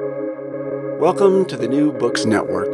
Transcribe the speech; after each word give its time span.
Welcome 0.00 1.44
to 1.44 1.56
the 1.56 1.68
New 1.68 1.92
Books 1.92 2.24
Network. 2.24 2.66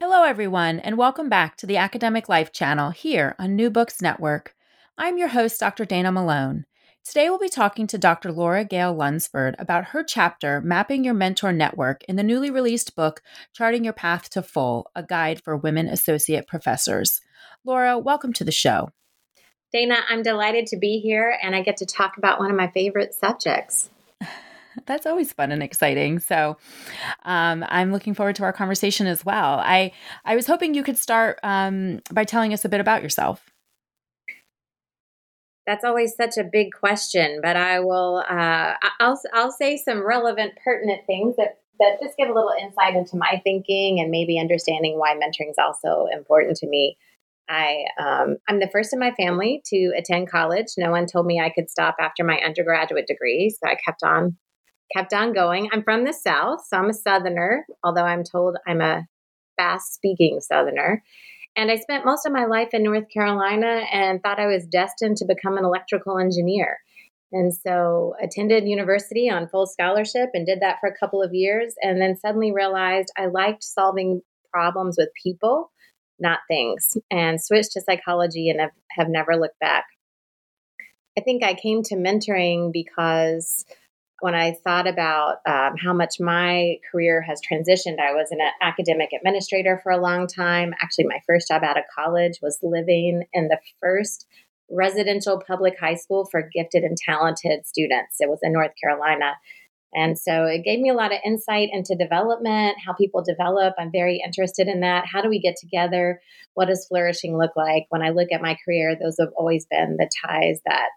Hello, 0.00 0.24
everyone, 0.24 0.80
and 0.80 0.98
welcome 0.98 1.28
back 1.28 1.56
to 1.58 1.66
the 1.66 1.76
Academic 1.76 2.28
Life 2.28 2.50
channel 2.50 2.90
here 2.90 3.36
on 3.38 3.54
New 3.54 3.70
Books 3.70 4.02
Network. 4.02 4.56
I'm 4.96 5.16
your 5.16 5.28
host, 5.28 5.60
Dr. 5.60 5.84
Dana 5.84 6.10
Malone. 6.10 6.66
Today, 7.04 7.30
we'll 7.30 7.38
be 7.38 7.48
talking 7.48 7.86
to 7.86 7.96
Dr. 7.96 8.32
Laura 8.32 8.64
Gail 8.64 8.92
Lunsford 8.92 9.54
about 9.60 9.84
her 9.90 10.02
chapter, 10.02 10.60
Mapping 10.60 11.04
Your 11.04 11.14
Mentor 11.14 11.52
Network, 11.52 12.02
in 12.08 12.16
the 12.16 12.24
newly 12.24 12.50
released 12.50 12.96
book, 12.96 13.22
Charting 13.52 13.84
Your 13.84 13.92
Path 13.92 14.28
to 14.30 14.42
Full 14.42 14.90
A 14.96 15.04
Guide 15.04 15.40
for 15.44 15.56
Women 15.56 15.86
Associate 15.86 16.44
Professors. 16.44 17.20
Laura, 17.64 17.96
welcome 17.96 18.32
to 18.32 18.42
the 18.42 18.50
show. 18.50 18.90
Dana, 19.72 19.98
I'm 20.08 20.24
delighted 20.24 20.66
to 20.66 20.76
be 20.76 20.98
here 20.98 21.38
and 21.40 21.54
I 21.54 21.62
get 21.62 21.76
to 21.76 21.86
talk 21.86 22.16
about 22.18 22.40
one 22.40 22.50
of 22.50 22.56
my 22.56 22.66
favorite 22.72 23.14
subjects. 23.14 23.90
That's 24.86 25.06
always 25.06 25.32
fun 25.32 25.52
and 25.52 25.62
exciting. 25.62 26.18
So, 26.18 26.56
um, 27.24 27.64
I'm 27.68 27.92
looking 27.92 28.14
forward 28.14 28.36
to 28.36 28.44
our 28.44 28.52
conversation 28.52 29.06
as 29.06 29.24
well. 29.24 29.60
I 29.60 29.92
I 30.24 30.36
was 30.36 30.46
hoping 30.46 30.74
you 30.74 30.82
could 30.82 30.98
start 30.98 31.38
um, 31.42 32.00
by 32.12 32.24
telling 32.24 32.52
us 32.52 32.64
a 32.64 32.68
bit 32.68 32.80
about 32.80 33.02
yourself 33.02 33.50
that's 35.68 35.84
always 35.84 36.16
such 36.16 36.38
a 36.38 36.48
big 36.50 36.72
question, 36.72 37.40
but 37.42 37.54
I 37.54 37.80
will. 37.80 38.24
Uh, 38.28 38.72
I'll 39.00 39.20
I'll 39.34 39.52
say 39.52 39.76
some 39.76 40.04
relevant, 40.04 40.54
pertinent 40.64 41.02
things 41.06 41.36
that 41.36 41.58
that 41.78 41.98
just 42.02 42.16
give 42.16 42.30
a 42.30 42.32
little 42.32 42.54
insight 42.58 42.96
into 42.96 43.18
my 43.18 43.40
thinking 43.44 44.00
and 44.00 44.10
maybe 44.10 44.40
understanding 44.40 44.98
why 44.98 45.14
mentoring 45.14 45.50
is 45.50 45.58
also 45.58 46.06
important 46.10 46.56
to 46.58 46.66
me. 46.66 46.96
I 47.50 47.84
um, 48.00 48.38
I'm 48.48 48.60
the 48.60 48.70
first 48.72 48.94
in 48.94 48.98
my 48.98 49.12
family 49.12 49.62
to 49.66 49.92
attend 49.94 50.30
college. 50.30 50.68
No 50.78 50.90
one 50.90 51.04
told 51.06 51.26
me 51.26 51.38
I 51.38 51.50
could 51.50 51.68
stop 51.68 51.96
after 52.00 52.24
my 52.24 52.38
undergraduate 52.38 53.06
degree, 53.06 53.50
so 53.50 53.68
I 53.68 53.76
kept 53.84 54.02
on 54.02 54.38
kept 54.94 55.12
on 55.12 55.32
going. 55.32 55.68
I'm 55.72 55.82
from 55.82 56.04
the 56.04 56.12
South, 56.12 56.60
so 56.66 56.76
I'm 56.76 56.90
a 56.90 56.94
Southerner, 56.94 57.66
although 57.84 58.04
I'm 58.04 58.24
told 58.24 58.56
I'm 58.66 58.80
a 58.80 59.06
fast 59.56 59.94
speaking 59.94 60.40
Southerner. 60.40 61.02
And 61.56 61.70
I 61.70 61.76
spent 61.76 62.04
most 62.04 62.24
of 62.24 62.32
my 62.32 62.44
life 62.44 62.68
in 62.72 62.84
North 62.84 63.08
Carolina 63.12 63.82
and 63.92 64.22
thought 64.22 64.38
I 64.38 64.46
was 64.46 64.66
destined 64.66 65.16
to 65.18 65.26
become 65.26 65.58
an 65.58 65.64
electrical 65.64 66.18
engineer. 66.18 66.78
And 67.32 67.52
so 67.52 68.14
attended 68.22 68.68
university 68.68 69.28
on 69.28 69.48
full 69.48 69.66
scholarship 69.66 70.30
and 70.32 70.46
did 70.46 70.60
that 70.60 70.76
for 70.80 70.88
a 70.88 70.96
couple 70.96 71.22
of 71.22 71.34
years 71.34 71.74
and 71.82 72.00
then 72.00 72.16
suddenly 72.16 72.52
realized 72.52 73.12
I 73.18 73.26
liked 73.26 73.64
solving 73.64 74.22
problems 74.52 74.96
with 74.96 75.10
people, 75.22 75.70
not 76.18 76.38
things, 76.48 76.96
and 77.10 77.42
switched 77.42 77.72
to 77.72 77.82
psychology 77.82 78.48
and 78.48 78.60
have, 78.60 78.70
have 78.92 79.08
never 79.08 79.36
looked 79.36 79.58
back. 79.58 79.84
I 81.18 81.20
think 81.20 81.42
I 81.42 81.54
came 81.54 81.82
to 81.84 81.96
mentoring 81.96 82.72
because 82.72 83.66
when 84.20 84.34
I 84.34 84.52
thought 84.64 84.86
about 84.86 85.36
um, 85.46 85.76
how 85.82 85.92
much 85.92 86.16
my 86.18 86.76
career 86.90 87.22
has 87.22 87.40
transitioned, 87.40 88.00
I 88.00 88.12
was 88.12 88.28
an 88.30 88.40
academic 88.60 89.10
administrator 89.16 89.80
for 89.82 89.92
a 89.92 90.00
long 90.00 90.26
time. 90.26 90.74
Actually, 90.80 91.06
my 91.06 91.20
first 91.26 91.48
job 91.48 91.62
out 91.62 91.78
of 91.78 91.84
college 91.94 92.38
was 92.42 92.58
living 92.62 93.24
in 93.32 93.48
the 93.48 93.58
first 93.80 94.26
residential 94.70 95.40
public 95.46 95.78
high 95.78 95.94
school 95.94 96.26
for 96.30 96.48
gifted 96.52 96.82
and 96.82 96.96
talented 96.96 97.66
students. 97.66 98.16
It 98.18 98.28
was 98.28 98.40
in 98.42 98.52
North 98.52 98.72
Carolina. 98.82 99.34
And 99.94 100.18
so 100.18 100.44
it 100.44 100.64
gave 100.64 100.80
me 100.80 100.90
a 100.90 100.94
lot 100.94 101.12
of 101.12 101.20
insight 101.24 101.70
into 101.72 101.94
development, 101.94 102.76
how 102.84 102.92
people 102.92 103.22
develop. 103.22 103.74
I'm 103.78 103.90
very 103.90 104.20
interested 104.22 104.68
in 104.68 104.80
that. 104.80 105.06
How 105.10 105.22
do 105.22 105.30
we 105.30 105.40
get 105.40 105.56
together? 105.56 106.20
What 106.54 106.66
does 106.66 106.86
flourishing 106.86 107.38
look 107.38 107.52
like? 107.56 107.86
When 107.88 108.02
I 108.02 108.10
look 108.10 108.28
at 108.32 108.42
my 108.42 108.58
career, 108.64 108.96
those 109.00 109.16
have 109.18 109.32
always 109.36 109.66
been 109.70 109.96
the 109.96 110.10
ties 110.26 110.60
that 110.66 110.88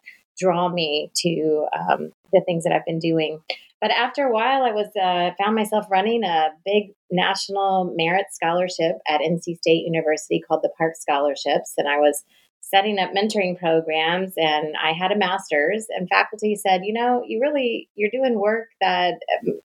draw 0.42 0.70
me 0.70 1.11
to 1.17 1.67
um, 1.78 2.11
the 2.34 2.42
things 2.45 2.64
that 2.64 2.73
I've 2.73 2.86
been 2.86 3.00
doing. 3.00 3.42
But 3.81 3.92
after 3.92 4.23
a 4.25 4.31
while, 4.31 4.64
I 4.64 4.72
was 4.72 4.89
uh, 4.95 5.31
found 5.44 5.56
myself 5.56 5.86
running 5.89 6.23
a 6.23 6.50
big 6.64 6.94
national 7.09 7.94
merit 7.95 8.28
scholarship 8.31 8.97
at 9.08 9.22
NC 9.22 9.58
State 9.58 9.86
University 9.86 10.39
called 10.39 10.62
the 10.62 10.72
Park 10.78 10.94
Scholarships, 10.95 11.73
and 11.78 11.88
I 11.88 11.97
was 11.97 12.24
setting 12.62 13.00
up 13.00 13.09
mentoring 13.12 13.57
programs. 13.59 14.34
And 14.38 14.75
I 14.81 14.94
had 14.94 15.12
a 15.12 15.18
master's, 15.18 15.88
and 15.90 16.07
faculty 16.09 16.56
said, 16.56 16.81
"You 16.84 16.94
know, 16.94 17.24
you 17.25 17.41
really 17.41 17.90
you're 17.96 18.12
doing 18.12 18.40
work 18.40 18.68
that 18.81 19.16
um, 19.41 19.59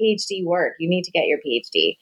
PhD 0.00 0.44
work. 0.44 0.74
You 0.78 0.88
need 0.88 1.02
to 1.04 1.10
get 1.10 1.26
your 1.26 1.38
PhD." 1.38 1.96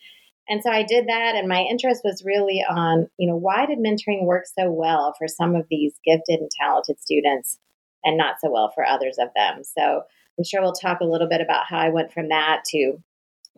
And 0.49 0.63
so 0.63 0.71
I 0.71 0.83
did 0.85 1.09
that, 1.09 1.35
and 1.35 1.49
my 1.49 1.63
interest 1.63 2.03
was 2.05 2.23
really 2.25 2.63
on, 2.69 3.09
you 3.19 3.27
know, 3.27 3.35
why 3.35 3.67
did 3.67 3.79
mentoring 3.79 4.25
work 4.25 4.45
so 4.47 4.71
well 4.71 5.15
for 5.19 5.27
some 5.27 5.57
of 5.57 5.67
these 5.71 5.95
gifted 6.05 6.39
and 6.39 6.51
talented 6.61 7.01
students? 7.01 7.59
And 8.07 8.17
not 8.17 8.37
so 8.41 8.51
well 8.51 8.73
for 8.75 8.87
others 8.87 9.17
of 9.19 9.29
them. 9.35 9.63
So 9.65 10.03
I'm 10.39 10.45
sure 10.45 10.63
we'll 10.63 10.73
talk 10.73 11.01
a 11.01 11.07
little 11.07 11.29
bit 11.29 11.43
about 11.43 11.67
how 11.69 11.79
I 11.79 11.91
went 11.91 12.13
from 12.13 12.29
that 12.29 12.63
to 12.69 12.97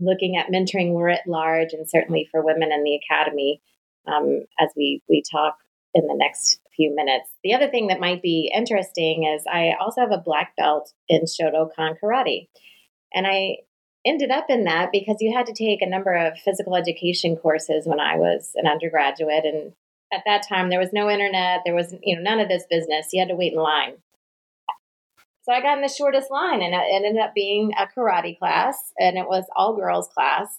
looking 0.01 0.37
at 0.37 0.51
mentoring 0.51 1.01
writ 1.01 1.21
large 1.27 1.73
and 1.73 1.89
certainly 1.89 2.27
for 2.31 2.45
women 2.45 2.73
in 2.73 2.83
the 2.83 2.97
academy 2.97 3.61
um, 4.07 4.45
as 4.59 4.71
we, 4.77 5.03
we 5.09 5.23
talk 5.31 5.57
in 5.95 6.07
the 6.07 6.17
next 6.17 6.61
few 6.75 6.95
minutes. 6.95 7.31
The 7.45 7.55
other 7.55 7.69
thing 7.69 7.89
that 7.89 8.01
might 8.01 8.23
be 8.23 8.51
interesting 8.55 9.25
is 9.25 9.45
I 9.51 9.73
also 9.81 10.01
have 10.01 10.13
a 10.13 10.19
black 10.19 10.57
belt 10.57 10.93
in 11.09 11.23
Shotokan 11.23 11.97
karate. 12.03 12.49
And 13.13 13.27
I 13.27 13.59
ended 14.07 14.31
up 14.31 14.47
in 14.49 14.65
that 14.65 14.91
because 14.93 15.17
you 15.21 15.37
had 15.37 15.47
to 15.47 15.53
take 15.53 15.83
a 15.83 15.89
number 15.89 16.15
of 16.15 16.39
physical 16.39 16.77
education 16.77 17.37
courses 17.37 17.87
when 17.87 18.01
I 18.01 18.17
was 18.17 18.53
an 18.55 18.67
undergraduate 18.67 19.45
and 19.45 19.73
at 20.13 20.23
that 20.25 20.47
time 20.49 20.71
there 20.71 20.79
was 20.79 20.93
no 20.93 21.11
internet 21.11 21.61
there 21.65 21.75
was 21.75 21.95
you 22.03 22.17
know 22.17 22.23
none 22.23 22.41
of 22.41 22.49
this 22.49 22.65
business 22.71 23.09
you 23.13 23.21
had 23.21 23.29
to 23.29 23.35
wait 23.35 23.53
in 23.53 23.59
line 23.59 23.95
so 25.49 25.55
I 25.55 25.63
got 25.63 25.79
in 25.79 25.83
the 25.83 25.89
shortest 25.89 26.31
line 26.31 26.61
and 26.61 26.75
it 26.75 26.85
ended 26.93 27.17
up 27.17 27.33
being 27.35 27.73
a 27.79 27.87
karate 27.87 28.39
class 28.39 28.93
and 28.99 29.17
it 29.17 29.27
was 29.27 29.45
all 29.57 29.75
girls 29.75 30.09
class. 30.13 30.59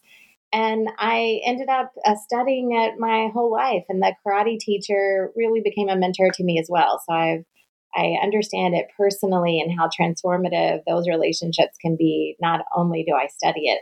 And 0.51 0.89
I 0.97 1.41
ended 1.45 1.69
up 1.69 1.91
uh, 2.03 2.15
studying 2.15 2.71
it 2.71 2.95
my 2.97 3.29
whole 3.31 3.51
life. 3.51 3.83
And 3.87 4.01
the 4.01 4.15
karate 4.25 4.57
teacher 4.57 5.31
really 5.35 5.61
became 5.61 5.89
a 5.89 5.95
mentor 5.95 6.31
to 6.33 6.43
me 6.43 6.57
as 6.59 6.67
well. 6.71 6.99
So 7.07 7.13
I've, 7.13 7.43
I 7.95 8.17
understand 8.23 8.73
it 8.73 8.87
personally 8.97 9.61
and 9.61 9.71
how 9.77 9.89
transformative 9.89 10.79
those 10.87 11.07
relationships 11.07 11.77
can 11.79 11.95
be. 11.95 12.35
Not 12.41 12.61
only 12.75 13.03
do 13.03 13.13
I 13.13 13.27
study 13.27 13.67
it, 13.67 13.81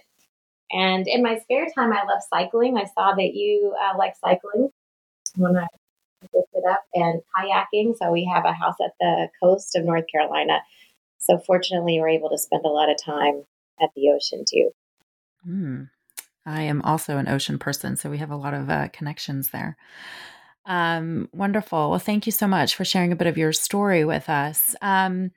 and 0.72 1.07
in 1.07 1.24
my 1.24 1.38
spare 1.38 1.68
time, 1.74 1.94
I 1.94 2.03
love 2.03 2.22
cycling. 2.29 2.75
I 2.75 2.84
saw 2.84 3.16
that 3.16 3.34
you 3.34 3.74
uh, 3.81 3.97
like 3.97 4.16
cycling 4.18 4.72
when 5.38 5.56
I 5.56 5.68
looked 6.34 6.50
it 6.53 6.63
up 6.69 6.84
and 6.94 7.22
kayaking. 7.38 7.95
So 7.97 8.12
we 8.12 8.29
have 8.34 8.44
a 8.44 8.51
house 8.51 8.75
at 8.84 8.91
the 9.00 9.29
coast 9.41 9.75
of 9.78 9.85
North 9.85 10.03
Carolina 10.12 10.59
so 11.27 11.38
fortunately, 11.38 11.99
we're 11.99 12.09
able 12.09 12.29
to 12.29 12.38
spend 12.38 12.65
a 12.65 12.69
lot 12.69 12.89
of 12.89 12.97
time 13.03 13.43
at 13.81 13.89
the 13.95 14.09
ocean 14.09 14.45
too. 14.49 14.69
Mm. 15.47 15.89
I 16.45 16.61
am 16.63 16.81
also 16.83 17.17
an 17.17 17.27
ocean 17.27 17.59
person, 17.59 17.97
so 17.97 18.09
we 18.09 18.19
have 18.19 18.31
a 18.31 18.38
lot 18.38 18.53
of 18.53 18.69
uh, 18.69 18.88
connections 18.93 19.49
there. 19.49 19.75
Um, 20.65 21.27
wonderful. 21.33 21.89
Well, 21.89 21.99
thank 21.99 22.25
you 22.25 22.31
so 22.31 22.47
much 22.47 22.75
for 22.75 22.85
sharing 22.85 23.11
a 23.11 23.17
bit 23.17 23.27
of 23.27 23.38
your 23.38 23.51
story 23.51 24.05
with 24.05 24.29
us. 24.29 24.75
Um, 24.81 25.31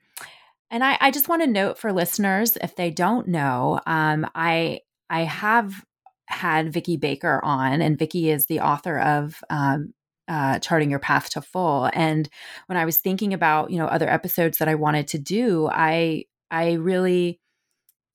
and 0.69 0.83
I, 0.83 0.97
I, 1.01 1.11
just 1.11 1.27
want 1.27 1.41
to 1.41 1.47
note 1.47 1.77
for 1.77 1.91
listeners, 1.91 2.57
if 2.61 2.75
they 2.77 2.91
don't 2.91 3.27
know, 3.27 3.81
um, 3.85 4.25
I 4.35 4.81
I 5.09 5.23
have 5.23 5.85
had 6.27 6.71
Vicki 6.71 6.95
Baker 6.95 7.41
on, 7.43 7.81
and 7.81 7.99
Vicki 7.99 8.29
is 8.29 8.45
the 8.45 8.61
author 8.61 8.97
of 8.99 9.43
um, 9.49 9.93
uh, 10.27 10.59
charting 10.59 10.89
your 10.89 10.99
path 10.99 11.29
to 11.31 11.41
full. 11.41 11.89
And 11.93 12.29
when 12.67 12.77
I 12.77 12.85
was 12.85 12.99
thinking 12.99 13.33
about 13.33 13.71
you 13.71 13.77
know 13.77 13.87
other 13.87 14.09
episodes 14.09 14.57
that 14.59 14.67
I 14.67 14.75
wanted 14.75 15.07
to 15.09 15.19
do, 15.19 15.67
I 15.71 16.25
I 16.49 16.73
really 16.73 17.39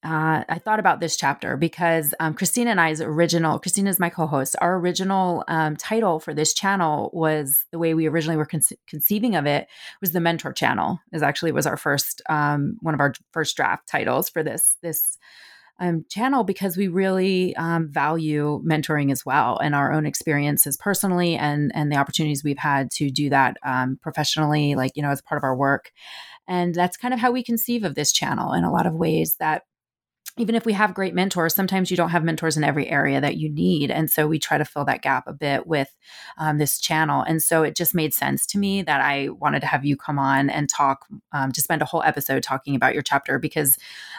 uh, 0.07 0.45
I 0.49 0.59
thought 0.59 0.79
about 0.79 1.01
this 1.01 1.17
chapter 1.17 1.57
because 1.57 2.15
um, 2.21 2.35
Christina 2.35 2.71
and 2.71 2.81
I's 2.81 3.01
original, 3.01 3.59
Christina 3.59 3.91
is 3.91 3.99
my 3.99 4.09
co 4.09 4.27
host, 4.27 4.55
our 4.61 4.77
original 4.77 5.43
um, 5.49 5.75
title 5.75 6.21
for 6.21 6.33
this 6.33 6.55
channel 6.55 7.11
was 7.13 7.65
the 7.73 7.79
way 7.79 7.93
we 7.93 8.07
originally 8.07 8.37
were 8.37 8.47
conce- 8.47 8.77
conceiving 8.87 9.35
of 9.35 9.47
it 9.47 9.67
was 10.01 10.13
the 10.13 10.21
mentor 10.21 10.53
channel 10.53 11.01
is 11.13 11.25
actually 11.25 11.51
was 11.51 11.67
our 11.67 11.77
first, 11.77 12.23
um, 12.29 12.77
one 12.83 12.95
of 12.95 13.01
our 13.01 13.15
first 13.33 13.57
draft 13.57 13.89
titles 13.89 14.29
for 14.29 14.45
this, 14.45 14.77
this 14.81 15.19
um, 15.79 16.05
channel 16.09 16.45
because 16.45 16.77
we 16.77 16.89
really 16.89 17.55
um, 17.57 17.89
value 17.91 18.63
mentoring 18.65 19.13
as 19.13 19.27
well 19.27 19.59
and 19.59 19.75
our 19.75 19.93
own 19.93 20.07
experiences 20.07 20.77
personally 20.77 21.37
and 21.37 21.71
and 21.75 21.93
the 21.93 21.97
opportunities 21.97 22.43
we've 22.43 22.59
had 22.59 22.91
to 22.93 23.11
do 23.11 23.29
that 23.31 23.57
um, 23.65 23.99
professionally 24.03 24.75
like 24.75 24.93
you 24.95 25.03
know 25.03 25.11
as 25.11 25.23
part 25.23 25.39
of 25.39 25.45
our 25.45 25.57
work. 25.57 25.91
And 26.49 26.75
that's 26.75 26.97
kind 26.97 27.13
of 27.13 27.21
how 27.21 27.33
we 27.33 27.43
conceive 27.43 27.85
of 27.85 27.95
this 27.95 28.13
channel 28.13 28.53
in 28.53 28.65
a 28.65 28.73
lot 28.73 28.87
of 28.87 28.95
ways 28.95 29.37
that 29.41 29.63
even 30.39 30.55
if 30.55 30.67
we 30.67 30.75
have 30.75 30.95
great 30.95 31.15
mentors, 31.15 31.55
sometimes 31.55 31.91
you 31.91 31.97
don't 31.97 32.11
have 32.11 32.23
mentors 32.23 32.57
in 32.57 32.65
every 32.65 32.89
area 32.89 33.21
that 33.21 33.37
you 33.37 33.49
need. 33.49 33.91
And 33.91 34.11
so 34.11 34.27
we 34.27 34.39
try 34.39 34.59
to 34.59 34.65
fill 34.65 34.85
that 34.85 35.01
gap 35.01 35.25
a 35.27 35.33
bit 35.33 35.67
with 35.67 35.95
um, 36.37 36.59
this 36.59 36.79
channel. 36.79 37.23
And 37.23 37.43
so 37.43 37.63
it 37.63 37.75
just 37.75 37.95
made 37.95 38.13
sense 38.13 38.45
to 38.47 38.59
me 38.59 38.83
that 38.83 39.01
I 39.01 39.31
wanted 39.31 39.61
to 39.61 39.67
have 39.67 39.85
you 39.85 39.97
come 39.97 40.19
on 40.19 40.51
and 40.51 40.69
talk, 40.69 41.07
um, 41.33 41.53
to 41.53 41.61
spend 41.63 41.81
a 41.81 41.87
whole 41.87 42.03
episode 42.03 42.43
talking 42.43 42.75
about 42.75 42.93
your 42.93 43.03
chapter 43.03 43.39
because, 43.39 43.79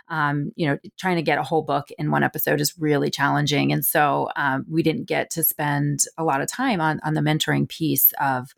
um, 0.10 0.52
you 0.56 0.68
know, 0.68 0.78
trying 0.98 1.18
to 1.18 1.22
get 1.22 1.38
a 1.38 1.44
whole 1.44 1.62
book 1.62 1.90
in 2.00 2.10
one 2.10 2.24
episode 2.24 2.62
is 2.62 2.78
really 2.80 3.12
challenging. 3.12 3.72
And 3.72 3.86
so 3.86 4.30
um, 4.36 4.66
we 4.70 4.82
didn't 4.82 5.06
get 5.06 5.30
to 5.32 5.44
spend 5.44 6.06
a 6.18 6.24
lot 6.24 6.42
of 6.42 6.48
time 6.48 6.82
on, 6.82 7.00
on 7.04 7.14
the 7.14 7.22
mentoring 7.22 7.70
piece 7.70 8.12
of 8.20 8.56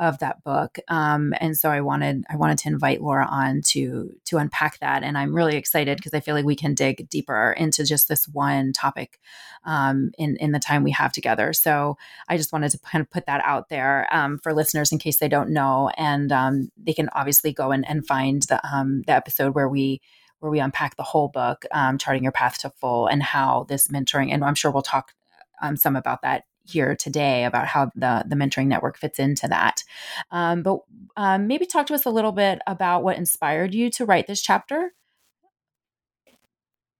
of 0.00 0.18
that 0.18 0.42
book. 0.42 0.78
Um, 0.88 1.34
and 1.40 1.56
so 1.56 1.70
I 1.70 1.82
wanted 1.82 2.24
I 2.30 2.36
wanted 2.36 2.56
to 2.58 2.68
invite 2.68 3.02
Laura 3.02 3.26
on 3.30 3.60
to 3.66 4.10
to 4.24 4.38
unpack 4.38 4.78
that. 4.80 5.02
And 5.02 5.16
I'm 5.16 5.36
really 5.36 5.56
excited 5.56 5.98
because 5.98 6.14
I 6.14 6.20
feel 6.20 6.34
like 6.34 6.46
we 6.46 6.56
can 6.56 6.72
dig 6.74 7.08
deeper 7.10 7.52
into 7.52 7.84
just 7.84 8.08
this 8.08 8.26
one 8.26 8.72
topic 8.72 9.20
um, 9.64 10.10
in 10.16 10.36
in 10.38 10.52
the 10.52 10.58
time 10.58 10.82
we 10.82 10.90
have 10.92 11.12
together. 11.12 11.52
So 11.52 11.98
I 12.28 12.38
just 12.38 12.50
wanted 12.52 12.70
to 12.70 12.78
kind 12.78 13.02
of 13.02 13.10
put 13.10 13.26
that 13.26 13.42
out 13.44 13.68
there 13.68 14.08
um, 14.10 14.38
for 14.38 14.54
listeners 14.54 14.90
in 14.90 14.98
case 14.98 15.18
they 15.18 15.28
don't 15.28 15.50
know, 15.50 15.90
and 15.98 16.32
um, 16.32 16.70
they 16.82 16.94
can 16.94 17.10
obviously 17.12 17.52
go 17.52 17.70
and, 17.70 17.86
and 17.86 18.06
find 18.06 18.42
the 18.44 18.58
um, 18.66 19.02
the 19.02 19.12
episode 19.12 19.54
where 19.54 19.68
we 19.68 20.00
where 20.38 20.50
we 20.50 20.60
unpack 20.60 20.96
the 20.96 21.02
whole 21.02 21.28
book, 21.28 21.66
um, 21.72 21.98
charting 21.98 22.22
your 22.22 22.32
path 22.32 22.56
to 22.58 22.70
full, 22.70 23.06
and 23.06 23.22
how 23.22 23.66
this 23.68 23.88
mentoring. 23.88 24.32
And 24.32 24.42
I'm 24.42 24.54
sure 24.54 24.70
we'll 24.70 24.80
talk 24.80 25.12
um, 25.60 25.76
some 25.76 25.94
about 25.94 26.22
that 26.22 26.44
here 26.64 26.94
today 26.94 27.44
about 27.44 27.66
how 27.66 27.90
the 27.94 28.24
the 28.26 28.36
mentoring 28.36 28.66
network 28.66 28.98
fits 28.98 29.18
into 29.18 29.48
that. 29.48 29.82
Um, 30.30 30.62
but 30.62 30.80
um, 31.16 31.46
maybe 31.46 31.66
talk 31.66 31.86
to 31.86 31.94
us 31.94 32.06
a 32.06 32.10
little 32.10 32.32
bit 32.32 32.60
about 32.66 33.02
what 33.02 33.16
inspired 33.16 33.74
you 33.74 33.90
to 33.90 34.04
write 34.04 34.26
this 34.26 34.42
chapter. 34.42 34.92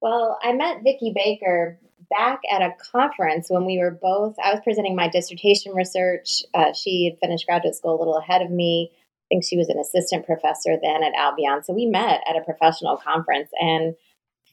Well, 0.00 0.38
I 0.42 0.52
met 0.52 0.82
Vicki 0.82 1.12
Baker 1.14 1.78
back 2.10 2.40
at 2.50 2.62
a 2.62 2.74
conference 2.92 3.48
when 3.50 3.64
we 3.64 3.78
were 3.78 3.90
both. 3.90 4.34
I 4.42 4.52
was 4.52 4.60
presenting 4.64 4.96
my 4.96 5.08
dissertation 5.08 5.72
research. 5.72 6.42
Uh, 6.54 6.72
she 6.72 7.04
had 7.04 7.18
finished 7.20 7.46
graduate 7.46 7.76
school 7.76 7.96
a 7.96 7.98
little 7.98 8.16
ahead 8.16 8.42
of 8.42 8.50
me. 8.50 8.90
I 8.92 9.24
think 9.28 9.44
she 9.44 9.56
was 9.56 9.68
an 9.68 9.78
assistant 9.78 10.26
professor 10.26 10.76
then 10.82 11.04
at 11.04 11.14
Albion. 11.14 11.62
So 11.62 11.72
we 11.72 11.86
met 11.86 12.20
at 12.28 12.36
a 12.36 12.42
professional 12.42 12.96
conference 12.96 13.50
and 13.60 13.94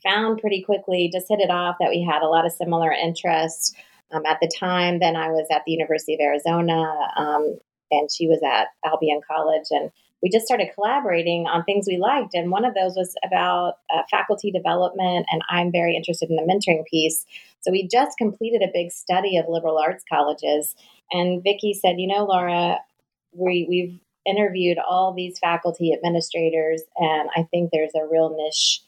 found 0.03 0.39
pretty 0.39 0.61
quickly, 0.61 1.09
just 1.11 1.27
hit 1.29 1.39
it 1.39 1.49
off 1.49 1.77
that 1.79 1.89
we 1.89 2.03
had 2.03 2.21
a 2.21 2.27
lot 2.27 2.45
of 2.45 2.51
similar 2.51 2.91
interests. 2.91 3.73
Um, 4.11 4.25
at 4.25 4.39
the 4.41 4.51
time, 4.59 4.99
then 4.99 5.15
I 5.15 5.29
was 5.29 5.47
at 5.51 5.63
the 5.65 5.73
University 5.73 6.13
of 6.13 6.21
Arizona, 6.21 6.81
um, 7.17 7.57
and 7.91 8.09
she 8.11 8.27
was 8.27 8.39
at 8.45 8.67
Albion 8.85 9.21
College, 9.27 9.65
and 9.71 9.91
we 10.21 10.29
just 10.29 10.45
started 10.45 10.69
collaborating 10.73 11.45
on 11.45 11.63
things 11.63 11.85
we 11.87 11.97
liked. 11.97 12.33
And 12.33 12.49
one 12.49 12.65
of 12.65 12.73
those 12.73 12.95
was 12.95 13.13
about 13.23 13.75
uh, 13.93 14.03
faculty 14.09 14.51
development, 14.51 15.27
and 15.29 15.41
I'm 15.49 15.71
very 15.71 15.95
interested 15.95 16.29
in 16.29 16.37
the 16.37 16.41
mentoring 16.41 16.85
piece. 16.85 17.25
So 17.61 17.71
we 17.71 17.87
just 17.87 18.17
completed 18.17 18.61
a 18.61 18.71
big 18.73 18.91
study 18.91 19.37
of 19.37 19.45
liberal 19.49 19.77
arts 19.77 20.03
colleges, 20.11 20.75
and 21.11 21.43
Vicki 21.43 21.73
said, 21.73 21.95
"You 21.99 22.07
know, 22.07 22.25
Laura, 22.25 22.79
we, 23.33 23.65
we've 23.69 23.99
interviewed 24.25 24.77
all 24.77 25.13
these 25.13 25.39
faculty 25.39 25.93
administrators, 25.93 26.81
and 26.97 27.29
I 27.35 27.43
think 27.43 27.71
there's 27.71 27.95
a 27.95 28.07
real 28.09 28.35
niche 28.35 28.81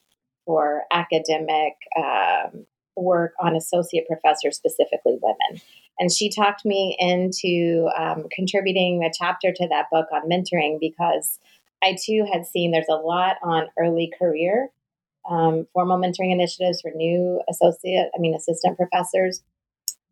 for 0.45 0.83
academic 0.91 1.73
um, 1.95 2.65
work 3.01 3.33
on 3.39 3.55
associate 3.55 4.07
professors, 4.07 4.55
specifically 4.55 5.17
women. 5.21 5.61
And 5.99 6.11
she 6.11 6.29
talked 6.29 6.65
me 6.65 6.95
into 6.99 7.89
um, 7.97 8.25
contributing 8.31 9.03
a 9.03 9.11
chapter 9.13 9.51
to 9.51 9.67
that 9.69 9.87
book 9.91 10.07
on 10.13 10.29
mentoring 10.29 10.79
because 10.79 11.39
I 11.83 11.97
too 12.01 12.25
had 12.31 12.45
seen 12.45 12.71
there's 12.71 12.85
a 12.89 12.95
lot 12.95 13.37
on 13.43 13.67
early 13.77 14.11
career 14.17 14.69
um, 15.29 15.67
formal 15.73 15.97
mentoring 15.97 16.31
initiatives 16.31 16.81
for 16.81 16.91
new 16.91 17.41
associate, 17.49 18.09
I 18.15 18.19
mean, 18.19 18.35
assistant 18.35 18.77
professors. 18.77 19.43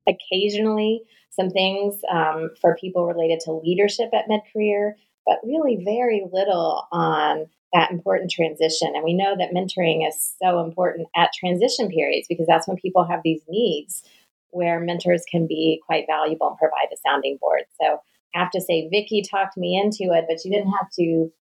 Occasionally, 0.07 1.01
some 1.29 1.49
things 1.49 2.01
um, 2.11 2.51
for 2.61 2.75
people 2.75 3.05
related 3.05 3.39
to 3.41 3.51
leadership 3.51 4.09
at 4.13 4.27
mid 4.27 4.41
career, 4.53 4.95
but 5.25 5.39
really 5.43 5.81
very 5.83 6.25
little 6.31 6.87
on 6.91 7.47
that 7.73 7.91
important 7.91 8.31
transition. 8.31 8.93
And 8.95 9.03
we 9.03 9.13
know 9.13 9.35
that 9.37 9.53
mentoring 9.53 10.07
is 10.07 10.33
so 10.41 10.61
important 10.63 11.07
at 11.15 11.31
transition 11.37 11.89
periods 11.89 12.27
because 12.29 12.47
that's 12.47 12.67
when 12.67 12.77
people 12.77 13.05
have 13.05 13.21
these 13.23 13.41
needs 13.47 14.03
where 14.51 14.79
mentors 14.79 15.23
can 15.29 15.45
be 15.45 15.81
quite 15.85 16.05
valuable 16.07 16.47
and 16.47 16.57
provide 16.57 16.87
a 16.91 16.97
sounding 17.05 17.37
board. 17.39 17.63
So 17.81 17.99
I 18.33 18.39
have 18.39 18.51
to 18.51 18.61
say, 18.61 18.87
Vicki 18.89 19.21
talked 19.21 19.57
me 19.57 19.77
into 19.77 20.13
it, 20.13 20.25
but 20.29 20.39
she 20.41 20.49
didn't 20.49 20.71
have 20.79 20.89
to 20.99 21.31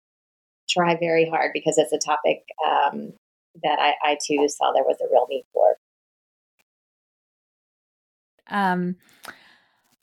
try 0.69 0.96
very 0.99 1.28
hard 1.28 1.52
because 1.55 1.78
it's 1.78 1.93
a 1.93 1.99
topic 1.99 2.43
um, 2.67 3.12
that 3.62 3.79
I, 3.79 3.94
I 4.05 4.19
too 4.25 4.49
saw 4.49 4.72
there 4.72 4.82
was 4.82 4.99
a 5.00 5.11
real 5.11 5.26
need 5.31 5.44
for. 5.52 5.76
Um, 8.49 8.96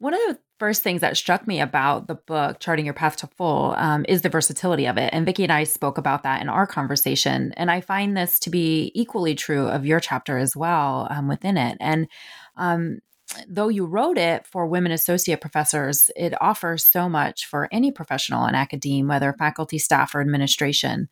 one 0.03 0.13
of 0.13 0.19
the 0.27 0.38
first 0.59 0.83
things 0.83 1.00
that 1.00 1.15
struck 1.15 1.47
me 1.47 1.61
about 1.61 2.07
the 2.07 2.15
book, 2.15 2.59
Charting 2.59 2.83
Your 2.83 2.94
Path 2.94 3.15
to 3.17 3.27
Full, 3.27 3.73
um, 3.77 4.05
is 4.09 4.21
the 4.21 4.27
versatility 4.27 4.85
of 4.85 4.97
it. 4.97 5.09
And 5.13 5.25
Vicki 5.25 5.44
and 5.44 5.51
I 5.51 5.63
spoke 5.63 5.97
about 5.97 6.23
that 6.23 6.41
in 6.41 6.50
our 6.50 6.67
conversation. 6.67 7.53
And 7.55 7.71
I 7.71 7.79
find 7.79 8.17
this 8.17 8.38
to 8.39 8.50
be 8.50 8.91
equally 8.94 9.33
true 9.33 9.65
of 9.65 9.85
your 9.85 10.01
chapter 10.01 10.38
as 10.38 10.57
well 10.57 11.07
um, 11.09 11.29
within 11.29 11.55
it. 11.55 11.77
And 11.79 12.09
um, 12.57 13.00
though 13.47 13.69
you 13.69 13.85
wrote 13.85 14.17
it 14.17 14.45
for 14.45 14.67
women 14.67 14.91
associate 14.91 15.39
professors, 15.39 16.11
it 16.17 16.33
offers 16.41 16.83
so 16.83 17.07
much 17.07 17.45
for 17.45 17.69
any 17.71 17.89
professional 17.89 18.45
in 18.45 18.55
academia, 18.55 19.05
whether 19.05 19.31
faculty, 19.31 19.77
staff, 19.77 20.13
or 20.13 20.19
administration. 20.19 21.07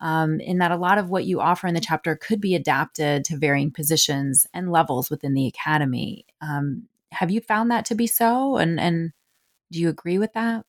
Um, 0.00 0.40
in 0.40 0.56
that 0.58 0.70
a 0.70 0.78
lot 0.78 0.96
of 0.96 1.10
what 1.10 1.26
you 1.26 1.42
offer 1.42 1.66
in 1.66 1.74
the 1.74 1.80
chapter 1.80 2.16
could 2.16 2.40
be 2.40 2.54
adapted 2.54 3.22
to 3.26 3.36
varying 3.36 3.70
positions 3.70 4.46
and 4.54 4.72
levels 4.72 5.10
within 5.10 5.34
the 5.34 5.46
academy. 5.46 6.24
Um, 6.40 6.88
have 7.12 7.30
you 7.30 7.40
found 7.40 7.70
that 7.70 7.84
to 7.86 7.94
be 7.94 8.06
so? 8.06 8.56
And 8.56 8.80
and 8.80 9.12
do 9.70 9.80
you 9.80 9.88
agree 9.88 10.18
with 10.18 10.32
that? 10.34 10.64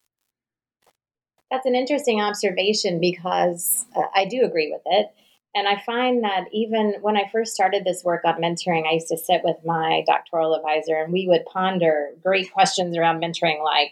That's 1.50 1.66
an 1.66 1.76
interesting 1.76 2.22
observation 2.22 3.02
because 3.02 3.86
uh, 3.96 4.04
I 4.16 4.26
do 4.26 4.44
agree 4.44 4.72
with 4.72 4.84
it. 4.86 5.08
And 5.54 5.68
I 5.68 5.82
find 5.86 6.24
that 6.24 6.46
even 6.54 6.96
when 7.02 7.18
I 7.18 7.30
first 7.30 7.54
started 7.54 7.84
this 7.84 8.06
work 8.06 8.24
on 8.24 8.42
mentoring, 8.42 8.88
I 8.88 8.94
used 8.94 9.10
to 9.10 9.18
sit 9.18 9.42
with 9.44 9.58
my 9.66 10.04
doctoral 10.08 10.56
advisor 10.56 10.96
and 10.96 11.12
we 11.12 11.28
would 11.28 11.46
ponder 11.46 12.12
great 12.24 12.54
questions 12.54 12.98
around 12.98 13.22
mentoring 13.22 13.62
like, 13.62 13.92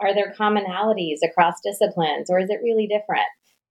are 0.00 0.14
there 0.14 0.34
commonalities 0.36 1.18
across 1.22 1.60
disciplines 1.60 2.28
or 2.28 2.40
is 2.40 2.50
it 2.50 2.60
really 2.62 2.88
different? 2.88 3.26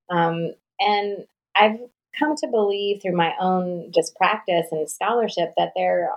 Um, 0.10 0.54
and 0.80 1.26
I've 1.56 1.80
come 2.18 2.38
to 2.38 2.48
believe 2.48 3.02
through 3.02 3.18
my 3.18 3.34
own 3.38 3.92
just 3.94 4.16
practice 4.16 4.68
and 4.72 4.90
scholarship 4.90 5.54
that 5.58 5.74
there 5.76 6.10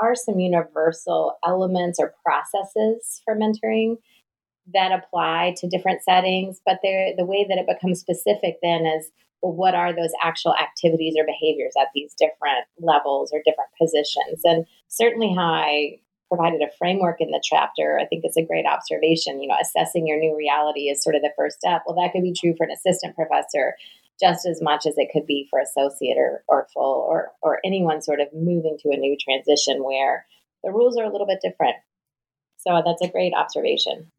are 0.00 0.14
some 0.14 0.38
universal 0.38 1.38
elements 1.44 1.98
or 1.98 2.14
processes 2.24 3.20
for 3.24 3.36
mentoring 3.36 3.96
that 4.74 4.92
apply 4.92 5.54
to 5.58 5.68
different 5.68 6.02
settings, 6.02 6.60
but 6.66 6.78
the 6.82 7.24
way 7.24 7.46
that 7.48 7.58
it 7.58 7.66
becomes 7.66 8.00
specific 8.00 8.56
then 8.62 8.84
is 8.84 9.10
well, 9.42 9.52
what 9.52 9.74
are 9.74 9.94
those 9.94 10.12
actual 10.22 10.54
activities 10.54 11.14
or 11.16 11.24
behaviors 11.24 11.74
at 11.78 11.88
these 11.94 12.14
different 12.14 12.64
levels 12.80 13.30
or 13.32 13.42
different 13.44 13.70
positions? 13.80 14.40
And 14.44 14.66
certainly, 14.88 15.32
how 15.34 15.52
I 15.52 16.00
provided 16.28 16.62
a 16.62 16.72
framework 16.78 17.20
in 17.20 17.30
the 17.30 17.42
chapter, 17.42 18.00
I 18.00 18.06
think 18.06 18.24
it's 18.24 18.36
a 18.36 18.44
great 18.44 18.66
observation. 18.66 19.40
You 19.40 19.48
know, 19.48 19.56
assessing 19.60 20.06
your 20.06 20.18
new 20.18 20.36
reality 20.36 20.88
is 20.88 21.02
sort 21.02 21.14
of 21.14 21.22
the 21.22 21.32
first 21.36 21.58
step. 21.58 21.82
Well, 21.86 21.96
that 21.96 22.12
could 22.12 22.22
be 22.22 22.32
true 22.32 22.54
for 22.56 22.64
an 22.64 22.72
assistant 22.72 23.14
professor 23.14 23.74
just 24.20 24.46
as 24.46 24.62
much 24.62 24.86
as 24.86 24.94
it 24.96 25.10
could 25.12 25.26
be 25.26 25.46
for 25.50 25.58
associate 25.58 26.16
or, 26.16 26.42
or 26.48 26.66
full 26.72 27.06
or, 27.08 27.32
or 27.42 27.60
anyone 27.64 28.00
sort 28.02 28.20
of 28.20 28.28
moving 28.32 28.76
to 28.80 28.90
a 28.90 28.96
new 28.96 29.16
transition 29.18 29.84
where 29.84 30.26
the 30.64 30.70
rules 30.70 30.96
are 30.96 31.04
a 31.04 31.12
little 31.12 31.26
bit 31.26 31.40
different. 31.42 31.76
So 32.58 32.82
that's 32.84 33.02
a 33.02 33.12
great 33.12 33.32
observation. 33.34 34.10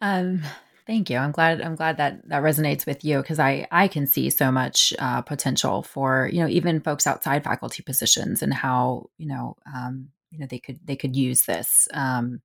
Um, 0.00 0.42
thank 0.86 1.10
you. 1.10 1.18
I'm 1.18 1.32
glad. 1.32 1.60
I'm 1.60 1.74
glad 1.74 1.96
that 1.98 2.28
that 2.28 2.42
resonates 2.42 2.86
with 2.86 3.04
you 3.04 3.18
because 3.18 3.38
I 3.38 3.66
I 3.70 3.88
can 3.88 4.06
see 4.06 4.30
so 4.30 4.50
much 4.50 4.94
uh, 4.98 5.22
potential 5.22 5.82
for 5.82 6.30
you 6.32 6.40
know 6.40 6.48
even 6.48 6.80
folks 6.80 7.06
outside 7.06 7.44
faculty 7.44 7.82
positions 7.82 8.42
and 8.42 8.54
how 8.54 9.10
you 9.18 9.26
know 9.26 9.56
um, 9.74 10.08
you 10.30 10.38
know 10.38 10.46
they 10.46 10.60
could 10.60 10.78
they 10.84 10.96
could 10.96 11.16
use 11.16 11.42
this. 11.42 11.88
Um, 11.92 12.40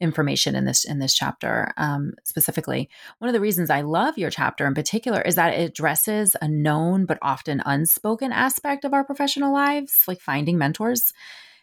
information 0.00 0.54
in 0.54 0.64
this 0.64 0.84
in 0.84 0.98
this 0.98 1.14
chapter 1.14 1.72
um, 1.76 2.12
specifically. 2.24 2.88
One 3.18 3.28
of 3.28 3.34
the 3.34 3.40
reasons 3.40 3.70
I 3.70 3.82
love 3.82 4.18
your 4.18 4.30
chapter 4.30 4.66
in 4.66 4.74
particular 4.74 5.20
is 5.20 5.34
that 5.34 5.54
it 5.54 5.70
addresses 5.70 6.36
a 6.40 6.48
known 6.48 7.04
but 7.06 7.18
often 7.22 7.62
unspoken 7.64 8.32
aspect 8.32 8.84
of 8.84 8.94
our 8.94 9.04
professional 9.04 9.52
lives, 9.52 10.04
like 10.08 10.20
finding 10.20 10.58
mentors. 10.58 11.12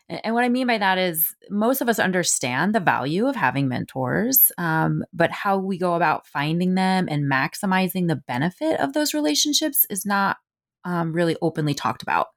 And 0.10 0.34
what 0.34 0.46
I 0.46 0.50
mean 0.50 0.68
by 0.68 0.78
that 0.78 0.98
is 0.98 1.36
most 1.50 1.82
of 1.82 1.90
us 1.90 2.00
understand 2.00 2.74
the 2.74 2.80
value 2.80 3.28
of 3.28 3.36
having 3.36 3.68
mentors, 3.68 4.54
um, 4.58 5.04
but 5.12 5.32
how 5.32 5.58
we 5.58 5.78
go 5.78 5.96
about 5.96 6.26
finding 6.26 6.76
them 6.76 7.08
and 7.12 7.30
maximizing 7.30 8.08
the 8.08 8.16
benefit 8.16 8.80
of 8.80 8.94
those 8.94 9.14
relationships 9.14 9.86
is 9.90 10.06
not 10.06 10.38
um, 10.86 11.12
really 11.12 11.36
openly 11.42 11.74
talked 11.74 12.04
about. 12.04 12.28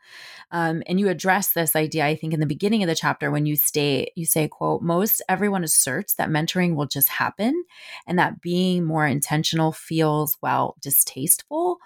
Um, 0.52 0.82
and 0.86 0.98
you 0.98 1.08
address 1.08 1.52
this 1.52 1.76
idea, 1.76 2.06
I 2.06 2.16
think, 2.16 2.34
in 2.34 2.40
the 2.40 2.46
beginning 2.46 2.82
of 2.82 2.88
the 2.88 2.94
chapter 2.94 3.30
when 3.30 3.46
you 3.46 3.56
state, 3.56 4.12
you 4.16 4.26
say, 4.26 4.48
quote, 4.48 4.82
most 4.82 5.22
everyone 5.28 5.64
asserts 5.64 6.14
that 6.14 6.28
mentoring 6.28 6.74
will 6.74 6.86
just 6.86 7.08
happen 7.08 7.64
and 8.06 8.18
that 8.18 8.40
being 8.40 8.84
more 8.84 9.06
intentional 9.06 9.72
feels, 9.72 10.36
well, 10.42 10.76
distasteful. 10.80 11.78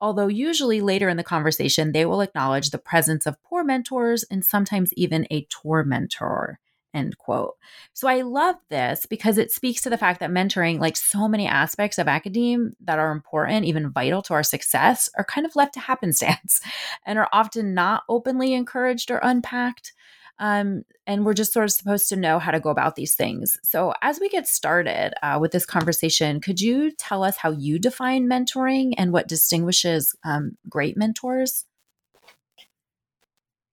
Although 0.00 0.28
usually 0.28 0.80
later 0.80 1.08
in 1.08 1.16
the 1.16 1.24
conversation, 1.24 1.92
they 1.92 2.06
will 2.06 2.20
acknowledge 2.20 2.70
the 2.70 2.78
presence 2.78 3.26
of 3.26 3.42
poor 3.42 3.64
mentors 3.64 4.24
and 4.30 4.44
sometimes 4.44 4.92
even 4.94 5.26
a 5.30 5.44
tormentor 5.46 6.60
end 6.94 7.18
quote. 7.18 7.54
So 7.92 8.08
I 8.08 8.22
love 8.22 8.56
this 8.70 9.06
because 9.06 9.38
it 9.38 9.50
speaks 9.50 9.82
to 9.82 9.90
the 9.90 9.98
fact 9.98 10.20
that 10.20 10.30
mentoring, 10.30 10.80
like 10.80 10.96
so 10.96 11.28
many 11.28 11.46
aspects 11.46 11.98
of 11.98 12.08
academe 12.08 12.72
that 12.84 12.98
are 12.98 13.12
important, 13.12 13.66
even 13.66 13.90
vital 13.90 14.22
to 14.22 14.34
our 14.34 14.42
success, 14.42 15.08
are 15.16 15.24
kind 15.24 15.46
of 15.46 15.56
left 15.56 15.74
to 15.74 15.80
happenstance 15.80 16.60
and 17.06 17.18
are 17.18 17.28
often 17.32 17.74
not 17.74 18.02
openly 18.08 18.54
encouraged 18.54 19.10
or 19.10 19.20
unpacked. 19.22 19.92
Um, 20.40 20.84
and 21.06 21.24
we're 21.24 21.34
just 21.34 21.52
sort 21.52 21.64
of 21.64 21.72
supposed 21.72 22.08
to 22.10 22.16
know 22.16 22.38
how 22.38 22.52
to 22.52 22.60
go 22.60 22.70
about 22.70 22.94
these 22.94 23.16
things. 23.16 23.58
So, 23.64 23.92
as 24.02 24.20
we 24.20 24.28
get 24.28 24.46
started 24.46 25.12
uh, 25.20 25.38
with 25.40 25.50
this 25.50 25.66
conversation, 25.66 26.40
could 26.40 26.60
you 26.60 26.92
tell 26.92 27.24
us 27.24 27.36
how 27.36 27.50
you 27.50 27.80
define 27.80 28.28
mentoring 28.28 28.92
and 28.96 29.12
what 29.12 29.26
distinguishes 29.26 30.14
um, 30.24 30.56
great 30.68 30.96
mentors? 30.96 31.64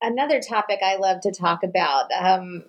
Another 0.02 0.40
topic 0.40 0.80
I 0.84 0.96
love 0.96 1.22
to 1.22 1.32
talk 1.32 1.64
about. 1.64 2.12
Um, 2.12 2.64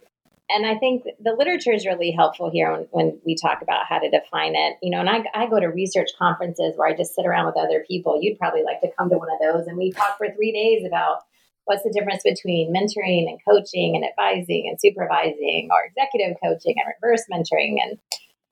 and 0.49 0.65
I 0.65 0.77
think 0.77 1.05
the 1.19 1.35
literature 1.37 1.73
is 1.73 1.87
really 1.87 2.13
helpful 2.13 2.51
here 2.51 2.71
when, 2.73 2.87
when, 2.91 3.21
we 3.27 3.35
talk 3.35 3.63
about 3.63 3.87
how 3.89 3.99
to 3.99 4.09
define 4.09 4.55
it. 4.55 4.77
You 4.81 4.91
know, 4.91 5.01
and 5.01 5.11
I, 5.11 5.25
I 5.35 5.47
go 5.47 5.59
to 5.59 5.67
research 5.67 6.11
conferences 6.19 6.75
where 6.77 6.89
I 6.89 6.97
just 6.97 7.15
sit 7.15 7.27
around 7.27 7.47
with 7.47 7.57
other 7.57 7.85
people. 7.89 8.19
You'd 8.21 8.39
probably 8.39 8.63
like 8.63 8.81
to 8.83 8.91
come 8.97 9.11
to 9.11 9.19
one 9.19 9.29
of 9.31 9.41
those, 9.41 9.67
and 9.67 9.77
we 9.77 9.93
talk 9.93 10.17
for 10.19 10.29
three 10.35 10.53
days 10.53 10.87
about 10.87 11.23
what's 11.65 11.83
the 11.83 11.93
difference 11.93 12.23
between 12.23 12.73
mentoring 12.73 13.29
and 13.29 13.41
coaching 13.47 13.97
and 13.97 14.05
advising 14.05 14.69
and 14.69 14.81
supervising 14.81 15.69
or 15.73 15.85
executive 15.85 16.37
coaching 16.43 16.77
and 16.77 16.95
reverse 17.03 17.25
mentoring 17.31 17.77
and 17.83 17.99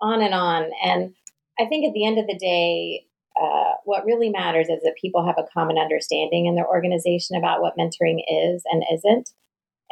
on 0.01 0.21
and 0.21 0.35
on. 0.35 0.71
And 0.85 1.15
I 1.59 1.67
think 1.67 1.87
at 1.87 1.95
the 1.95 2.05
end 2.05 2.19
of 2.19 2.27
the 2.27 2.37
day, 2.37 3.07
uh, 3.41 3.75
what 3.85 4.05
really 4.05 4.31
matters 4.31 4.69
is 4.69 4.83
that 4.83 4.97
people 5.01 5.25
have 5.25 5.39
a 5.39 5.47
common 5.55 5.79
understanding 5.79 6.47
in 6.47 6.57
their 6.57 6.67
organization 6.67 7.37
about 7.37 7.63
what 7.63 7.79
mentoring 7.79 8.19
is 8.29 8.63
and 8.71 8.83
isn't. 8.93 9.31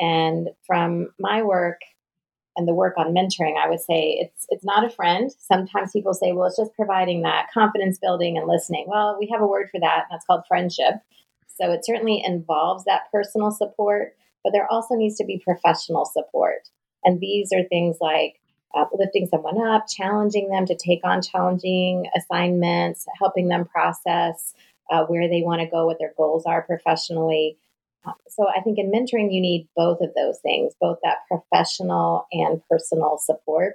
And 0.01 0.49
from 0.67 1.09
my 1.21 1.43
work 1.43 1.79
and 2.57 2.69
the 2.69 2.75
work 2.75 2.95
on 2.99 3.15
mentoring, 3.15 3.57
I 3.57 3.69
would 3.69 3.81
say 3.81 4.19
it's 4.21 4.47
it's 4.51 4.65
not 4.65 4.85
a 4.85 4.91
friend. 4.91 5.31
Sometimes 5.39 5.93
people 5.93 6.15
say, 6.15 6.33
well, 6.33 6.47
it's 6.47 6.59
just 6.59 6.75
providing 6.75 7.23
that 7.23 7.49
confidence 7.53 7.99
building 7.99 8.37
and 8.37 8.47
listening. 8.47 8.87
Well, 8.89 9.17
we 9.19 9.29
have 9.33 9.41
a 9.41 9.47
word 9.47 9.69
for 9.71 9.81
that, 9.81 10.05
and 10.05 10.07
that's 10.11 10.27
called 10.27 10.45
friendship. 10.47 10.95
So 11.61 11.71
it 11.73 11.85
certainly 11.85 12.23
involves 12.25 12.85
that 12.85 13.11
personal 13.13 13.51
support, 13.51 14.17
but 14.43 14.53
there 14.53 14.71
also 14.71 14.95
needs 14.95 15.17
to 15.17 15.25
be 15.25 15.43
professional 15.45 16.05
support. 16.05 16.69
And 17.05 17.21
these 17.21 17.53
are 17.53 17.65
things 17.65 17.97
like 18.01 18.41
uh, 18.75 18.85
lifting 18.93 19.27
someone 19.27 19.61
up, 19.67 19.87
challenging 19.89 20.49
them 20.49 20.67
to 20.67 20.77
take 20.77 21.01
on 21.05 21.21
challenging 21.23 22.07
assignments, 22.17 23.07
helping 23.19 23.49
them 23.49 23.65
process 23.67 24.55
uh, 24.91 25.05
where 25.05 25.29
they 25.29 25.43
want 25.43 25.61
to 25.61 25.67
go, 25.67 25.87
what 25.87 25.99
their 25.99 26.15
goals 26.17 26.45
are 26.47 26.63
professionally. 26.63 27.59
So 28.29 28.49
I 28.49 28.61
think 28.63 28.79
in 28.79 28.91
mentoring, 28.91 29.33
you 29.33 29.41
need 29.41 29.69
both 29.77 30.01
of 30.01 30.11
those 30.15 30.39
things, 30.41 30.75
both 30.81 30.99
that 31.03 31.19
professional 31.29 32.27
and 32.33 32.61
personal 32.69 33.19
support. 33.19 33.75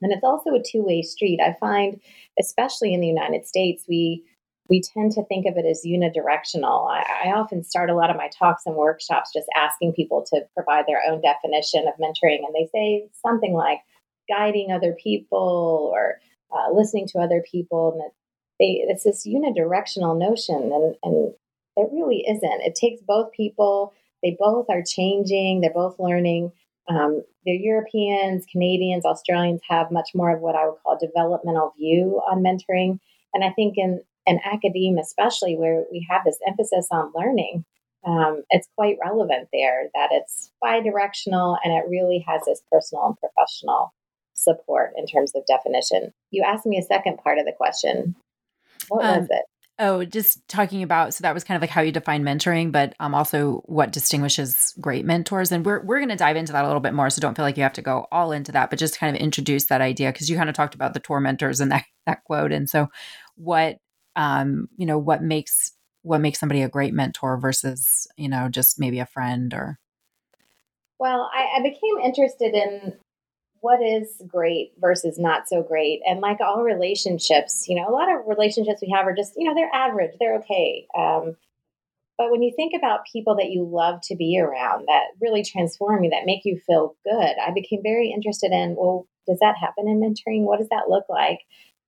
And 0.00 0.12
it's 0.12 0.24
also 0.24 0.50
a 0.50 0.62
two 0.62 0.82
way 0.82 1.02
street. 1.02 1.40
I 1.40 1.56
find, 1.58 2.00
especially 2.40 2.94
in 2.94 3.00
the 3.00 3.06
United 3.06 3.46
States, 3.46 3.84
we 3.88 4.24
we 4.68 4.82
tend 4.82 5.12
to 5.12 5.24
think 5.24 5.46
of 5.46 5.56
it 5.56 5.64
as 5.64 5.82
unidirectional. 5.86 6.90
I, 6.90 7.04
I, 7.24 7.32
often 7.32 7.64
start 7.64 7.88
a 7.88 7.94
lot 7.94 8.10
of 8.10 8.16
my 8.16 8.28
talks 8.38 8.64
and 8.66 8.76
workshops 8.76 9.30
just 9.32 9.48
asking 9.56 9.94
people 9.94 10.24
to 10.30 10.42
provide 10.54 10.84
their 10.86 11.02
own 11.08 11.22
definition 11.22 11.88
of 11.88 11.94
mentoring. 11.94 12.44
And 12.44 12.54
they 12.54 12.68
say 12.70 13.08
something 13.22 13.54
like 13.54 13.80
guiding 14.28 14.70
other 14.70 14.94
people 15.02 15.90
or 15.92 16.20
uh, 16.52 16.70
listening 16.70 17.08
to 17.08 17.18
other 17.18 17.42
people. 17.50 17.92
And 17.92 18.12
they, 18.60 18.84
it's 18.86 19.04
this 19.04 19.26
unidirectional 19.26 20.18
notion. 20.18 20.70
And, 20.72 20.96
and 21.02 21.34
it 21.78 21.88
really 21.92 22.24
isn't. 22.28 22.62
It 22.62 22.74
takes 22.74 23.00
both 23.02 23.32
people, 23.32 23.94
they 24.22 24.36
both 24.38 24.66
are 24.68 24.82
changing, 24.82 25.60
they're 25.60 25.72
both 25.72 25.98
learning. 25.98 26.52
Um, 26.88 27.22
the 27.44 27.52
Europeans, 27.52 28.44
Canadians, 28.50 29.04
Australians 29.04 29.60
have 29.68 29.90
much 29.90 30.10
more 30.14 30.34
of 30.34 30.40
what 30.40 30.56
I 30.56 30.66
would 30.66 30.76
call 30.82 30.96
a 30.96 31.06
developmental 31.06 31.74
view 31.78 32.20
on 32.30 32.42
mentoring. 32.42 32.98
And 33.32 33.44
I 33.44 33.50
think 33.50 33.74
in 33.76 34.02
and 34.26 34.40
academia, 34.44 35.00
especially 35.00 35.56
where 35.56 35.84
we 35.90 36.06
have 36.10 36.22
this 36.24 36.38
emphasis 36.46 36.88
on 36.90 37.12
learning, 37.14 37.64
um, 38.06 38.42
it's 38.50 38.68
quite 38.76 38.98
relevant 39.02 39.48
there 39.52 39.88
that 39.94 40.10
it's 40.12 40.52
bi-directional 40.60 41.56
and 41.64 41.72
it 41.72 41.88
really 41.88 42.24
has 42.28 42.42
this 42.46 42.62
personal 42.70 43.06
and 43.06 43.16
professional 43.18 43.94
support 44.34 44.92
in 44.96 45.06
terms 45.06 45.32
of 45.34 45.46
definition. 45.46 46.12
You 46.30 46.42
asked 46.42 46.66
me 46.66 46.78
a 46.78 46.82
second 46.82 47.18
part 47.18 47.38
of 47.38 47.46
the 47.46 47.52
question. 47.52 48.14
What 48.88 49.04
um, 49.04 49.20
was 49.20 49.28
it? 49.30 49.44
Oh, 49.80 50.04
just 50.04 50.46
talking 50.48 50.82
about 50.82 51.14
so 51.14 51.22
that 51.22 51.34
was 51.34 51.44
kind 51.44 51.54
of 51.54 51.60
like 51.60 51.70
how 51.70 51.82
you 51.82 51.92
define 51.92 52.24
mentoring, 52.24 52.72
but 52.72 52.94
um, 52.98 53.14
also 53.14 53.62
what 53.66 53.92
distinguishes 53.92 54.74
great 54.80 55.04
mentors. 55.04 55.52
And 55.52 55.64
we're 55.64 55.80
we're 55.84 56.00
going 56.00 56.08
to 56.08 56.16
dive 56.16 56.36
into 56.36 56.52
that 56.52 56.64
a 56.64 56.66
little 56.66 56.80
bit 56.80 56.94
more. 56.94 57.10
So 57.10 57.20
don't 57.20 57.36
feel 57.36 57.44
like 57.44 57.56
you 57.56 57.62
have 57.62 57.74
to 57.74 57.82
go 57.82 58.06
all 58.10 58.32
into 58.32 58.50
that, 58.52 58.70
but 58.70 58.78
just 58.80 58.98
kind 58.98 59.14
of 59.14 59.22
introduce 59.22 59.66
that 59.66 59.80
idea 59.80 60.10
because 60.10 60.28
you 60.28 60.36
kind 60.36 60.48
of 60.48 60.56
talked 60.56 60.74
about 60.74 60.94
the 60.94 61.00
tormentors 61.00 61.60
and 61.60 61.70
that 61.70 61.84
that 62.06 62.24
quote. 62.24 62.50
And 62.50 62.68
so, 62.68 62.88
what 63.36 63.78
um, 64.16 64.68
you 64.76 64.84
know, 64.84 64.98
what 64.98 65.22
makes 65.22 65.70
what 66.02 66.20
makes 66.20 66.40
somebody 66.40 66.62
a 66.62 66.68
great 66.68 66.92
mentor 66.92 67.38
versus 67.38 68.08
you 68.16 68.28
know 68.28 68.48
just 68.48 68.80
maybe 68.80 68.98
a 68.98 69.06
friend 69.06 69.54
or. 69.54 69.78
Well, 70.98 71.30
I, 71.32 71.58
I 71.58 71.62
became 71.62 71.98
interested 72.02 72.54
in 72.54 72.94
what 73.60 73.82
is 73.82 74.22
great 74.26 74.72
versus 74.78 75.18
not 75.18 75.48
so 75.48 75.62
great. 75.62 76.00
And 76.06 76.20
like 76.20 76.38
all 76.40 76.62
relationships, 76.62 77.66
you 77.68 77.76
know, 77.76 77.88
a 77.88 77.92
lot 77.92 78.10
of 78.10 78.26
relationships 78.26 78.80
we 78.82 78.92
have 78.94 79.06
are 79.06 79.14
just, 79.14 79.34
you 79.36 79.44
know, 79.44 79.54
they're 79.54 79.74
average, 79.74 80.12
they're 80.18 80.36
okay. 80.36 80.86
Um, 80.96 81.36
but 82.16 82.32
when 82.32 82.42
you 82.42 82.52
think 82.54 82.72
about 82.76 83.06
people 83.12 83.36
that 83.36 83.50
you 83.50 83.64
love 83.64 84.00
to 84.02 84.16
be 84.16 84.40
around 84.40 84.86
that 84.88 85.04
really 85.20 85.44
transform 85.44 86.02
you, 86.02 86.10
that 86.10 86.26
make 86.26 86.44
you 86.44 86.60
feel 86.66 86.96
good, 87.04 87.34
I 87.46 87.52
became 87.54 87.80
very 87.82 88.10
interested 88.10 88.50
in, 88.50 88.74
well, 88.76 89.06
does 89.26 89.38
that 89.40 89.56
happen 89.56 89.86
in 89.86 90.00
mentoring? 90.00 90.42
What 90.42 90.58
does 90.58 90.68
that 90.70 90.88
look 90.88 91.04
like? 91.08 91.40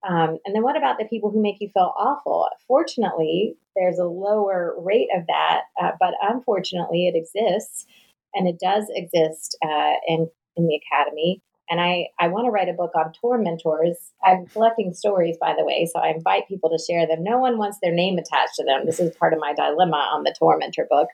Um, 0.09 0.39
and 0.45 0.55
then 0.55 0.63
what 0.63 0.77
about 0.77 0.99
the 0.99 1.05
people 1.05 1.31
who 1.31 1.43
make 1.43 1.57
you 1.61 1.69
feel 1.75 1.93
awful? 1.99 2.49
Fortunately, 2.67 3.57
there's 3.75 3.99
a 3.99 4.05
lower 4.05 4.75
rate 4.79 5.09
of 5.15 5.27
that, 5.27 5.63
uh, 5.81 5.93
but 5.99 6.15
unfortunately, 6.23 7.09
it 7.09 7.17
exists. 7.17 7.87
And 8.33 8.47
it 8.47 8.61
does 8.61 8.85
exist 8.91 9.59
uh, 9.65 9.95
in, 10.07 10.31
in 10.57 10.69
the 10.69 10.79
academy. 10.79 11.43
And 11.71 11.81
I, 11.81 12.09
I 12.19 12.27
want 12.29 12.47
to 12.47 12.51
write 12.51 12.69
a 12.69 12.73
book 12.73 12.91
on 12.97 13.13
tormentors. 13.21 13.97
I'm 14.25 14.47
collecting 14.47 14.93
stories, 14.93 15.37
by 15.41 15.55
the 15.57 15.65
way, 15.65 15.89
so 15.91 16.01
I 16.01 16.09
invite 16.09 16.49
people 16.49 16.69
to 16.69 16.85
share 16.85 17.07
them. 17.07 17.23
No 17.23 17.39
one 17.39 17.59
wants 17.59 17.79
their 17.81 17.93
name 17.93 18.19
attached 18.19 18.57
to 18.57 18.65
them. 18.65 18.87
This 18.87 18.99
is 18.99 19.15
part 19.17 19.33
of 19.33 19.39
my 19.39 19.55
dilemma 19.55 20.11
on 20.13 20.25
the 20.25 20.35
tormentor 20.37 20.89
book, 20.91 21.07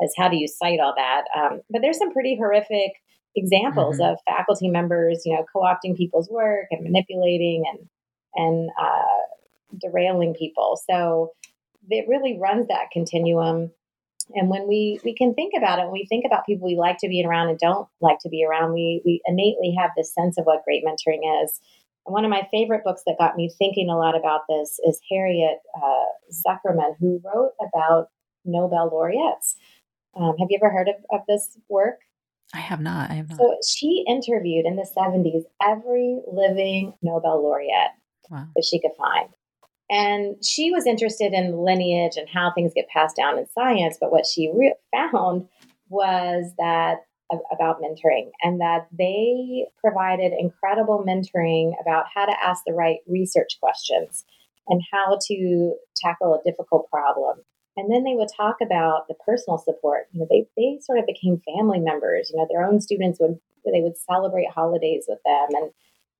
is 0.00 0.12
how 0.18 0.28
do 0.28 0.36
you 0.36 0.48
cite 0.48 0.80
all 0.80 0.94
that? 0.96 1.22
Um, 1.38 1.60
but 1.70 1.80
there's 1.80 1.98
some 1.98 2.12
pretty 2.12 2.36
horrific 2.36 2.92
examples 3.36 3.98
mm-hmm. 3.98 4.12
of 4.12 4.18
faculty 4.26 4.68
members, 4.68 5.22
you 5.24 5.34
know, 5.34 5.44
co-opting 5.52 5.96
people's 5.96 6.28
work 6.28 6.66
and 6.72 6.82
manipulating 6.82 7.62
and 7.70 7.88
and 8.34 8.70
uh, 8.80 9.78
derailing 9.80 10.34
people. 10.34 10.78
So 10.88 11.32
it 11.88 12.06
really 12.08 12.38
runs 12.38 12.68
that 12.68 12.90
continuum. 12.92 13.70
And 14.34 14.48
when 14.48 14.68
we 14.68 15.00
we 15.04 15.14
can 15.14 15.34
think 15.34 15.52
about 15.56 15.78
it, 15.78 15.82
when 15.82 15.92
we 15.92 16.06
think 16.08 16.24
about 16.26 16.46
people 16.46 16.66
we 16.66 16.76
like 16.76 16.98
to 16.98 17.08
be 17.08 17.24
around 17.26 17.48
and 17.48 17.58
don't 17.58 17.88
like 18.00 18.18
to 18.20 18.28
be 18.28 18.44
around, 18.44 18.72
we 18.72 19.02
we 19.04 19.20
innately 19.26 19.74
have 19.78 19.90
this 19.96 20.12
sense 20.14 20.38
of 20.38 20.44
what 20.44 20.64
great 20.64 20.84
mentoring 20.84 21.20
is. 21.44 21.60
And 22.06 22.14
one 22.14 22.24
of 22.24 22.30
my 22.30 22.46
favorite 22.50 22.84
books 22.84 23.02
that 23.06 23.18
got 23.18 23.36
me 23.36 23.50
thinking 23.58 23.90
a 23.90 23.96
lot 23.96 24.16
about 24.16 24.42
this 24.48 24.78
is 24.84 25.00
Harriet 25.10 25.58
uh, 25.76 26.04
Zuckerman, 26.32 26.94
who 26.98 27.20
wrote 27.24 27.52
about 27.60 28.08
Nobel 28.44 28.88
laureates. 28.90 29.56
Um, 30.14 30.36
have 30.38 30.48
you 30.50 30.58
ever 30.62 30.72
heard 30.72 30.88
of, 30.88 30.96
of 31.12 31.20
this 31.28 31.58
work? 31.68 32.00
I 32.52 32.58
have 32.58 32.80
not. 32.80 33.10
I 33.10 33.14
have 33.14 33.28
not. 33.28 33.38
So 33.38 33.56
she 33.66 34.04
interviewed 34.08 34.66
in 34.66 34.76
the 34.76 34.88
70s 34.96 35.44
every 35.62 36.20
living 36.26 36.94
Nobel 37.02 37.42
laureate 37.42 37.92
wow. 38.28 38.48
that 38.56 38.64
she 38.64 38.80
could 38.80 38.92
find. 38.98 39.28
And 39.90 40.42
she 40.44 40.70
was 40.70 40.86
interested 40.86 41.32
in 41.32 41.64
lineage 41.64 42.16
and 42.16 42.28
how 42.28 42.52
things 42.54 42.72
get 42.74 42.88
passed 42.88 43.16
down 43.16 43.38
in 43.38 43.46
science. 43.48 43.98
But 44.00 44.12
what 44.12 44.24
she 44.24 44.50
re- 44.54 44.74
found 44.94 45.48
was 45.88 46.52
that 46.58 46.98
about 47.52 47.80
mentoring 47.80 48.30
and 48.42 48.60
that 48.60 48.86
they 48.96 49.66
provided 49.80 50.32
incredible 50.32 51.04
mentoring 51.06 51.72
about 51.80 52.06
how 52.12 52.26
to 52.26 52.34
ask 52.42 52.62
the 52.66 52.72
right 52.72 52.98
research 53.06 53.58
questions 53.60 54.24
and 54.68 54.80
how 54.92 55.18
to 55.26 55.74
tackle 55.96 56.34
a 56.34 56.42
difficult 56.48 56.88
problem. 56.90 57.38
And 57.76 57.90
then 57.90 58.04
they 58.04 58.14
would 58.14 58.28
talk 58.36 58.56
about 58.62 59.08
the 59.08 59.14
personal 59.26 59.58
support. 59.58 60.08
You 60.12 60.20
know, 60.20 60.26
they, 60.28 60.46
they 60.56 60.78
sort 60.80 60.98
of 60.98 61.06
became 61.06 61.42
family 61.56 61.78
members. 61.80 62.30
You 62.30 62.38
know, 62.38 62.46
their 62.48 62.64
own 62.64 62.80
students 62.80 63.18
would 63.20 63.38
they 63.64 63.82
would 63.82 63.96
celebrate 63.96 64.50
holidays 64.50 65.04
with 65.06 65.18
them 65.24 65.48
and 65.50 65.70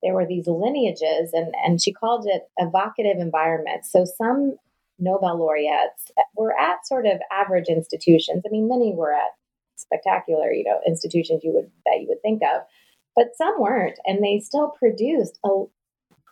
there 0.02 0.14
were 0.14 0.26
these 0.26 0.46
lineages, 0.46 1.32
and, 1.32 1.54
and 1.64 1.82
she 1.82 1.92
called 1.92 2.26
it 2.26 2.48
evocative 2.56 3.18
environments. 3.18 3.92
So 3.92 4.04
some 4.04 4.56
Nobel 4.98 5.38
laureates 5.38 6.10
were 6.36 6.58
at 6.58 6.86
sort 6.86 7.06
of 7.06 7.20
average 7.32 7.68
institutions. 7.68 8.42
I 8.46 8.50
mean, 8.50 8.68
many 8.68 8.94
were 8.94 9.12
at 9.12 9.30
spectacular, 9.76 10.52
you 10.52 10.64
know, 10.64 10.80
institutions 10.86 11.42
you 11.42 11.52
would 11.52 11.70
that 11.86 12.00
you 12.00 12.06
would 12.08 12.22
think 12.22 12.42
of, 12.42 12.62
but 13.16 13.36
some 13.36 13.58
weren't, 13.58 13.98
and 14.04 14.22
they 14.22 14.40
still 14.40 14.68
produced 14.78 15.38
a 15.44 15.64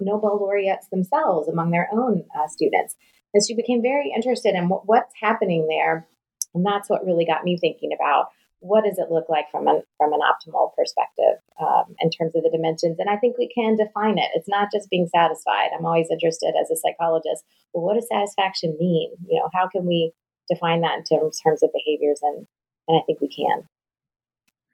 Nobel 0.01 0.39
laureates 0.39 0.87
themselves 0.89 1.49
among 1.49 1.71
their 1.73 1.89
own 1.93 2.25
uh, 2.39 2.47
students. 2.47 2.95
And 3.35 3.43
she 3.45 3.55
became 3.55 3.83
very 3.83 4.13
interested 4.15 4.55
in 4.55 4.69
what, 4.69 4.87
what's 4.87 5.13
happening 5.21 5.67
there, 5.67 6.07
and 6.55 6.65
that's 6.65 6.89
what 6.89 7.05
really 7.05 7.27
got 7.27 7.45
me 7.45 7.59
thinking 7.59 7.91
about 7.93 8.29
what 8.61 8.85
does 8.85 8.99
it 8.99 9.11
look 9.11 9.29
like 9.29 9.51
from 9.51 9.69
an 9.69 9.83
from 9.97 10.13
an 10.13 10.21
optimal 10.21 10.75
perspective 10.75 11.41
um, 11.61 11.95
in 12.01 12.11
terms 12.11 12.35
of 12.35 12.43
the 12.43 12.51
dimensions? 12.51 12.99
And 12.99 13.09
i 13.09 13.17
think 13.17 13.39
we 13.39 13.49
can 13.49 13.77
define 13.77 14.19
it. 14.19 14.31
It's 14.35 14.49
not 14.49 14.69
just 14.73 14.91
being 14.91 15.09
satisfied. 15.09 15.71
I'm 15.77 15.87
always 15.87 16.09
interested 16.11 16.55
as 16.61 16.71
a 16.71 16.77
psychologist 16.77 17.45
well 17.73 17.85
what 17.85 17.95
does 17.95 18.09
satisfaction 18.09 18.77
mean? 18.79 19.13
You 19.29 19.41
know 19.41 19.49
how 19.53 19.69
can 19.69 19.87
we 19.87 20.13
define 20.49 20.81
that 20.81 20.99
in 20.99 21.05
terms, 21.05 21.41
terms 21.41 21.63
of 21.63 21.71
behaviors? 21.73 22.21
And 22.23 22.47
and 22.89 22.99
i 22.99 23.03
think 23.07 23.21
we 23.21 23.29
can. 23.29 23.69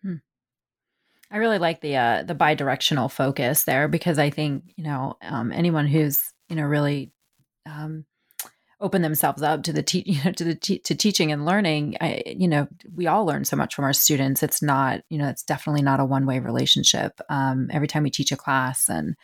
Hmm. 0.03 0.17
I 1.31 1.39
really 1.39 1.59
like 1.59 1.81
the 1.81 1.97
uh, 1.97 2.23
the 2.23 2.35
bidirectional 2.35 3.11
focus 3.11 3.65
there 3.65 3.89
because 3.89 4.19
I 4.19 4.31
think 4.31 4.65
you 4.77 4.85
know 4.85 5.17
um, 5.23 5.53
anyone 5.53 5.87
who's 5.87 6.33
you 6.49 6.57
know 6.57 6.65
really 6.65 7.13
um, 7.67 8.05
open 8.85 9.01
themselves 9.01 9.43
up 9.43 9.63
to 9.63 9.73
the 9.73 9.83
te- 9.83 10.05
you 10.07 10.23
know 10.23 10.33
to 10.33 10.45
the 10.45 10.55
te- 10.55 10.79
to 10.81 10.95
teaching 10.95 11.33
and 11.33 11.47
learning 11.47 11.97
I, 12.01 12.23
you 12.27 12.47
know 12.47 12.69
we 12.95 13.07
all 13.07 13.25
learn 13.25 13.45
so 13.45 13.57
much 13.57 13.75
from 13.75 13.85
our 13.85 13.93
students 13.95 14.43
it's 14.43 14.63
not 14.63 15.01
you 15.09 15.19
know 15.19 15.29
it's 15.29 15.43
definitely 15.43 15.83
not 15.83 16.01
a 16.01 16.05
one 16.05 16.27
way 16.27 16.39
relationship 16.39 17.21
um, 17.31 17.69
every 17.73 17.89
time 17.89 18.03
we 18.03 18.11
teach 18.11 18.31
a 18.31 18.37
class 18.37 18.89
and 18.89 19.17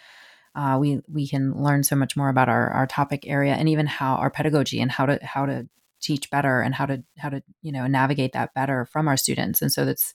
uh, 0.57 0.79
we 0.81 1.01
we 1.09 1.29
can 1.29 1.53
learn 1.53 1.85
so 1.85 1.95
much 1.95 2.17
more 2.17 2.29
about 2.29 2.49
our 2.49 2.71
our 2.71 2.87
topic 2.87 3.25
area 3.27 3.53
and 3.53 3.69
even 3.69 3.87
how 3.87 4.15
our 4.17 4.31
pedagogy 4.31 4.81
and 4.81 4.91
how 4.91 5.07
to 5.07 5.19
how 5.23 5.47
to 5.47 5.69
teach 6.01 6.31
better 6.31 6.63
and 6.63 6.75
how 6.75 6.87
to 6.87 7.05
how 7.19 7.29
to 7.29 7.43
you 7.63 7.71
know 7.71 7.87
navigate 7.87 8.33
that 8.33 8.55
better 8.55 8.87
from 8.87 9.07
our 9.07 9.17
students 9.17 9.61
and 9.61 9.71
so 9.71 9.85
that's 9.85 10.15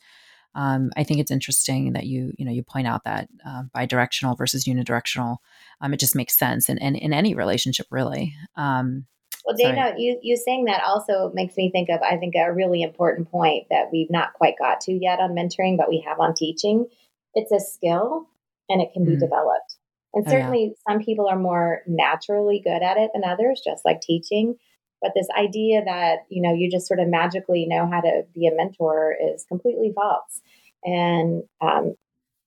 um, 0.56 0.92
I 0.96 1.04
think 1.04 1.20
it's 1.20 1.32
interesting 1.32 1.94
that 1.94 2.06
you 2.06 2.32
you 2.38 2.46
know 2.46 2.52
you 2.52 2.64
point 2.64 2.88
out 2.88 3.04
that 3.04 3.28
uh, 3.46 3.64
bidirectional 3.76 4.38
versus 4.38 4.64
unidirectional. 4.64 5.38
Um, 5.82 5.94
it 5.94 6.00
just 6.00 6.16
makes 6.16 6.38
sense 6.38 6.70
in, 6.70 6.78
in, 6.78 6.96
in 6.96 7.12
any 7.12 7.36
relationship, 7.36 7.88
really. 7.92 8.34
Um, 8.56 9.06
well, 9.46 9.56
Dana, 9.56 9.94
you, 9.98 10.20
you 10.24 10.38
saying 10.38 10.66
that 10.66 10.82
also 10.84 11.32
makes 11.36 11.56
me 11.56 11.70
think 11.70 11.90
of, 11.90 12.02
I 12.02 12.18
think, 12.18 12.34
a 12.36 12.52
really 12.52 12.82
important 12.82 13.30
point 13.30 13.68
that 13.70 13.90
we've 13.92 14.10
not 14.10 14.34
quite 14.34 14.56
got 14.58 14.82
to 14.82 14.92
yet 14.92 15.20
on 15.20 15.36
mentoring, 15.36 15.78
but 15.78 15.90
we 15.90 16.04
have 16.06 16.20
on 16.20 16.34
teaching. 16.34 16.88
It's 17.36 17.52
a 17.52 17.60
skill 17.60 18.28
and 18.70 18.82
it 18.82 18.90
can 18.94 19.04
mm. 19.04 19.10
be 19.10 19.18
developed. 19.18 19.78
And 20.16 20.26
certainly, 20.28 20.72
oh, 20.72 20.76
yeah. 20.90 20.94
some 20.94 21.04
people 21.04 21.28
are 21.28 21.38
more 21.38 21.82
naturally 21.86 22.62
good 22.64 22.82
at 22.82 22.98
it 22.98 23.12
than 23.14 23.24
others, 23.24 23.62
just 23.64 23.86
like 23.86 24.02
teaching. 24.02 24.56
But 25.02 25.12
this 25.14 25.28
idea 25.38 25.84
that, 25.86 26.20
you 26.30 26.42
know, 26.42 26.54
you 26.54 26.72
just 26.72 26.88
sort 26.88 27.00
of 27.00 27.10
magically 27.10 27.66
know 27.68 27.88
how 27.88 28.02
to 28.02 28.24
be 28.34 28.48
a 28.48 28.56
mentor 28.56 29.16
is 29.22 29.46
completely 29.46 29.92
false. 29.94 30.42
And 30.84 31.44
um, 31.62 31.96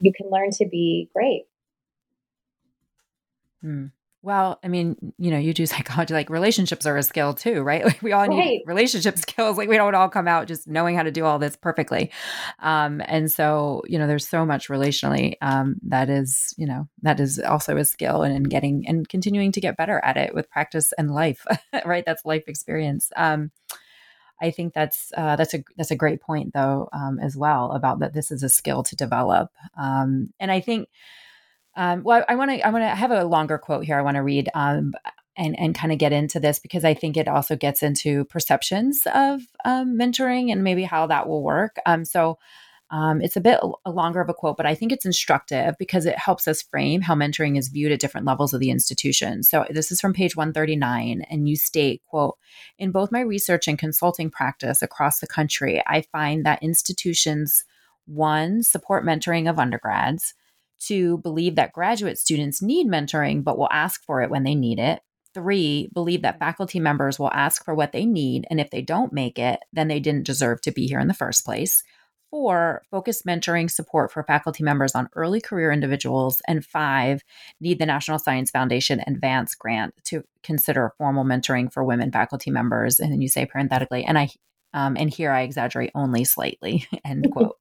you 0.00 0.12
can 0.12 0.31
learn 0.31 0.50
to 0.52 0.67
be 0.67 1.11
great. 1.14 1.45
Mm. 3.64 3.93
Well, 4.20 4.58
I 4.64 4.68
mean, 4.68 4.96
you 5.16 5.30
know, 5.30 5.38
you 5.38 5.54
do 5.54 5.66
psychology, 5.66 6.12
like 6.12 6.28
relationships 6.30 6.87
are 6.87 6.96
a 6.96 7.02
skill 7.02 7.34
too, 7.34 7.62
right? 7.62 7.84
Like 7.84 8.02
we 8.02 8.12
all 8.12 8.26
need 8.26 8.62
relationship 8.66 9.16
skills. 9.18 9.56
Like 9.56 9.68
we 9.68 9.76
don't 9.76 9.94
all 9.94 10.08
come 10.08 10.28
out 10.28 10.48
just 10.48 10.66
knowing 10.66 10.96
how 10.96 11.02
to 11.02 11.10
do 11.10 11.25
all 11.25 11.38
this 11.38 11.56
perfectly. 11.56 12.10
Um, 12.58 13.00
and 13.06 13.30
so, 13.30 13.82
you 13.87 13.98
know, 13.98 14.06
there's 14.06 14.28
so 14.28 14.44
much 14.44 14.68
relationally 14.68 15.34
um, 15.40 15.76
that 15.82 16.10
is, 16.10 16.54
you 16.58 16.66
know, 16.66 16.88
that 17.02 17.20
is 17.20 17.38
also 17.38 17.76
a 17.76 17.84
skill 17.84 18.22
and, 18.22 18.34
and 18.34 18.50
getting 18.50 18.87
and 18.88 19.08
continuing 19.08 19.52
to 19.52 19.60
get 19.60 19.76
better 19.76 20.00
at 20.04 20.16
it 20.16 20.34
with 20.34 20.50
practice 20.50 20.92
and 20.98 21.14
life, 21.14 21.46
right? 21.84 22.04
That's 22.04 22.25
life 22.25 22.44
experience. 22.48 23.10
Um, 23.16 23.50
I 24.40 24.50
think 24.50 24.72
that's 24.72 25.12
uh, 25.16 25.37
that's 25.37 25.54
a 25.54 25.64
that's 25.76 25.90
a 25.90 25.96
great 25.96 26.20
point 26.20 26.52
though 26.54 26.88
um, 26.92 27.18
as 27.20 27.37
well 27.37 27.72
about 27.72 27.98
that 28.00 28.14
this 28.14 28.30
is 28.30 28.42
a 28.42 28.48
skill 28.48 28.82
to 28.84 28.96
develop. 28.96 29.50
Um, 29.76 30.32
and 30.38 30.50
I 30.52 30.60
think 30.60 30.88
um, 31.78 32.02
well, 32.02 32.25
I 32.28 32.35
want 32.35 32.50
to 32.50 32.66
I 32.66 32.70
want 32.70 32.82
to 32.82 32.88
have 32.88 33.12
a 33.12 33.25
longer 33.25 33.56
quote 33.56 33.85
here. 33.85 33.97
I 33.97 34.02
want 34.02 34.16
to 34.16 34.23
read 34.23 34.50
um, 34.52 34.94
and 35.37 35.56
and 35.58 35.76
kind 35.76 35.92
of 35.92 35.99
get 35.99 36.12
into 36.12 36.40
this 36.40 36.58
because 36.58 36.85
I 36.85 36.92
think 36.92 37.16
it 37.16 37.28
also 37.28 37.54
gets 37.54 37.85
into 37.85 38.25
perceptions 38.25 39.06
of 39.14 39.42
um, 39.64 39.97
mentoring 39.97 40.50
and 40.50 40.64
maybe 40.64 40.82
how 40.82 41.06
that 41.06 41.28
will 41.28 41.42
work. 41.42 41.76
Um, 41.87 42.04
so. 42.04 42.38
Um, 42.90 43.20
it's 43.20 43.37
a 43.37 43.42
bit 43.42 43.61
a 43.85 43.90
longer 43.90 44.23
of 44.23 44.30
a 44.30 44.32
quote, 44.32 44.56
but 44.56 44.64
I 44.64 44.75
think 44.75 44.92
it's 44.92 45.04
instructive 45.04 45.75
because 45.78 46.06
it 46.06 46.16
helps 46.16 46.49
us 46.49 46.62
frame 46.62 47.02
how 47.02 47.14
mentoring 47.14 47.58
is 47.58 47.68
viewed 47.68 47.92
at 47.92 48.00
different 48.00 48.26
levels 48.26 48.54
of 48.54 48.61
the 48.61 48.70
institution. 48.70 49.42
So 49.42 49.66
this 49.68 49.92
is 49.92 50.00
from 50.00 50.14
page 50.14 50.35
139, 50.37 51.20
and 51.28 51.47
you 51.47 51.54
state, 51.54 52.00
"quote 52.06 52.38
In 52.78 52.90
both 52.90 53.12
my 53.12 53.20
research 53.20 53.68
and 53.68 53.78
consulting 53.78 54.30
practice 54.30 54.80
across 54.80 55.20
the 55.20 55.26
country, 55.26 55.82
I 55.87 56.00
find 56.00 56.47
that 56.47 56.62
institutions 56.62 57.62
one 58.06 58.62
support 58.62 59.04
mentoring 59.04 59.50
of 59.50 59.58
undergrads, 59.58 60.32
Two, 60.80 61.18
believe 61.18 61.56
that 61.56 61.73
graduate 61.73 62.18
students 62.18 62.62
need 62.62 62.87
mentoring, 62.87 63.42
but 63.42 63.58
will 63.58 63.68
ask 63.70 64.04
for 64.04 64.23
it 64.23 64.30
when 64.30 64.44
they 64.44 64.54
need 64.54 64.78
it. 64.78 65.00
Three, 65.35 65.88
believe 65.92 66.23
that 66.23 66.38
faculty 66.38 66.80
members 66.80 67.18
will 67.18 67.32
ask 67.32 67.64
for 67.64 67.75
what 67.75 67.92
they 67.92 68.06
need, 68.06 68.47
and 68.50 68.61
if 68.61 68.70
they 68.70 68.82
don't 68.82 69.12
make 69.12 69.38
it, 69.38 69.61
then 69.73 69.88
they 69.88 70.00
didn't 70.00 70.26
deserve 70.26 70.61
to 70.62 70.73
be 70.73 70.87
here 70.87 70.99
in 70.99 71.08
the 71.08 71.14
first 71.14 71.44
place. 71.44 71.82
Four, 72.30 72.82
focus 72.90 73.23
mentoring 73.23 73.70
support 73.70 74.12
for 74.12 74.23
faculty 74.23 74.62
members 74.62 74.94
on 74.94 75.09
early 75.14 75.40
career 75.40 75.72
individuals. 75.72 76.42
And 76.46 76.64
five, 76.64 77.22
need 77.61 77.79
the 77.79 77.87
National 77.87 78.18
Science 78.18 78.50
Foundation 78.50 79.03
Advance 79.07 79.55
Grant 79.55 79.94
to 80.05 80.24
consider 80.42 80.92
formal 80.98 81.24
mentoring 81.24 81.72
for 81.72 81.85
women 81.85 82.12
faculty 82.12 82.50
members. 82.50 83.00
And 83.00 83.11
then 83.12 83.22
you 83.22 83.29
say 83.29 83.46
parenthetically, 83.46 84.05
and 84.05 84.18
I 84.18 84.29
um, 84.74 84.96
and 84.98 85.11
here 85.12 85.31
I 85.31 85.42
exaggerate 85.42 85.90
only 85.94 86.24
slightly, 86.24 86.87
end 87.04 87.31
quote. 87.33 87.57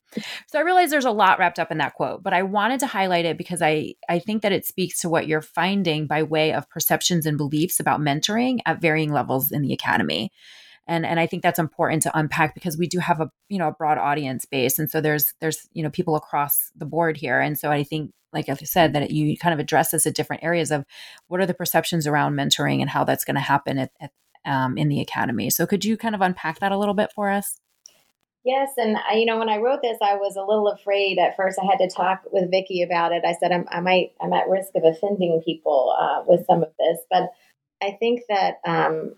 so 0.48 0.60
I 0.60 0.62
realize 0.62 0.90
there's 0.90 1.06
a 1.06 1.12
lot 1.12 1.40
wrapped 1.40 1.60
up 1.60 1.72
in 1.72 1.78
that 1.78 1.94
quote, 1.94 2.24
but 2.24 2.34
I 2.34 2.44
wanted 2.44 2.80
to 2.82 2.88
highlight 2.88 3.26
it 3.26 3.38
because 3.38 3.62
I, 3.62 3.94
I 4.10 4.20
think 4.20 4.42
that 4.42 4.52
it 4.52 4.66
speaks 4.66 5.02
to 5.02 5.10
what 5.10 5.28
you're 5.28 5.42
finding 5.42 6.08
by 6.08 6.24
way 6.24 6.54
of 6.54 6.70
perceptions 6.70 7.26
and 7.26 7.38
beliefs 7.38 7.80
about 7.80 8.02
mentoring 8.02 8.60
at 8.66 8.82
varying 8.82 9.12
levels 9.12 9.52
in 9.52 9.62
the 9.62 9.74
academy. 9.74 10.32
And, 10.90 11.06
and 11.06 11.20
I 11.20 11.28
think 11.28 11.44
that's 11.44 11.60
important 11.60 12.04
to 12.04 12.18
unpack 12.18 12.54
because 12.54 12.78
we 12.78 12.88
do 12.88 13.00
have 13.00 13.20
a 13.20 13.30
you 13.50 13.58
know 13.58 13.68
a 13.68 13.74
broad 13.74 13.98
audience 13.98 14.46
base 14.46 14.80
and 14.80 14.90
so 14.90 15.02
there's 15.02 15.34
there's 15.42 15.68
you 15.74 15.84
know 15.84 15.90
people 15.90 16.16
across 16.16 16.72
the 16.78 16.86
board 16.86 17.18
here 17.18 17.42
and 17.42 17.60
so 17.60 17.70
I 17.70 17.84
think 17.84 18.12
like 18.34 18.50
I 18.50 18.54
said 18.56 18.94
that 18.94 19.12
you 19.12 19.38
kind 19.38 19.54
of 19.54 19.60
address 19.60 19.92
this 19.92 20.06
at 20.06 20.16
different 20.16 20.44
areas 20.44 20.72
of 20.72 20.86
what 21.28 21.40
are 21.40 21.46
the 21.46 21.54
perceptions 21.54 22.08
around 22.08 22.36
mentoring 22.36 22.82
and 22.82 22.90
how 22.90 23.04
that's 23.04 23.26
going 23.26 23.36
to 23.36 23.42
happen 23.42 23.78
at, 23.78 23.92
at, 24.00 24.12
um, 24.48 24.78
in 24.78 24.88
the 24.88 25.02
academy. 25.02 25.50
So 25.50 25.68
could 25.68 25.86
you 25.86 25.98
kind 25.98 26.16
of 26.16 26.22
unpack 26.22 26.60
that 26.60 26.72
a 26.72 26.78
little 26.78 26.96
bit 26.96 27.12
for 27.14 27.30
us? 27.30 27.60
Yes, 28.44 28.70
and 28.78 28.96
I, 28.98 29.16
you 29.16 29.26
know 29.26 29.38
when 29.38 29.50
I 29.50 29.58
wrote 29.58 29.82
this, 29.82 29.98
I 30.02 30.16
was 30.16 30.38
a 30.38 30.42
little 30.42 30.70
afraid 30.70 31.20
at 31.20 31.36
first. 31.36 31.60
I 31.62 31.66
had 31.66 31.80
to 31.80 31.94
talk 31.94 32.22
with 32.32 32.50
Vicki 32.50 32.82
about 32.82 33.12
it. 33.12 33.24
I 33.26 33.34
said 33.34 33.52
I'm, 33.52 33.66
i 33.70 33.82
might 33.82 34.14
I'm 34.22 34.32
at 34.32 34.48
risk 34.48 34.70
of 34.76 34.86
offending 34.86 35.42
people 35.44 35.94
uh, 36.00 36.24
with 36.26 36.46
some 36.46 36.64
of 36.64 36.72
this, 36.80 37.00
but 37.12 37.32
I 37.84 37.98
think 38.00 38.22
that 38.30 38.62
um, 38.66 39.16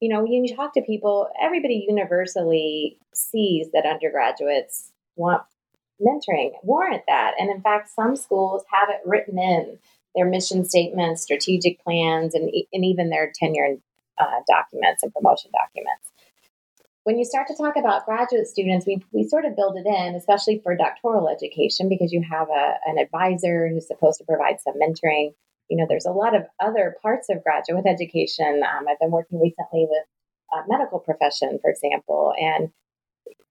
you 0.00 0.08
know 0.08 0.22
when 0.22 0.32
you 0.32 0.56
talk 0.56 0.74
to 0.74 0.82
people, 0.82 1.28
everybody 1.40 1.86
universally 1.88 2.98
sees 3.14 3.68
that 3.72 3.86
undergraduates 3.86 4.90
want 5.14 5.42
mentoring, 6.04 6.50
warrant 6.64 7.04
that, 7.06 7.34
and 7.38 7.50
in 7.50 7.62
fact, 7.62 7.90
some 7.94 8.16
schools 8.16 8.64
have 8.72 8.88
it 8.88 9.00
written 9.06 9.38
in 9.38 9.78
their 10.16 10.26
mission 10.26 10.64
statements, 10.64 11.22
strategic 11.22 11.80
plans, 11.84 12.34
and, 12.34 12.50
and 12.72 12.84
even 12.84 13.10
their 13.10 13.30
tenure 13.32 13.76
uh, 14.18 14.40
documents 14.46 15.02
and 15.02 15.12
promotion 15.12 15.50
documents. 15.52 16.10
When 17.04 17.18
you 17.18 17.24
start 17.24 17.46
to 17.48 17.54
talk 17.54 17.76
about 17.76 18.04
graduate 18.04 18.48
students, 18.48 18.84
we, 18.84 19.00
we 19.12 19.28
sort 19.28 19.44
of 19.44 19.54
build 19.54 19.76
it 19.76 19.86
in, 19.86 20.16
especially 20.16 20.60
for 20.62 20.76
doctoral 20.76 21.28
education, 21.28 21.88
because 21.88 22.12
you 22.12 22.22
have 22.28 22.48
a, 22.48 22.74
an 22.86 22.98
advisor 22.98 23.68
who's 23.68 23.86
supposed 23.86 24.18
to 24.18 24.24
provide 24.24 24.56
some 24.60 24.74
mentoring. 24.74 25.32
You 25.68 25.76
know, 25.76 25.86
there's 25.88 26.06
a 26.06 26.10
lot 26.10 26.34
of 26.34 26.42
other 26.60 26.96
parts 27.00 27.28
of 27.30 27.44
graduate 27.44 27.86
education. 27.86 28.62
Um, 28.64 28.86
I've 28.88 28.98
been 28.98 29.12
working 29.12 29.40
recently 29.40 29.86
with 29.88 30.02
uh, 30.52 30.62
medical 30.66 30.98
profession, 30.98 31.58
for 31.62 31.70
example, 31.70 32.32
and 32.40 32.70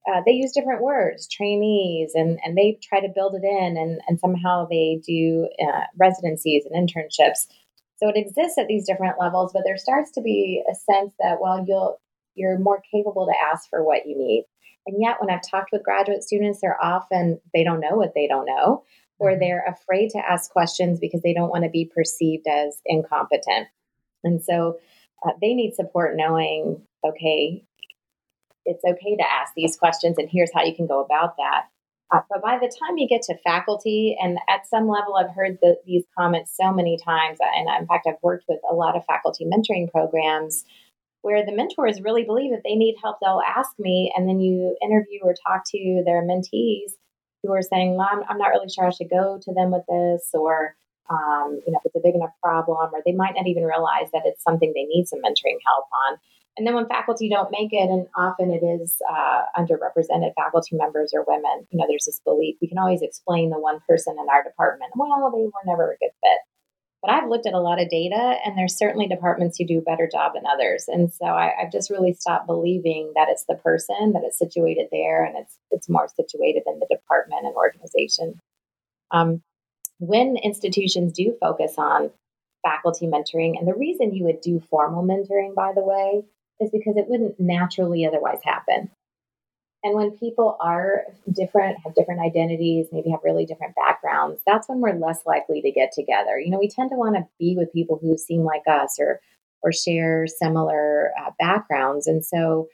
uh, 0.08 0.21
they 0.25 0.34
use 0.34 0.51
different 0.51 0.82
words, 0.82 1.28
trainees, 1.28 2.12
and, 2.13 2.39
and 2.43 2.58
they 2.58 2.78
try 2.84 2.99
to 2.99 3.12
build 3.13 3.36
it 3.36 3.43
in, 3.43 3.78
and, 3.78 4.01
and 4.08 4.19
somehow 4.19 4.67
they 4.69 5.01
do 5.06 5.47
uh, 5.62 5.82
residencies 5.97 6.63
and 6.69 6.89
internships. 6.89 7.47
So 7.97 8.10
it 8.10 8.17
exists 8.17 8.58
at 8.58 8.67
these 8.67 8.86
different 8.86 9.19
levels, 9.19 9.51
but 9.53 9.63
there 9.65 9.77
starts 9.77 10.12
to 10.12 10.21
be 10.21 10.63
a 10.69 10.75
sense 10.75 11.13
that, 11.19 11.38
well, 11.39 11.63
you'll 11.65 11.99
you're 12.36 12.60
more 12.60 12.81
capable 12.91 13.25
to 13.25 13.49
ask 13.51 13.69
for 13.69 13.84
what 13.84 14.05
you 14.05 14.17
need. 14.17 14.45
And 14.86 14.97
yet 15.01 15.17
when 15.19 15.29
I've 15.29 15.49
talked 15.49 15.71
with 15.71 15.84
graduate 15.84 16.23
students, 16.23 16.60
they're 16.62 16.84
often 16.84 17.39
they 17.53 17.63
don't 17.63 17.79
know 17.79 17.95
what 17.95 18.13
they 18.13 18.27
don't 18.27 18.45
know, 18.45 18.84
or 19.17 19.31
mm-hmm. 19.31 19.39
they're 19.39 19.65
afraid 19.65 20.10
to 20.12 20.19
ask 20.19 20.51
questions 20.51 20.99
because 20.99 21.21
they 21.21 21.34
don't 21.34 21.49
want 21.49 21.63
to 21.63 21.69
be 21.69 21.89
perceived 21.93 22.45
as 22.47 22.81
incompetent. 22.86 23.67
And 24.23 24.43
so 24.43 24.79
uh, 25.25 25.31
they 25.41 25.53
need 25.53 25.75
support 25.75 26.15
knowing, 26.15 26.81
okay, 27.05 27.63
it's 28.65 28.84
okay 28.84 29.15
to 29.15 29.31
ask 29.31 29.53
these 29.55 29.77
questions, 29.77 30.17
and 30.17 30.29
here's 30.29 30.51
how 30.53 30.63
you 30.63 30.75
can 30.75 30.88
go 30.88 31.03
about 31.03 31.38
that. 31.38 31.67
Uh, 32.13 32.21
but 32.29 32.41
by 32.41 32.57
the 32.57 32.71
time 32.79 32.97
you 32.97 33.07
get 33.07 33.23
to 33.23 33.37
faculty, 33.43 34.15
and 34.21 34.37
at 34.47 34.67
some 34.67 34.87
level, 34.87 35.15
I've 35.15 35.35
heard 35.35 35.57
the, 35.61 35.75
these 35.85 36.03
comments 36.17 36.55
so 36.55 36.71
many 36.71 36.97
times. 37.03 37.39
And 37.41 37.67
in 37.79 37.87
fact, 37.87 38.05
I've 38.07 38.21
worked 38.21 38.45
with 38.47 38.59
a 38.69 38.75
lot 38.75 38.95
of 38.95 39.03
faculty 39.05 39.45
mentoring 39.45 39.91
programs 39.91 40.63
where 41.21 41.43
the 41.43 41.51
mentors 41.51 42.01
really 42.01 42.23
believe 42.23 42.53
if 42.53 42.61
they 42.63 42.75
need 42.75 42.95
help, 43.01 43.17
they'll 43.19 43.41
ask 43.57 43.71
me. 43.79 44.13
And 44.15 44.29
then 44.29 44.39
you 44.39 44.77
interview 44.83 45.21
or 45.23 45.33
talk 45.47 45.63
to 45.71 46.03
their 46.05 46.21
mentees 46.21 46.93
who 47.41 47.51
are 47.51 47.63
saying, 47.63 47.95
well, 47.95 48.07
I'm, 48.11 48.21
I'm 48.29 48.37
not 48.37 48.49
really 48.49 48.69
sure 48.69 48.85
I 48.85 48.91
should 48.91 49.09
go 49.09 49.39
to 49.41 49.53
them 49.53 49.71
with 49.71 49.83
this, 49.89 50.29
or 50.33 50.75
um, 51.09 51.59
you 51.65 51.73
know, 51.73 51.79
if 51.83 51.85
it's 51.85 51.95
a 51.95 51.99
big 52.03 52.15
enough 52.15 52.31
problem, 52.41 52.77
or 52.93 53.01
they 53.05 53.11
might 53.11 53.33
not 53.35 53.47
even 53.47 53.63
realize 53.63 54.09
that 54.13 54.23
it's 54.25 54.43
something 54.43 54.71
they 54.73 54.85
need 54.85 55.07
some 55.07 55.19
mentoring 55.19 55.57
help 55.65 55.85
on. 56.07 56.17
And 56.57 56.65
then 56.65 56.73
when 56.73 56.87
faculty 56.87 57.29
don't 57.29 57.51
make 57.51 57.73
it, 57.73 57.89
and 57.89 58.07
often 58.15 58.51
it 58.51 58.63
is 58.63 58.95
uh, 59.09 59.43
underrepresented 59.57 60.33
faculty 60.35 60.75
members 60.75 61.11
or 61.13 61.25
women, 61.27 61.67
you 61.69 61.77
know, 61.77 61.85
there's 61.87 62.05
this 62.05 62.21
belief 62.23 62.55
we 62.61 62.69
can 62.69 62.77
always 62.77 63.01
explain 63.01 63.49
the 63.49 63.59
one 63.59 63.79
person 63.87 64.15
in 64.19 64.27
our 64.29 64.43
department, 64.43 64.91
well, 64.95 65.31
they 65.31 65.43
were 65.43 65.51
never 65.65 65.91
a 65.91 65.97
good 65.97 66.11
fit. 66.23 66.39
But 67.05 67.13
I've 67.13 67.29
looked 67.29 67.45
at 67.45 67.53
a 67.53 67.59
lot 67.59 67.79
of 67.79 67.89
data, 67.89 68.37
and 68.43 68.57
there's 68.57 68.75
certainly 68.75 69.07
departments 69.07 69.57
who 69.57 69.65
do 69.65 69.77
a 69.77 69.81
better 69.81 70.09
job 70.11 70.33
than 70.33 70.43
others. 70.47 70.85
And 70.87 71.13
so 71.13 71.25
I, 71.25 71.51
have 71.59 71.71
just 71.71 71.91
really 71.91 72.13
stopped 72.13 72.47
believing 72.47 73.11
that 73.15 73.27
it's 73.29 73.45
the 73.47 73.55
person, 73.55 74.13
that 74.13 74.23
it's 74.23 74.39
situated 74.39 74.87
there, 74.91 75.23
and 75.23 75.37
it's 75.37 75.59
it's 75.69 75.89
more 75.89 76.07
situated 76.15 76.63
in 76.65 76.79
the 76.79 76.87
department 76.89 77.45
and 77.45 77.55
organization. 77.55 78.39
Um, 79.11 79.43
when 79.99 80.35
institutions 80.37 81.13
do 81.13 81.37
focus 81.39 81.75
on 81.77 82.09
faculty 82.63 83.05
mentoring, 83.05 83.53
and 83.59 83.67
the 83.67 83.75
reason 83.77 84.15
you 84.15 84.23
would 84.23 84.41
do 84.41 84.59
formal 84.59 85.03
mentoring, 85.03 85.53
by 85.53 85.73
the 85.75 85.83
way, 85.83 86.23
is 86.59 86.69
because 86.71 86.97
it 86.97 87.07
wouldn't 87.07 87.39
naturally 87.39 88.05
otherwise 88.05 88.39
happen. 88.43 88.89
And 89.83 89.93
when 89.93 90.17
people 90.17 90.57
are 90.59 91.03
different, 91.31 91.77
have 91.83 91.93
different 91.93 92.21
identities, 92.21 92.87
maybe 92.91 93.11
have 93.11 93.19
really 93.23 93.45
different 93.45 93.75
backgrounds, 93.75 94.41
that's 94.45 94.67
when 94.67 94.81
we're 94.81 94.93
less 94.93 95.19
likely 95.27 95.61
to 95.61 95.71
get 95.71 95.91
together. 95.93 96.39
You 96.39 96.49
know, 96.49 96.57
we 96.57 96.67
tend 96.67 96.89
to 96.89 96.95
want 96.95 97.15
to 97.15 97.27
be 97.39 97.55
with 97.55 97.71
people 97.71 97.99
who 98.01 98.17
seem 98.17 98.43
like 98.43 98.63
us 98.67 98.97
or 98.99 99.21
or 99.61 99.71
share 99.71 100.27
similar 100.27 101.11
uh, 101.19 101.31
backgrounds, 101.39 102.07
and 102.07 102.23
so 102.25 102.67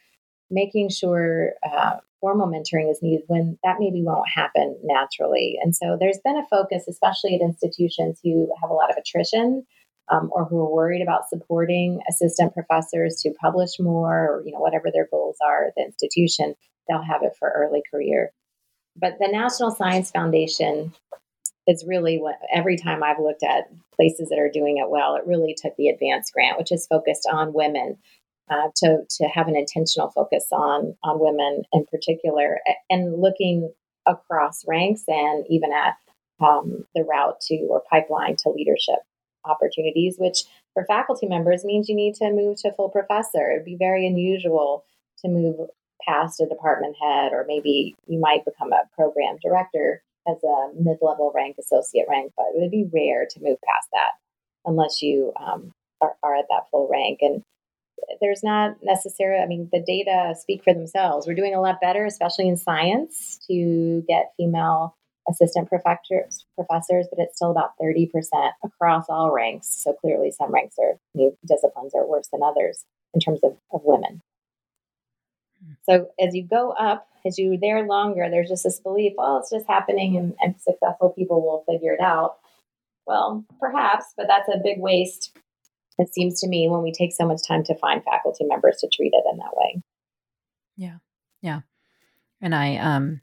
making 0.49 0.89
sure 0.89 1.53
uh, 1.69 1.97
formal 2.21 2.47
mentoring 2.47 2.89
is 2.89 3.01
needed 3.01 3.23
when 3.27 3.57
that 3.63 3.77
maybe 3.79 4.03
won't 4.03 4.29
happen 4.33 4.77
naturally. 4.83 5.57
And 5.61 5.75
so 5.75 5.97
there's 5.99 6.19
been 6.23 6.37
a 6.37 6.47
focus, 6.49 6.85
especially 6.87 7.35
at 7.35 7.41
institutions 7.41 8.19
who 8.23 8.53
have 8.61 8.69
a 8.69 8.73
lot 8.73 8.89
of 8.89 8.97
attrition. 8.97 9.65
Um, 10.09 10.29
or 10.33 10.43
who 10.43 10.59
are 10.59 10.69
worried 10.69 11.01
about 11.01 11.29
supporting 11.29 12.01
assistant 12.09 12.53
professors 12.53 13.21
to 13.21 13.33
publish 13.39 13.79
more, 13.79 14.13
or 14.13 14.43
you 14.45 14.51
know 14.51 14.59
whatever 14.59 14.89
their 14.91 15.07
goals 15.09 15.37
are 15.45 15.67
at 15.67 15.73
the 15.77 15.83
institution, 15.83 16.55
they'll 16.87 17.01
have 17.01 17.23
it 17.23 17.33
for 17.39 17.49
early 17.49 17.81
career. 17.89 18.31
But 18.95 19.17
the 19.19 19.29
National 19.31 19.71
Science 19.71 20.11
Foundation 20.11 20.93
is 21.67 21.85
really 21.87 22.17
what 22.17 22.35
every 22.53 22.77
time 22.77 23.03
I've 23.03 23.19
looked 23.19 23.43
at 23.43 23.69
places 23.95 24.29
that 24.29 24.39
are 24.39 24.51
doing 24.51 24.77
it 24.77 24.89
well, 24.89 25.15
it 25.15 25.25
really 25.25 25.55
took 25.57 25.75
the 25.77 25.89
advanced 25.89 26.33
grant, 26.33 26.57
which 26.57 26.71
is 26.71 26.87
focused 26.87 27.27
on 27.31 27.53
women. 27.53 27.97
Uh, 28.49 28.67
to 28.75 28.97
to 29.09 29.27
have 29.27 29.47
an 29.47 29.55
intentional 29.55 30.09
focus 30.09 30.45
on 30.51 30.93
on 31.03 31.21
women 31.21 31.63
in 31.71 31.85
particular, 31.85 32.59
and 32.89 33.21
looking 33.21 33.71
across 34.05 34.65
ranks 34.67 35.03
and 35.07 35.45
even 35.49 35.71
at 35.71 35.95
um, 36.41 36.85
the 36.95 37.03
route 37.03 37.39
to 37.39 37.55
or 37.69 37.83
pipeline 37.89 38.35
to 38.35 38.49
leadership 38.49 38.99
opportunities, 39.45 40.17
which 40.17 40.43
for 40.73 40.85
faculty 40.85 41.27
members 41.27 41.65
means 41.65 41.89
you 41.89 41.95
need 41.95 42.15
to 42.15 42.31
move 42.31 42.57
to 42.61 42.73
full 42.73 42.89
professor. 42.89 43.51
It'd 43.51 43.65
be 43.65 43.75
very 43.77 44.07
unusual 44.07 44.85
to 45.19 45.29
move 45.29 45.55
past 46.07 46.41
a 46.41 46.47
department 46.47 46.95
head, 47.01 47.31
or 47.31 47.45
maybe 47.47 47.95
you 48.07 48.19
might 48.19 48.45
become 48.45 48.71
a 48.73 48.89
program 48.95 49.37
director 49.41 50.01
as 50.27 50.37
a 50.43 50.69
mid 50.75 50.97
level 51.01 51.31
rank, 51.35 51.57
associate 51.59 52.05
rank, 52.09 52.31
but 52.37 52.47
it 52.55 52.61
would 52.61 52.71
be 52.71 52.89
rare 52.93 53.25
to 53.29 53.39
move 53.41 53.57
past 53.67 53.87
that 53.93 54.11
unless 54.65 55.01
you 55.01 55.33
um, 55.39 55.73
are, 55.99 56.15
are 56.23 56.35
at 56.35 56.45
that 56.49 56.69
full 56.69 56.87
rank. 56.91 57.19
And 57.21 57.43
there's 58.19 58.43
not 58.43 58.77
necessarily, 58.83 59.41
I 59.41 59.47
mean, 59.47 59.69
the 59.71 59.83
data 59.85 60.35
speak 60.39 60.63
for 60.63 60.73
themselves. 60.73 61.27
We're 61.27 61.35
doing 61.35 61.55
a 61.55 61.61
lot 61.61 61.81
better, 61.81 62.05
especially 62.05 62.47
in 62.47 62.57
science, 62.57 63.39
to 63.47 64.03
get 64.07 64.33
female 64.37 64.95
assistant 65.29 65.69
professors, 65.69 66.45
professors, 66.55 67.07
but 67.09 67.23
it's 67.23 67.35
still 67.35 67.51
about 67.51 67.73
30% 67.81 68.09
across 68.63 69.05
all 69.09 69.31
ranks. 69.31 69.67
So 69.67 69.93
clearly, 69.93 70.31
some 70.31 70.51
ranks 70.51 70.75
or 70.77 70.99
disciplines 71.47 71.93
are 71.95 72.07
worse 72.07 72.27
than 72.31 72.41
others 72.43 72.85
in 73.13 73.19
terms 73.19 73.39
of, 73.43 73.57
of 73.71 73.81
women. 73.83 74.21
So 75.83 76.09
as 76.19 76.35
you 76.35 76.43
go 76.43 76.71
up, 76.71 77.07
as 77.25 77.37
you're 77.37 77.57
there 77.57 77.85
longer, 77.85 78.27
there's 78.29 78.49
just 78.49 78.63
this 78.63 78.79
belief, 78.79 79.13
oh, 79.17 79.37
it's 79.37 79.51
just 79.51 79.67
happening 79.67 80.17
and, 80.17 80.33
and 80.39 80.55
successful 80.59 81.09
people 81.09 81.41
will 81.41 81.63
figure 81.71 81.93
it 81.93 82.01
out. 82.01 82.37
Well, 83.05 83.45
perhaps, 83.59 84.05
but 84.17 84.27
that's 84.27 84.49
a 84.49 84.61
big 84.63 84.79
waste, 84.79 85.37
it 85.97 86.13
seems 86.13 86.39
to 86.41 86.47
me, 86.47 86.67
when 86.67 86.81
we 86.81 86.91
take 86.91 87.13
so 87.13 87.27
much 87.27 87.45
time 87.47 87.63
to 87.65 87.75
find 87.75 88.03
faculty 88.03 88.45
members 88.45 88.77
to 88.77 88.89
treat 88.91 89.13
it 89.13 89.23
in 89.31 89.37
that 89.37 89.55
way. 89.55 89.81
Yeah. 90.77 90.97
Yeah. 91.41 91.61
And 92.41 92.55
I, 92.55 92.77
um, 92.77 93.21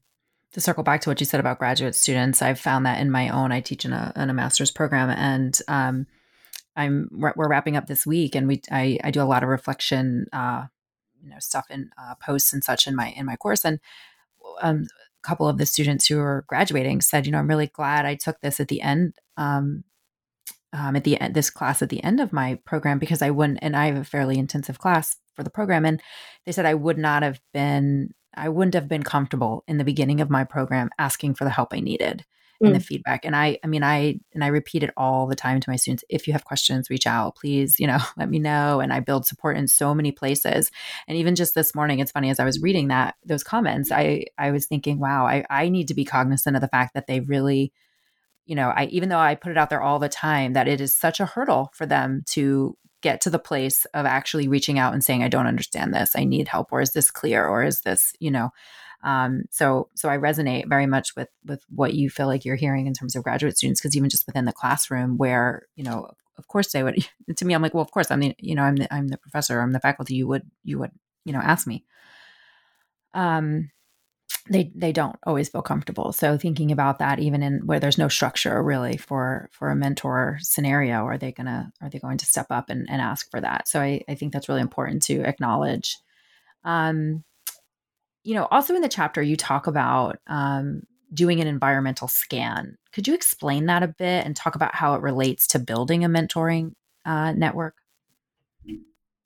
to 0.53 0.61
circle 0.61 0.83
back 0.83 1.01
to 1.03 1.11
what 1.11 1.21
you 1.21 1.27
said 1.27 1.41
about 1.41 1.59
graduate 1.59 1.95
students, 1.95 2.43
I've 2.43 2.61
found 2.61 2.87
that 2.87 3.01
in 3.01 3.11
my 3.11 3.29
own, 3.29 3.53
I 3.53 3.61
teach 3.61 3.85
in 3.85 3.93
a, 3.93 4.13
in 4.17 4.31
a 4.31 4.35
master's 4.35 4.71
program 4.71 5.11
and, 5.11 5.59
um, 5.69 6.07
I'm 6.77 7.09
we're 7.11 7.49
wrapping 7.49 7.77
up 7.77 7.89
this 7.89 8.07
week, 8.07 8.37
and 8.37 8.47
we 8.47 8.63
I, 8.71 9.01
I 9.03 9.11
do 9.11 9.21
a 9.21 9.25
lot 9.25 9.43
of 9.43 9.49
reflection 9.49 10.27
uh, 10.33 10.67
you 11.23 11.31
know 11.31 11.39
stuff 11.39 11.67
in 11.71 11.91
uh, 12.01 12.15
posts 12.25 12.53
and 12.53 12.63
such 12.63 12.87
in 12.87 12.95
my 12.95 13.11
in 13.17 13.27
my 13.27 13.37
course 13.37 13.65
and 13.65 13.81
um, 14.63 14.87
a 15.03 15.27
couple 15.27 15.49
of 15.49 15.59
the 15.59 15.67
students 15.67 16.07
who 16.07 16.19
are 16.19 16.45
graduating 16.49 17.01
said 17.01 17.27
you 17.27 17.33
know 17.33 17.39
i'm 17.39 17.49
really 17.49 17.67
glad 17.67 18.07
i 18.07 18.15
took 18.15 18.41
this 18.41 18.61
at 18.61 18.69
the 18.69 18.81
end 18.81 19.15
um, 19.37 19.85
um, 20.73 20.97
at 20.97 21.05
the 21.05 21.21
end 21.21 21.35
this 21.35 21.51
class 21.51 21.83
at 21.83 21.89
the 21.89 22.03
end 22.03 22.21
of 22.21 22.33
my 22.33 22.59
program 22.65 22.99
because 22.99 23.23
i 23.23 23.31
wouldn't 23.31 23.59
and 23.63 23.77
i 23.77 23.87
have 23.87 23.97
a 23.97 24.05
fairly 24.05 24.39
intensive 24.39 24.79
class 24.79 25.17
for 25.35 25.43
the 25.43 25.51
program 25.51 25.85
and 25.85 26.01
they 26.47 26.53
said 26.53 26.67
i 26.67 26.75
would 26.75 26.99
not 26.99 27.23
have 27.23 27.41
been 27.53 28.13
i 28.35 28.49
wouldn't 28.49 28.75
have 28.75 28.89
been 28.89 29.03
comfortable 29.03 29.65
in 29.67 29.79
the 29.79 29.85
beginning 29.85 30.21
of 30.21 30.31
my 30.31 30.45
program 30.45 30.91
asking 30.99 31.35
for 31.35 31.45
the 31.45 31.51
help 31.51 31.73
i 31.73 31.81
needed 31.81 32.25
mm. 32.63 32.73
the 32.73 32.81
feedback. 32.81 33.25
And 33.25 33.35
I, 33.37 33.59
I 33.63 33.67
mean, 33.67 33.83
I, 33.83 34.19
and 34.35 34.43
I 34.43 34.49
repeat 34.49 34.83
it 34.83 34.93
all 34.97 35.27
the 35.27 35.37
time 35.37 35.61
to 35.61 35.71
my 35.71 35.77
students. 35.77 36.05
If 36.09 36.27
you 36.27 36.33
have 36.33 36.45
questions, 36.45 36.91
reach 36.91 37.07
out, 37.07 37.37
please, 37.37 37.79
you 37.79 37.87
know, 37.87 37.99
let 38.17 38.29
me 38.29 38.39
know. 38.39 38.81
And 38.81 38.93
I 38.93 39.01
build 39.01 39.27
support 39.27 39.57
in 39.57 39.69
so 39.69 39.95
many 39.95 40.13
places. 40.13 40.71
And 41.07 41.17
even 41.17 41.35
just 41.35 41.55
this 41.55 41.75
morning, 41.75 42.01
it's 42.01 42.13
funny, 42.13 42.31
as 42.31 42.41
I 42.41 42.45
was 42.45 42.61
reading 42.61 42.89
that, 42.89 43.15
those 43.25 43.45
comments, 43.45 43.93
I, 43.93 44.27
I 44.37 44.51
was 44.51 44.67
thinking, 44.67 44.99
wow, 44.99 45.27
I, 45.27 45.45
I 45.51 45.69
need 45.69 45.89
to 45.89 45.95
be 45.95 46.05
cognizant 46.05 46.57
of 46.57 46.63
the 46.63 46.69
fact 46.69 46.95
that 46.95 47.07
they 47.07 47.21
really, 47.21 47.73
you 48.47 48.55
know, 48.55 48.73
I, 48.75 48.87
even 48.87 49.09
though 49.09 49.19
I 49.19 49.35
put 49.35 49.53
it 49.53 49.59
out 49.59 49.71
there 49.71 49.83
all 49.83 49.99
the 49.99 50.09
time, 50.09 50.55
that 50.55 50.69
it 50.69 50.81
is 50.81 50.93
such 50.93 51.21
a 51.21 51.27
hurdle 51.27 51.71
for 51.75 51.87
them 51.87 52.23
to 52.31 52.77
get 53.01 53.21
to 53.23 53.31
the 53.31 53.39
place 53.39 53.85
of 53.95 54.07
actually 54.07 54.49
reaching 54.49 54.79
out 54.79 54.93
and 54.93 55.05
saying, 55.05 55.23
I 55.23 55.29
don't 55.29 55.47
understand 55.47 55.95
this. 55.95 56.17
I 56.17 56.25
need 56.25 56.49
help. 56.49 56.73
Or 56.73 56.81
is 56.81 56.93
this 56.93 57.11
clear? 57.11 57.47
Or 57.47 57.63
is 57.63 57.83
this, 57.83 58.13
you 58.19 58.31
know, 58.31 58.51
um, 59.03 59.45
so 59.51 59.89
so 59.95 60.09
I 60.09 60.17
resonate 60.17 60.69
very 60.69 60.87
much 60.87 61.15
with 61.15 61.29
with 61.45 61.63
what 61.69 61.95
you 61.95 62.11
feel 62.11 62.27
like 62.27 62.45
you're 62.45 62.57
hearing 62.57 62.87
in 62.87 62.95
terms 62.95 63.15
of 63.15 63.23
graduate 63.23 63.57
students, 63.57 63.81
because 63.81 63.97
even 63.97 64.11
just 64.11 64.27
within 64.27 64.45
the 64.45 64.53
classroom, 64.53 65.17
where 65.17 65.67
you 65.77 65.85
know, 65.85 66.11
of 66.37 66.49
course 66.49 66.73
they 66.73 66.83
would. 66.83 66.97
To 67.37 67.45
me, 67.45 67.55
I'm 67.55 67.63
like, 67.63 67.75
well, 67.75 67.83
of 67.83 67.91
course, 67.91 68.11
I'm 68.11 68.21
the 68.21 68.35
you 68.39 68.55
know, 68.55 68.63
I'm 68.63 68.77
the 68.77 68.93
I'm 68.93 69.09
the 69.09 69.19
professor, 69.19 69.61
I'm 69.61 69.73
the 69.73 69.81
faculty. 69.81 70.15
You 70.15 70.27
would 70.29 70.51
you 70.65 70.79
would 70.81 70.91
you 71.25 71.33
know 71.33 71.41
ask 71.41 71.67
me. 71.67 71.85
Um, 73.15 73.71
they 74.51 74.73
they 74.75 74.93
don't 74.93 75.17
always 75.25 75.49
feel 75.49 75.63
comfortable. 75.63 76.13
So 76.13 76.39
thinking 76.39 76.73
about 76.73 76.99
that, 76.99 77.19
even 77.19 77.43
in 77.43 77.67
where 77.67 77.81
there's 77.81 77.99
no 77.99 78.09
structure 78.09 78.63
really 78.63 78.97
for 78.97 79.49
for 79.53 79.71
a 79.71 79.77
mentor 79.77 80.39
scenario, 80.41 81.05
are 81.05 81.19
they 81.19 81.33
gonna 81.33 81.73
are 81.81 81.91
they 81.91 81.99
going 81.99 82.19
to 82.19 82.27
step 82.27 82.47
up 82.51 82.71
and, 82.71 82.89
and 82.91 83.01
ask 83.01 83.31
for 83.31 83.41
that? 83.41 83.69
So 83.69 83.81
I, 83.81 84.03
I 84.09 84.15
think 84.15 84.33
that's 84.33 84.49
really 84.49 84.61
important 84.61 85.03
to 85.05 85.23
acknowledge. 85.23 85.97
Um, 86.65 87.25
you 88.25 88.35
know, 88.35 88.47
also 88.51 88.75
in 88.75 88.83
the 88.83 88.89
chapter, 88.89 89.23
you 89.23 89.37
talk 89.37 89.67
about 89.67 90.19
um, 90.27 90.83
doing 91.15 91.41
an 91.41 91.47
environmental 91.47 92.09
scan. 92.09 92.77
Could 92.93 93.09
you 93.09 93.15
explain 93.15 93.67
that 93.67 93.83
a 93.83 93.89
bit 93.89 94.27
and 94.27 94.37
talk 94.37 94.55
about 94.55 94.75
how 94.75 94.95
it 94.95 95.03
relates 95.03 95.47
to 95.49 95.59
building 95.59 96.05
a 96.05 96.09
mentoring 96.09 96.73
uh, 97.07 97.33
network? 97.33 97.77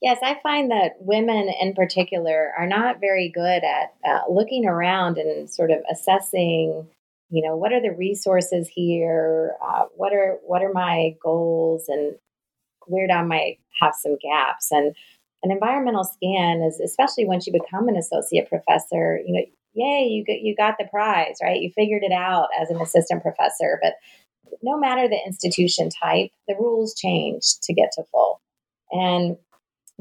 Yes, 0.02 0.18
I 0.22 0.38
find 0.42 0.70
that 0.72 0.96
women 0.98 1.48
in 1.60 1.74
particular 1.74 2.52
are 2.58 2.66
not 2.66 3.00
very 3.00 3.30
good 3.32 3.62
at 3.62 3.94
uh, 4.06 4.22
looking 4.28 4.66
around 4.66 5.16
and 5.16 5.48
sort 5.48 5.70
of 5.70 5.78
assessing. 5.90 6.88
You 7.30 7.42
know, 7.48 7.56
what 7.56 7.72
are 7.72 7.80
the 7.80 7.92
resources 7.96 8.68
here? 8.68 9.52
Uh, 9.64 9.84
what 9.94 10.12
are 10.12 10.38
what 10.44 10.62
are 10.62 10.72
my 10.72 11.14
goals, 11.22 11.84
and 11.88 12.16
where 12.86 13.06
do 13.06 13.12
I 13.14 13.22
might 13.22 13.58
have 13.80 13.94
some 13.94 14.18
gaps? 14.20 14.72
And 14.72 14.94
an 15.42 15.50
environmental 15.50 16.04
scan 16.04 16.62
is 16.62 16.80
especially 16.80 17.24
once 17.24 17.46
you 17.46 17.52
become 17.52 17.88
an 17.88 17.96
associate 17.96 18.48
professor 18.48 19.20
you 19.24 19.32
know 19.32 19.44
yay 19.74 20.06
you 20.06 20.24
got 20.24 20.40
you 20.40 20.54
got 20.54 20.76
the 20.78 20.84
prize 20.84 21.36
right 21.42 21.60
you 21.60 21.70
figured 21.74 22.02
it 22.02 22.12
out 22.12 22.48
as 22.60 22.70
an 22.70 22.80
assistant 22.80 23.22
professor 23.22 23.78
but 23.82 23.94
no 24.62 24.78
matter 24.78 25.08
the 25.08 25.18
institution 25.26 25.88
type 25.90 26.30
the 26.48 26.54
rules 26.58 26.94
change 26.94 27.58
to 27.62 27.72
get 27.72 27.90
to 27.92 28.04
full 28.12 28.40
and 28.90 29.36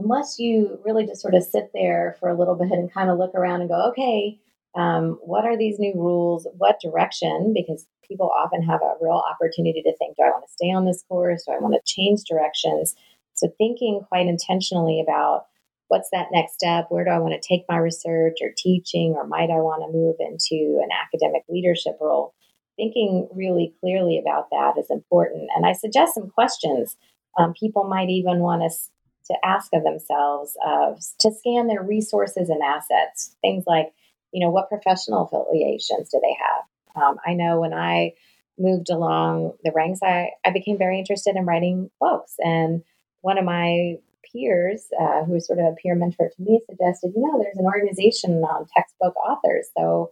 unless 0.01 0.37
you 0.39 0.79
really 0.85 1.05
just 1.05 1.21
sort 1.21 1.33
of 1.33 1.43
sit 1.43 1.71
there 1.73 2.15
for 2.19 2.29
a 2.29 2.37
little 2.37 2.55
bit 2.55 2.71
and 2.71 2.93
kind 2.93 3.09
of 3.09 3.17
look 3.17 3.33
around 3.35 3.61
and 3.61 3.69
go 3.69 3.89
okay 3.89 4.39
um, 4.75 5.19
what 5.21 5.43
are 5.43 5.57
these 5.57 5.79
new 5.79 5.93
rules 5.95 6.47
what 6.57 6.79
direction 6.81 7.53
because 7.53 7.85
people 8.07 8.31
often 8.37 8.63
have 8.63 8.81
a 8.81 8.95
real 9.01 9.23
opportunity 9.29 9.81
to 9.81 9.95
think 9.97 10.15
do 10.15 10.23
i 10.23 10.29
want 10.29 10.45
to 10.45 10.51
stay 10.51 10.71
on 10.71 10.85
this 10.85 11.03
course 11.07 11.43
do 11.45 11.53
i 11.53 11.59
want 11.59 11.73
to 11.73 11.93
change 11.93 12.21
directions 12.29 12.95
so 13.33 13.47
thinking 13.57 14.01
quite 14.09 14.27
intentionally 14.27 15.01
about 15.01 15.45
what's 15.91 16.09
that 16.13 16.27
next 16.31 16.53
step? 16.53 16.85
Where 16.87 17.03
do 17.03 17.11
I 17.11 17.19
want 17.19 17.33
to 17.33 17.47
take 17.47 17.65
my 17.67 17.75
research 17.75 18.37
or 18.41 18.51
teaching, 18.55 19.13
or 19.17 19.27
might 19.27 19.49
I 19.49 19.59
want 19.59 19.83
to 19.83 19.91
move 19.91 20.15
into 20.21 20.79
an 20.81 20.87
academic 20.89 21.43
leadership 21.49 21.97
role? 21.99 22.33
Thinking 22.77 23.27
really 23.35 23.73
clearly 23.81 24.17
about 24.17 24.49
that 24.51 24.79
is 24.79 24.89
important. 24.89 25.49
And 25.53 25.65
I 25.65 25.73
suggest 25.73 26.13
some 26.13 26.29
questions 26.29 26.95
um, 27.37 27.53
people 27.59 27.83
might 27.83 28.09
even 28.09 28.39
want 28.39 28.63
us 28.63 28.89
to 29.27 29.35
ask 29.43 29.71
of 29.73 29.83
themselves 29.83 30.57
uh, 30.65 30.93
to 31.19 31.31
scan 31.31 31.67
their 31.67 31.83
resources 31.83 32.49
and 32.49 32.61
assets. 32.61 33.35
Things 33.41 33.63
like, 33.67 33.93
you 34.31 34.43
know, 34.43 34.49
what 34.51 34.69
professional 34.69 35.25
affiliations 35.25 36.09
do 36.09 36.19
they 36.21 36.35
have? 36.39 37.03
Um, 37.03 37.17
I 37.25 37.33
know 37.33 37.59
when 37.59 37.73
I 37.73 38.13
moved 38.57 38.89
along 38.89 39.53
the 39.63 39.71
ranks, 39.73 39.99
I, 40.03 40.31
I 40.45 40.51
became 40.51 40.77
very 40.77 40.99
interested 40.99 41.35
in 41.35 41.45
writing 41.45 41.89
books. 41.99 42.35
And 42.39 42.83
one 43.21 43.37
of 43.37 43.45
my 43.45 43.95
peers, 44.31 44.87
uh, 44.99 45.23
who 45.23 45.33
was 45.33 45.47
sort 45.47 45.59
of 45.59 45.65
a 45.65 45.75
peer 45.81 45.95
mentor 45.95 46.29
to 46.29 46.41
me, 46.41 46.61
suggested, 46.69 47.13
you 47.15 47.21
know, 47.21 47.41
there's 47.41 47.57
an 47.57 47.65
organization 47.65 48.43
on 48.43 48.67
textbook 48.75 49.15
authors. 49.17 49.67
So 49.77 50.11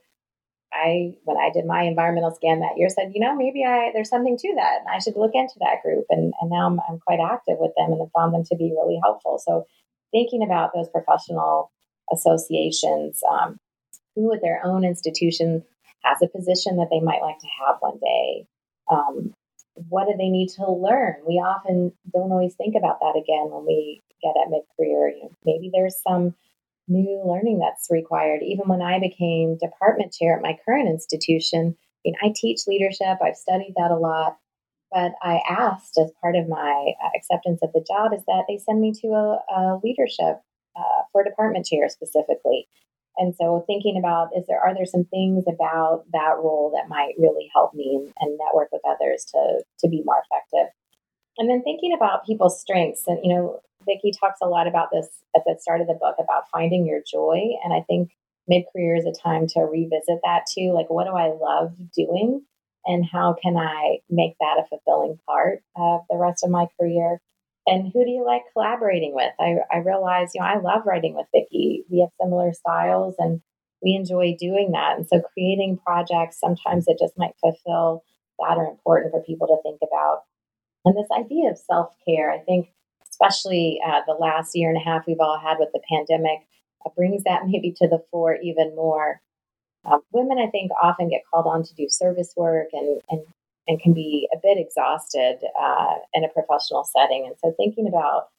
I, 0.71 1.13
when 1.23 1.37
I 1.37 1.49
did 1.51 1.65
my 1.65 1.83
environmental 1.83 2.31
scan 2.35 2.59
that 2.59 2.77
year, 2.77 2.89
said, 2.89 3.11
you 3.13 3.21
know, 3.21 3.35
maybe 3.35 3.65
I 3.65 3.91
there's 3.93 4.09
something 4.09 4.37
to 4.37 4.53
that, 4.55 4.79
and 4.79 4.89
I 4.89 4.99
should 4.99 5.15
look 5.15 5.31
into 5.33 5.55
that 5.59 5.81
group. 5.83 6.05
And 6.09 6.33
and 6.39 6.49
now 6.49 6.67
I'm, 6.67 6.79
I'm 6.87 6.99
quite 6.99 7.19
active 7.19 7.57
with 7.59 7.71
them, 7.75 7.91
and 7.91 8.01
have 8.01 8.11
found 8.15 8.33
them 8.33 8.43
to 8.45 8.55
be 8.55 8.71
really 8.71 8.99
helpful. 9.01 9.41
So 9.43 9.65
thinking 10.11 10.43
about 10.43 10.71
those 10.73 10.89
professional 10.89 11.71
associations, 12.11 13.21
um, 13.29 13.57
who 14.15 14.33
at 14.33 14.41
their 14.41 14.61
own 14.63 14.83
institution 14.83 15.63
has 16.03 16.21
a 16.21 16.27
position 16.27 16.77
that 16.77 16.87
they 16.91 16.99
might 16.99 17.21
like 17.21 17.39
to 17.39 17.47
have 17.65 17.77
one 17.79 17.99
day. 17.99 18.45
Um, 18.91 19.33
what 19.87 20.07
do 20.07 20.15
they 20.17 20.29
need 20.29 20.49
to 20.57 20.69
learn? 20.69 21.15
We 21.25 21.35
often 21.35 21.93
don't 22.11 22.31
always 22.31 22.55
think 22.55 22.75
about 22.75 22.99
that 22.99 23.15
again 23.17 23.49
when 23.49 23.65
we 23.65 24.01
get 24.21 24.35
at 24.41 24.49
mid 24.49 24.61
career. 24.77 25.09
You 25.09 25.23
know, 25.23 25.31
maybe 25.45 25.71
there's 25.73 25.95
some 26.05 26.35
new 26.89 27.21
learning 27.25 27.59
that's 27.59 27.87
required. 27.89 28.41
Even 28.43 28.67
when 28.67 28.81
I 28.81 28.99
became 28.99 29.57
department 29.57 30.13
chair 30.13 30.35
at 30.35 30.41
my 30.41 30.57
current 30.65 30.89
institution, 30.89 31.75
I 31.77 31.99
mean, 32.03 32.15
I 32.21 32.33
teach 32.35 32.67
leadership, 32.67 33.17
I've 33.23 33.35
studied 33.35 33.73
that 33.77 33.91
a 33.91 33.97
lot. 33.97 34.37
But 34.91 35.11
I 35.21 35.41
asked 35.47 35.99
as 35.99 36.11
part 36.19 36.35
of 36.35 36.49
my 36.49 36.93
uh, 37.03 37.09
acceptance 37.15 37.59
of 37.61 37.71
the 37.73 37.85
job 37.87 38.11
is 38.11 38.23
that 38.25 38.45
they 38.47 38.57
send 38.57 38.81
me 38.81 38.91
to 39.01 39.07
a, 39.09 39.39
a 39.55 39.79
leadership 39.83 40.41
uh, 40.75 41.01
for 41.11 41.23
department 41.23 41.67
chair 41.67 41.87
specifically. 41.89 42.67
And 43.17 43.35
so 43.35 43.63
thinking 43.67 43.97
about 43.99 44.29
is 44.35 44.47
there 44.47 44.61
are 44.61 44.73
there 44.73 44.85
some 44.85 45.03
things 45.03 45.43
about 45.47 46.05
that 46.13 46.37
role 46.37 46.71
that 46.73 46.89
might 46.89 47.13
really 47.19 47.49
help 47.53 47.73
me 47.73 47.95
and, 47.95 48.13
and 48.19 48.39
network 48.39 48.69
with 48.71 48.81
others 48.87 49.25
to 49.31 49.63
to 49.81 49.89
be 49.89 50.01
more 50.05 50.23
effective. 50.23 50.73
And 51.37 51.49
then 51.49 51.61
thinking 51.61 51.93
about 51.93 52.25
people's 52.25 52.59
strengths 52.59 53.03
and 53.07 53.19
you 53.21 53.35
know 53.35 53.59
Vicki 53.85 54.11
talks 54.17 54.39
a 54.41 54.47
lot 54.47 54.67
about 54.67 54.89
this 54.91 55.07
at 55.35 55.43
the 55.45 55.57
start 55.59 55.81
of 55.81 55.87
the 55.87 55.93
book 55.93 56.15
about 56.19 56.49
finding 56.51 56.85
your 56.85 57.01
joy 57.09 57.39
and 57.63 57.73
I 57.73 57.81
think 57.81 58.11
mid 58.47 58.63
career 58.73 58.95
is 58.95 59.05
a 59.05 59.21
time 59.21 59.47
to 59.47 59.61
revisit 59.61 60.19
that 60.23 60.45
too 60.51 60.73
like 60.73 60.89
what 60.89 61.05
do 61.05 61.11
I 61.11 61.31
love 61.31 61.73
doing 61.95 62.43
and 62.85 63.05
how 63.05 63.35
can 63.41 63.57
I 63.57 63.99
make 64.09 64.35
that 64.39 64.57
a 64.59 64.67
fulfilling 64.67 65.19
part 65.27 65.61
of 65.75 66.01
the 66.09 66.17
rest 66.17 66.43
of 66.43 66.49
my 66.49 66.67
career 66.79 67.19
and 67.69 67.91
who 67.93 68.03
do 68.03 68.09
you 68.09 68.25
like 68.25 68.41
collaborating 68.53 69.13
with? 69.13 69.31
I, 69.39 69.57
I 69.71 69.77
realize, 69.77 70.31
you 70.33 70.41
know, 70.41 70.47
I 70.47 70.59
love 70.59 70.87
writing 70.87 71.15
with 71.15 71.27
Vicki. 71.31 71.83
We 71.89 71.99
have 71.99 72.09
similar 72.19 72.51
styles 72.53 73.15
and 73.19 73.41
we 73.83 73.93
enjoy 73.93 74.35
doing 74.39 74.71
that. 74.71 74.97
And 74.97 75.07
so 75.07 75.21
creating 75.33 75.77
projects, 75.77 76.39
sometimes 76.39 76.85
it 76.87 76.97
just 76.99 77.17
might 77.17 77.35
fulfill 77.39 78.03
that 78.39 78.57
are 78.57 78.65
important 78.65 79.11
for 79.11 79.21
people 79.21 79.47
to 79.47 79.57
think 79.61 79.79
about. 79.83 80.23
And 80.83 80.97
this 80.97 81.09
idea 81.15 81.51
of 81.51 81.59
self 81.59 81.93
care, 82.07 82.31
I 82.31 82.39
think, 82.39 82.69
especially 83.21 83.79
uh, 83.85 84.01
the 84.07 84.13
last 84.13 84.55
year 84.55 84.69
and 84.69 84.77
a 84.77 84.83
half 84.83 85.05
we've 85.07 85.19
all 85.19 85.39
had 85.39 85.57
with 85.59 85.69
the 85.73 85.81
pandemic, 85.89 86.47
uh, 86.85 86.89
brings 86.95 87.23
that 87.23 87.41
maybe 87.47 87.73
to 87.77 87.87
the 87.87 88.03
fore 88.11 88.35
even 88.35 88.75
more. 88.75 89.21
Um, 89.85 90.01
women, 90.11 90.37
I 90.39 90.49
think, 90.49 90.71
often 90.81 91.09
get 91.09 91.21
called 91.31 91.47
on 91.47 91.63
to 91.63 91.73
do 91.75 91.87
service 91.89 92.33
work 92.35 92.67
and, 92.73 93.01
and 93.09 93.21
and 93.69 93.79
can 93.79 93.93
be 93.93 94.27
a 94.33 94.37
bit 94.41 94.57
exhausted 94.57 95.37
uh, 95.61 95.93
in 96.13 96.23
a 96.23 96.29
professional 96.29 96.83
setting. 96.83 97.25
And 97.27 97.35
so, 97.39 97.53
thinking 97.55 97.87
about 97.87 98.29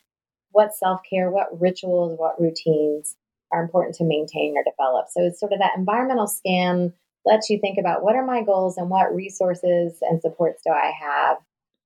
what 0.51 0.75
self 0.75 1.01
care, 1.09 1.31
what 1.31 1.61
rituals, 1.61 2.19
what 2.19 2.41
routines 2.41 3.17
are 3.53 3.63
important 3.63 3.95
to 3.97 4.05
maintain 4.05 4.57
or 4.57 4.65
develop. 4.65 5.07
So, 5.11 5.23
it's 5.23 5.41
sort 5.41 5.53
of 5.53 5.61
that 5.61 5.79
environmental 5.79 6.27
scan 6.27 6.93
lets 7.25 7.49
you 7.49 7.59
think 7.61 7.79
about 7.79 8.03
what 8.03 8.17
are 8.17 8.27
my 8.27 8.43
goals 8.43 8.77
and 8.77 8.91
what 8.91 9.15
resources 9.15 9.99
and 10.03 10.21
supports 10.21 10.63
do 10.65 10.73
I 10.73 10.93
have, 11.01 11.37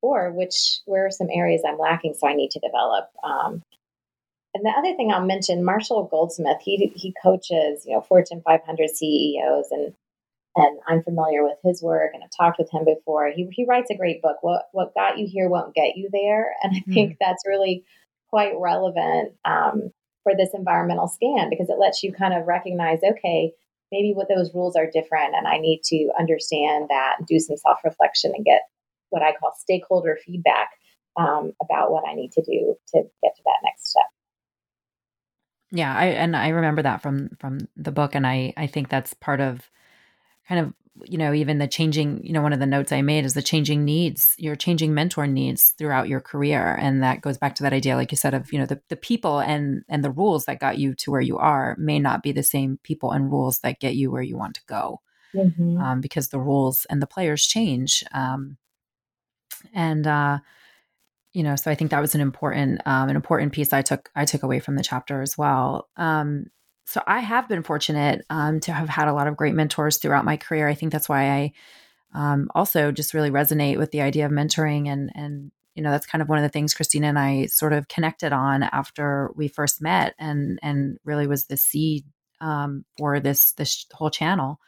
or 0.05 0.31
which 0.31 0.81
where 0.85 1.07
are 1.07 1.11
some 1.11 1.29
areas 1.33 1.62
I'm 1.67 1.79
lacking, 1.79 2.12
so 2.14 2.29
I 2.29 2.35
need 2.35 2.51
to 2.51 2.61
develop. 2.61 3.09
Um, 3.25 3.62
and 4.53 4.64
the 4.64 4.75
other 4.77 4.95
thing 4.95 5.11
I'll 5.11 5.25
mention, 5.25 5.64
Marshall 5.64 6.09
Goldsmith, 6.11 6.59
he 6.61 6.93
he 6.95 7.14
coaches 7.23 7.85
you 7.87 7.95
know 7.95 8.03
Fortune 8.03 8.43
500 8.45 8.90
CEOs, 8.90 9.69
and 9.71 9.95
and 10.57 10.79
I'm 10.87 11.03
familiar 11.03 11.43
with 11.43 11.59
his 11.64 11.83
work 11.83 12.11
and 12.14 12.23
I've 12.23 12.37
talked 12.37 12.59
with 12.59 12.71
him 12.71 12.85
before. 12.85 13.33
He, 13.35 13.49
he 13.51 13.64
writes 13.64 13.90
a 13.90 13.97
great 13.97 14.21
book. 14.21 14.37
What 14.43 14.69
what 14.73 14.95
got 14.95 15.19
you 15.19 15.27
here 15.27 15.49
won't 15.49 15.75
get 15.75 15.97
you 15.97 16.11
there, 16.12 16.55
and 16.62 16.77
I 16.77 16.81
think 16.93 17.12
mm-hmm. 17.12 17.25
that's 17.25 17.47
really 17.47 17.85
quite 18.29 18.53
relevant 18.59 19.33
um, 19.47 19.90
for 20.23 20.33
this 20.37 20.51
environmental 20.53 21.09
scan 21.09 21.49
because 21.49 21.71
it 21.71 21.79
lets 21.79 22.03
you 22.03 22.12
kind 22.12 22.35
of 22.35 22.47
recognize, 22.47 22.99
okay, 23.03 23.53
maybe 23.90 24.12
what 24.12 24.29
those 24.29 24.53
rules 24.53 24.77
are 24.77 24.90
different, 24.90 25.35
and 25.35 25.47
I 25.47 25.57
need 25.59 25.83
to 25.85 26.11
understand 26.19 26.88
that, 26.90 27.17
do 27.27 27.38
some 27.38 27.57
self 27.57 27.79
reflection, 27.85 28.33
and 28.37 28.45
get 28.45 28.62
what 29.14 29.22
I 29.22 29.33
call 29.33 29.53
stakeholder 29.57 30.18
feedback 30.27 30.70
um, 31.16 31.53
about 31.62 31.92
what 31.92 32.03
I 32.07 32.14
need 32.14 32.33
to 32.33 32.42
do 32.42 32.74
to 32.88 33.03
get 33.22 33.37
to 33.37 33.42
that 33.44 33.62
next 33.62 33.90
step. 33.90 34.03
Yeah, 35.70 35.96
I 35.96 36.07
and 36.07 36.37
I 36.37 36.48
remember 36.48 36.83
that 36.83 37.00
from 37.00 37.31
from 37.38 37.68
the 37.77 37.92
book, 37.92 38.16
and 38.16 38.27
I 38.27 38.53
I 38.57 38.66
think 38.66 38.88
that's 38.88 39.14
part 39.14 39.40
of 39.40 39.70
kind 40.48 40.61
of 40.61 40.74
you 41.05 41.18
know 41.18 41.33
even 41.33 41.59
the 41.59 41.66
changing 41.66 42.24
you 42.24 42.33
know 42.33 42.42
one 42.42 42.53
of 42.53 42.61
the 42.61 42.66
notes 42.66 42.92
i 42.92 43.03
made 43.03 43.24
is 43.24 43.35
the 43.35 43.42
changing 43.42 43.85
needs 43.85 44.35
your 44.38 44.55
changing 44.55 44.94
mentor 44.94 45.27
needs 45.27 45.70
throughout 45.77 46.09
your 46.09 46.20
career 46.20 46.79
and 46.81 47.03
that 47.03 47.20
goes 47.20 47.37
back 47.37 47.57
to 47.57 47.64
that 47.64 47.72
idea 47.72 47.96
like 47.96 48.12
you 48.12 48.16
said 48.16 48.33
of 48.33 48.53
you 48.53 48.59
know 48.61 48.66
the, 48.66 48.81
the 48.88 48.96
people 48.96 49.40
and 49.40 49.83
and 49.88 50.05
the 50.05 50.11
rules 50.11 50.44
that 50.44 50.61
got 50.61 50.79
you 50.79 50.94
to 50.94 51.11
where 51.11 51.20
you 51.20 51.37
are 51.37 51.74
may 51.81 51.98
not 51.98 52.22
be 52.22 52.31
the 52.31 52.44
same 52.44 52.79
people 52.85 53.11
and 53.11 53.33
rules 53.33 53.59
that 53.59 53.81
get 53.81 53.96
you 53.96 54.11
where 54.11 54.22
you 54.22 54.37
want 54.37 54.55
to 54.55 54.62
go 54.68 55.00
mm-hmm. 55.35 55.79
um, 55.79 56.00
because 56.00 56.29
the 56.29 56.38
rules 56.38 56.87
and 56.88 57.03
the 57.03 57.09
players 57.09 57.44
change 57.44 58.05
um, 58.12 58.57
and 59.75 60.07
uh 60.07 60.39
you 61.33 61.43
know 61.43 61.57
so 61.57 61.71
i 61.71 61.75
think 61.75 61.91
that 61.91 62.01
was 62.01 62.15
an 62.15 62.21
important 62.21 62.81
um, 62.87 63.09
an 63.09 63.17
important 63.17 63.53
piece 63.53 63.73
i 63.73 63.83
took 63.83 64.11
i 64.15 64.25
took 64.25 64.43
away 64.43 64.61
from 64.61 64.77
the 64.77 64.83
chapter 64.83 65.21
as 65.21 65.37
well 65.37 65.89
um, 65.97 66.47
so 66.87 67.03
I 67.07 67.21
have 67.21 67.49
been 67.49 67.63
fortunate 67.63 68.25
um, 68.31 68.61
to 68.61 68.73
have 68.73 68.89
had 68.89 69.09
a 69.09 69.15
lot 69.15 69.27
of 69.27 69.37
great 69.37 69.55
mentors 69.55 69.97
throughout 69.97 70.25
my 70.25 70.37
career. 70.37 70.69
I 70.69 70.75
think 70.75 70.93
that's 70.93 71.09
why 71.09 71.31
I 71.31 71.53
um, 72.15 72.51
also 72.55 72.93
just 72.93 73.15
really 73.15 73.31
resonate 73.31 73.79
with 73.79 73.91
the 73.91 74.03
idea 74.03 74.27
of 74.27 74.33
mentoring 74.33 74.89
and 74.89 75.11
and 75.15 75.51
you 75.75 75.83
know 75.83 75.91
that's 75.91 76.07
kind 76.07 76.23
of 76.23 76.29
one 76.29 76.39
of 76.39 76.43
the 76.43 76.51
things 76.51 76.75
Christina 76.75 77.09
and 77.09 77.19
I 77.19 77.47
sort 77.47 77.73
of 77.73 77.89
connected 77.89 78.33
on 78.33 78.63
after 78.63 79.33
we 79.35 79.49
first 79.49 79.83
met 79.83 80.15
and 80.19 80.59
and 80.63 80.99
really 81.05 81.27
was 81.27 81.47
the 81.47 81.57
seed 81.57 82.05
um, 82.41 82.85
for 82.99 83.19
this 83.19 83.53
this 83.53 83.87
whole 83.93 84.11
channel. 84.11 84.61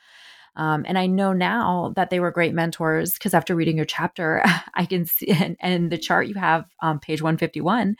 Um, 0.56 0.84
and 0.88 0.98
I 0.98 1.06
know 1.06 1.32
now 1.32 1.92
that 1.96 2.10
they 2.10 2.18
were 2.18 2.30
great 2.30 2.54
mentors 2.54 3.12
because 3.12 3.34
after 3.34 3.54
reading 3.54 3.76
your 3.76 3.86
chapter, 3.86 4.42
I 4.74 4.86
can 4.86 5.04
see, 5.06 5.28
and, 5.28 5.56
and 5.60 5.90
the 5.90 5.98
chart 5.98 6.28
you 6.28 6.34
have 6.34 6.64
on 6.80 6.98
page 6.98 7.22
151, 7.22 7.96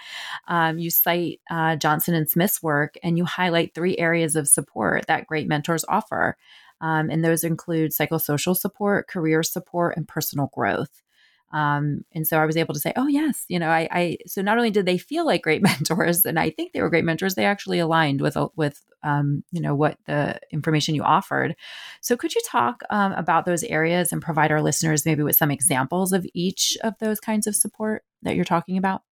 um, 0.49 0.79
you 0.79 0.91
cite 0.91 1.41
uh, 1.51 1.77
Johnson 1.77 2.15
and 2.15 2.29
Smith's 2.29 2.63
work 2.63 2.95
and 3.03 3.19
you 3.19 3.25
highlight 3.25 3.75
three 3.75 3.97
areas 3.99 4.37
of 4.37 4.49
support 4.49 5.07
that 5.07 5.27
great 5.27 5.49
mentors 5.49 5.85
offer. 5.89 6.37
Um, 6.81 7.09
and 7.11 7.25
those 7.25 7.45
include 7.45 7.93
psychosocial 7.93 8.57
support, 8.57 9.09
career 9.09 9.43
support, 9.43 9.97
and 9.97 10.07
personal 10.07 10.51
growth. 10.53 11.03
Um, 11.53 12.05
and 12.13 12.27
so 12.27 12.39
I 12.39 12.47
was 12.47 12.57
able 12.57 12.75
to 12.75 12.81
say, 12.81 12.93
oh 12.97 13.07
yes, 13.07 13.45
you 13.49 13.59
know, 13.59 13.69
I, 13.69 13.89
I, 13.91 14.19
so 14.27 14.43
not 14.43 14.59
only 14.59 14.71
did 14.71 14.85
they 14.85 14.99
feel 14.99 15.25
like 15.25 15.43
great 15.43 15.63
mentors, 15.63 16.25
and 16.25 16.39
I 16.39 16.51
think 16.51 16.73
they 16.73 16.83
were 16.83 16.91
great 16.91 17.05
mentors, 17.05 17.35
they 17.35 17.45
actually 17.45 17.79
aligned 17.79 18.21
with 18.21 18.37
with 18.57 18.83
um, 19.03 19.45
you 19.53 19.61
know 19.61 19.75
what 19.75 19.99
the 20.07 20.41
information 20.51 20.95
you 20.95 21.03
offered. 21.03 21.55
So 22.01 22.17
could 22.17 22.35
you 22.35 22.41
talk 22.47 22.83
um, 22.91 23.13
about 23.13 23.45
those 23.45 23.63
areas 23.65 24.13
and 24.13 24.21
provide 24.21 24.51
our 24.51 24.63
listeners 24.63 25.07
maybe 25.07 25.23
with 25.23 25.37
some 25.37 25.51
examples 25.51 26.13
of 26.13 26.27
each 26.35 26.77
of 26.83 26.95
those 26.99 27.21
kinds 27.21 27.47
of 27.47 27.55
support 27.55 28.03
that 28.23 28.35
you're 28.35 28.45
talking 28.45 28.77
about? 28.77 29.03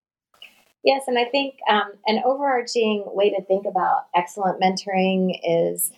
Yes, 0.83 1.05
and 1.07 1.19
I 1.19 1.25
think 1.25 1.55
um, 1.71 1.93
an 2.07 2.23
overarching 2.27 3.05
way 3.07 3.31
to 3.31 3.43
think 3.45 3.65
about 3.67 4.07
excellent 4.15 4.61
mentoring 4.61 5.39
is 5.43 5.93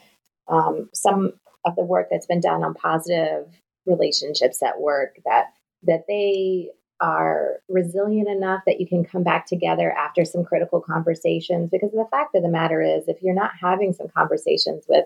um, 0.47 0.91
some 0.95 1.33
of 1.65 1.75
the 1.75 1.83
work 1.83 2.09
that's 2.11 2.27
been 2.27 2.41
done 2.41 2.63
on 2.63 2.75
positive 2.75 3.49
relationships 3.85 4.63
at 4.63 4.81
work 4.81 5.17
that 5.25 5.47
that 5.83 6.05
they 6.09 6.71
are 7.01 7.61
resilient 7.69 8.29
enough 8.29 8.63
that 8.67 8.81
you 8.81 8.87
can 8.87 9.05
come 9.05 9.23
back 9.23 9.47
together 9.47 9.93
after 9.93 10.25
some 10.25 10.45
critical 10.45 10.81
conversations. 10.81 11.69
Because 11.71 11.93
the 11.93 12.09
fact 12.11 12.35
of 12.35 12.43
the 12.43 12.49
matter 12.49 12.81
is, 12.81 13.05
if 13.07 13.23
you're 13.23 13.35
not 13.35 13.53
having 13.61 13.93
some 13.93 14.09
conversations 14.09 14.85
with 14.89 15.05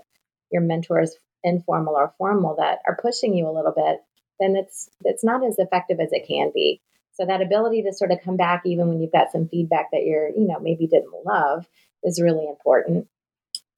your 0.52 0.62
mentors, 0.62 1.16
informal 1.42 1.96
or 1.96 2.14
formal, 2.18 2.56
that 2.56 2.78
are 2.86 2.98
pushing 3.00 3.34
you 3.34 3.48
a 3.48 3.54
little 3.54 3.72
bit, 3.72 4.00
then 4.38 4.56
it's 4.56 4.88
it's 5.04 5.24
not 5.24 5.44
as 5.44 5.58
effective 5.58 5.98
as 6.00 6.12
it 6.12 6.26
can 6.28 6.50
be. 6.54 6.80
So 7.12 7.26
that 7.26 7.42
ability 7.42 7.82
to 7.82 7.92
sort 7.92 8.12
of 8.12 8.20
come 8.22 8.36
back 8.36 8.62
even 8.64 8.88
when 8.88 9.00
you've 9.00 9.12
got 9.12 9.32
some 9.32 9.48
feedback 9.48 9.90
that 9.92 10.04
you're, 10.04 10.28
you 10.28 10.46
know, 10.46 10.58
maybe 10.60 10.86
didn't 10.86 11.12
love 11.26 11.66
is 12.02 12.20
really 12.22 12.46
important. 12.46 13.08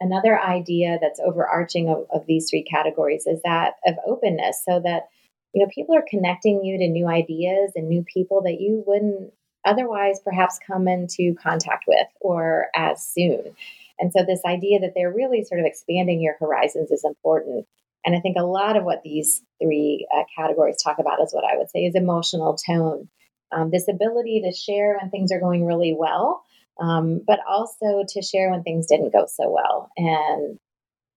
Another 0.01 0.39
idea 0.39 0.99
that's 1.01 1.19
overarching 1.19 1.89
of, 1.89 2.07
of 2.13 2.27
these 2.27 2.51
three 2.51 2.63
categories 2.63 3.27
is 3.27 3.41
that 3.45 3.75
of 3.87 3.95
openness, 4.07 4.63
so 4.65 4.81
that 4.81 5.09
you 5.53 5.63
know, 5.63 5.71
people 5.75 5.95
are 5.95 6.05
connecting 6.09 6.65
you 6.65 6.79
to 6.79 6.89
new 6.89 7.07
ideas 7.07 7.73
and 7.75 7.89
new 7.89 8.05
people 8.05 8.43
that 8.43 8.61
you 8.61 8.83
wouldn't 8.87 9.33
otherwise 9.65 10.21
perhaps 10.25 10.59
come 10.67 10.89
into 10.89 11.35
contact 11.41 11.85
with 11.87 12.07
or 12.21 12.67
as 12.75 13.07
soon. 13.07 13.55
And 13.99 14.13
so, 14.13 14.25
this 14.25 14.41
idea 14.45 14.81
that 14.81 14.93
they're 14.95 15.13
really 15.13 15.45
sort 15.45 15.61
of 15.61 15.67
expanding 15.67 16.21
your 16.21 16.37
horizons 16.41 16.91
is 16.91 17.05
important. 17.05 17.67
And 18.05 18.17
I 18.17 18.21
think 18.21 18.37
a 18.37 18.45
lot 18.45 18.77
of 18.77 18.85
what 18.85 19.03
these 19.05 19.43
three 19.63 20.07
uh, 20.15 20.25
categories 20.37 20.83
talk 20.83 20.99
about 20.99 21.23
is 21.23 21.33
what 21.33 21.45
I 21.45 21.57
would 21.57 21.71
say 21.71 21.81
is 21.81 21.95
emotional 21.95 22.57
tone. 22.57 23.09
Um, 23.53 23.71
this 23.71 23.87
ability 23.87 24.43
to 24.45 24.53
share 24.53 24.99
when 24.99 25.11
things 25.11 25.31
are 25.31 25.39
going 25.39 25.67
really 25.67 25.95
well, 25.97 26.43
um, 26.81 27.21
but 27.27 27.39
also 27.47 28.03
to 28.09 28.23
share 28.23 28.51
when 28.51 28.63
things 28.63 28.87
didn't 28.87 29.13
go 29.13 29.27
so 29.29 29.51
well. 29.51 29.91
And 29.97 30.59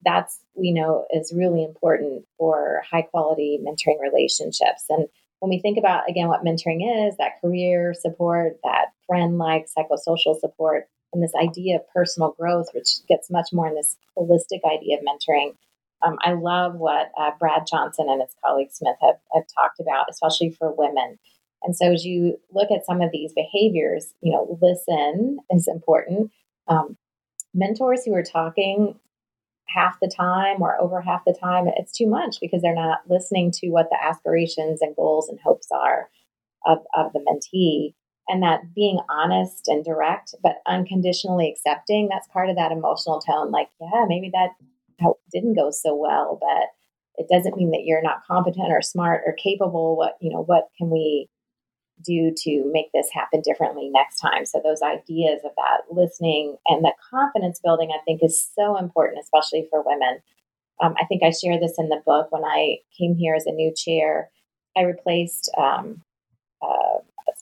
that's, 0.06 0.39
we 0.54 0.72
know, 0.72 1.06
is 1.12 1.34
really 1.36 1.63
important 1.63 2.26
for 2.38 2.84
high 2.89 3.02
quality 3.02 3.60
mentoring 3.62 4.00
relationships. 4.00 4.86
And 4.89 5.08
when 5.39 5.50
we 5.50 5.60
think 5.60 5.78
about, 5.78 6.10
again, 6.10 6.28
what 6.28 6.46
mentoring 6.46 7.08
is 7.08 7.18
that 7.18 7.41
career 7.41 7.94
support, 7.94 8.60
that 8.63 8.94
friend 9.08 9.38
like 9.38 9.68
psychosocial 9.68 10.39
support, 10.39 10.88
and 11.13 11.24
this 11.24 11.34
idea 11.41 11.78
of 11.78 11.89
personal 11.94 12.36
growth, 12.38 12.68
which 12.74 13.06
gets 13.08 13.32
much 13.32 13.50
more 13.54 13.68
in 13.68 13.76
this 13.76 13.96
holistic 14.18 14.60
idea 14.65 14.98
of 14.98 15.04
mentoring. 15.04 15.56
Um, 16.06 16.18
I 16.22 16.34
love 16.34 16.76
what 16.76 17.12
uh, 17.18 17.32
Brad 17.39 17.65
Johnson 17.65 18.08
and 18.10 18.22
his 18.22 18.36
colleague 18.44 18.72
Smith 18.72 18.98
have, 19.02 19.15
have 19.34 19.44
talked 19.56 19.80
about, 19.80 20.08
especially 20.10 20.52
for 20.52 20.72
women. 20.72 21.18
And 21.63 21.76
so, 21.76 21.91
as 21.91 22.06
you 22.06 22.39
look 22.54 22.70
at 22.70 22.86
some 22.86 23.02
of 23.02 23.12
these 23.12 23.34
behaviors, 23.34 24.13
you 24.22 24.32
know, 24.32 24.60
listen 24.62 25.39
is 25.50 25.68
important. 25.68 26.32
Um, 26.68 26.98
mentors 27.54 28.04
who 28.06 28.13
are 28.13 28.24
talking 28.24 29.00
half 29.67 29.99
the 30.01 30.12
time 30.13 30.62
or 30.62 30.80
over 30.82 31.01
half 31.01 31.25
the 31.25 31.38
time, 31.39 31.65
it's 31.75 31.91
too 31.91 32.08
much 32.08 32.38
because 32.39 32.62
they're 32.62 32.75
not 32.75 32.99
listening 33.10 33.51
to 33.51 33.69
what 33.69 33.89
the 33.89 34.01
aspirations 34.01 34.82
and 34.82 34.95
goals 34.95 35.30
and 35.30 35.39
hopes 35.43 35.67
are 35.71 36.10
of, 36.65 36.80
of 36.95 37.13
the 37.13 37.19
mentee. 37.19 37.93
And 38.28 38.41
that 38.41 38.73
being 38.73 38.99
honest 39.10 39.67
and 39.67 39.86
direct, 39.86 40.34
but 40.41 40.58
unconditionally 40.65 41.49
accepting, 41.49 42.08
that's 42.10 42.28
part 42.30 42.49
of 42.49 42.56
that 42.56 42.71
emotional 42.71 43.21
tone. 43.21 43.51
Like, 43.51 43.69
yeah, 43.80 44.06
maybe 44.08 44.32
that 44.34 44.49
didn't 45.32 45.56
go 45.56 45.69
so 45.71 45.95
well, 45.95 46.39
but 46.41 46.69
it 47.17 47.28
doesn't 47.32 47.56
mean 47.56 47.71
that 47.71 47.84
you're 47.86 48.01
not 48.01 48.25
competent 48.25 48.71
or 48.71 48.82
smart 48.82 49.21
or 49.25 49.34
capable. 49.34 49.95
What, 49.95 50.15
you 50.21 50.32
know, 50.32 50.41
what 50.41 50.69
can 50.78 50.89
we 50.89 51.30
do 52.04 52.34
to 52.44 52.70
make 52.72 52.92
this 52.94 53.10
happen 53.14 53.42
differently 53.42 53.90
next 53.90 54.20
time. 54.20 54.46
So 54.46 54.62
those 54.64 54.82
ideas 54.82 55.42
of 55.44 55.52
that 55.56 55.82
listening 55.92 56.58
and 56.68 56.84
the 56.84 56.94
confidence 57.10 57.60
building, 57.64 57.92
I 57.94 58.04
think, 58.06 58.22
is 58.24 58.48
so 58.56 58.78
important, 58.78 59.20
especially 59.24 59.68
for 59.70 59.84
women. 59.86 60.20
Um, 60.82 60.96
I 61.00 61.06
think 61.06 61.24
I 61.24 61.32
share 61.32 61.60
this 61.60 61.76
in 61.78 61.90
the 61.90 62.02
book. 62.06 62.32
When 62.32 62.44
I 62.44 62.78
came 62.98 63.16
here 63.16 63.36
as 63.36 63.46
a 63.46 63.52
new 63.52 63.74
chair, 63.76 64.30
I 64.78 64.82
replaced 64.82 65.50
um, 65.58 66.02
uh, 66.62 67.00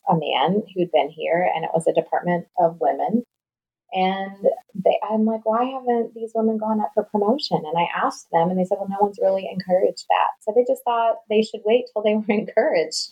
a 0.10 0.16
man 0.16 0.64
who'd 0.74 0.92
been 0.92 1.10
here, 1.10 1.50
and 1.56 1.64
it 1.64 1.72
was 1.74 1.88
a 1.88 1.94
department 1.94 2.48
of 2.60 2.80
women. 2.80 3.24
And 3.94 4.48
they, 4.74 5.00
I'm 5.08 5.26
like, 5.26 5.46
why 5.46 5.66
haven't 5.66 6.16
these 6.16 6.32
women 6.34 6.58
gone 6.58 6.82
up 6.82 6.92
for 6.96 7.04
promotion? 7.04 7.58
And 7.58 7.78
I 7.78 7.88
asked 8.06 8.28
them, 8.32 8.50
and 8.50 8.60
they 8.60 8.66
said, 8.66 8.78
well, 8.80 8.90
no 8.90 8.98
one's 9.00 9.20
really 9.22 9.48
encouraged 9.52 10.06
that. 10.10 10.30
So 10.42 10.52
they 10.56 10.66
just 10.68 10.84
thought 10.84 11.18
they 11.30 11.44
should 11.44 11.62
wait 11.64 11.86
till 11.94 12.02
they 12.02 12.16
were 12.16 12.24
encouraged. 12.28 13.10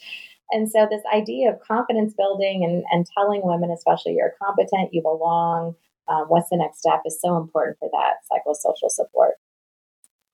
And 0.52 0.70
so, 0.70 0.88
this 0.90 1.04
idea 1.14 1.52
of 1.52 1.60
confidence 1.60 2.14
building 2.14 2.64
and, 2.64 2.84
and 2.92 3.06
telling 3.18 3.42
women, 3.44 3.72
especially 3.72 4.16
you're 4.16 4.36
competent, 4.42 4.94
you 4.94 5.02
belong, 5.02 5.76
um, 6.08 6.26
what's 6.28 6.50
the 6.50 6.58
next 6.58 6.80
step, 6.80 7.02
is 7.06 7.20
so 7.22 7.38
important 7.38 7.78
for 7.80 7.90
that 7.92 8.16
psychosocial 8.30 8.90
support. 8.90 9.36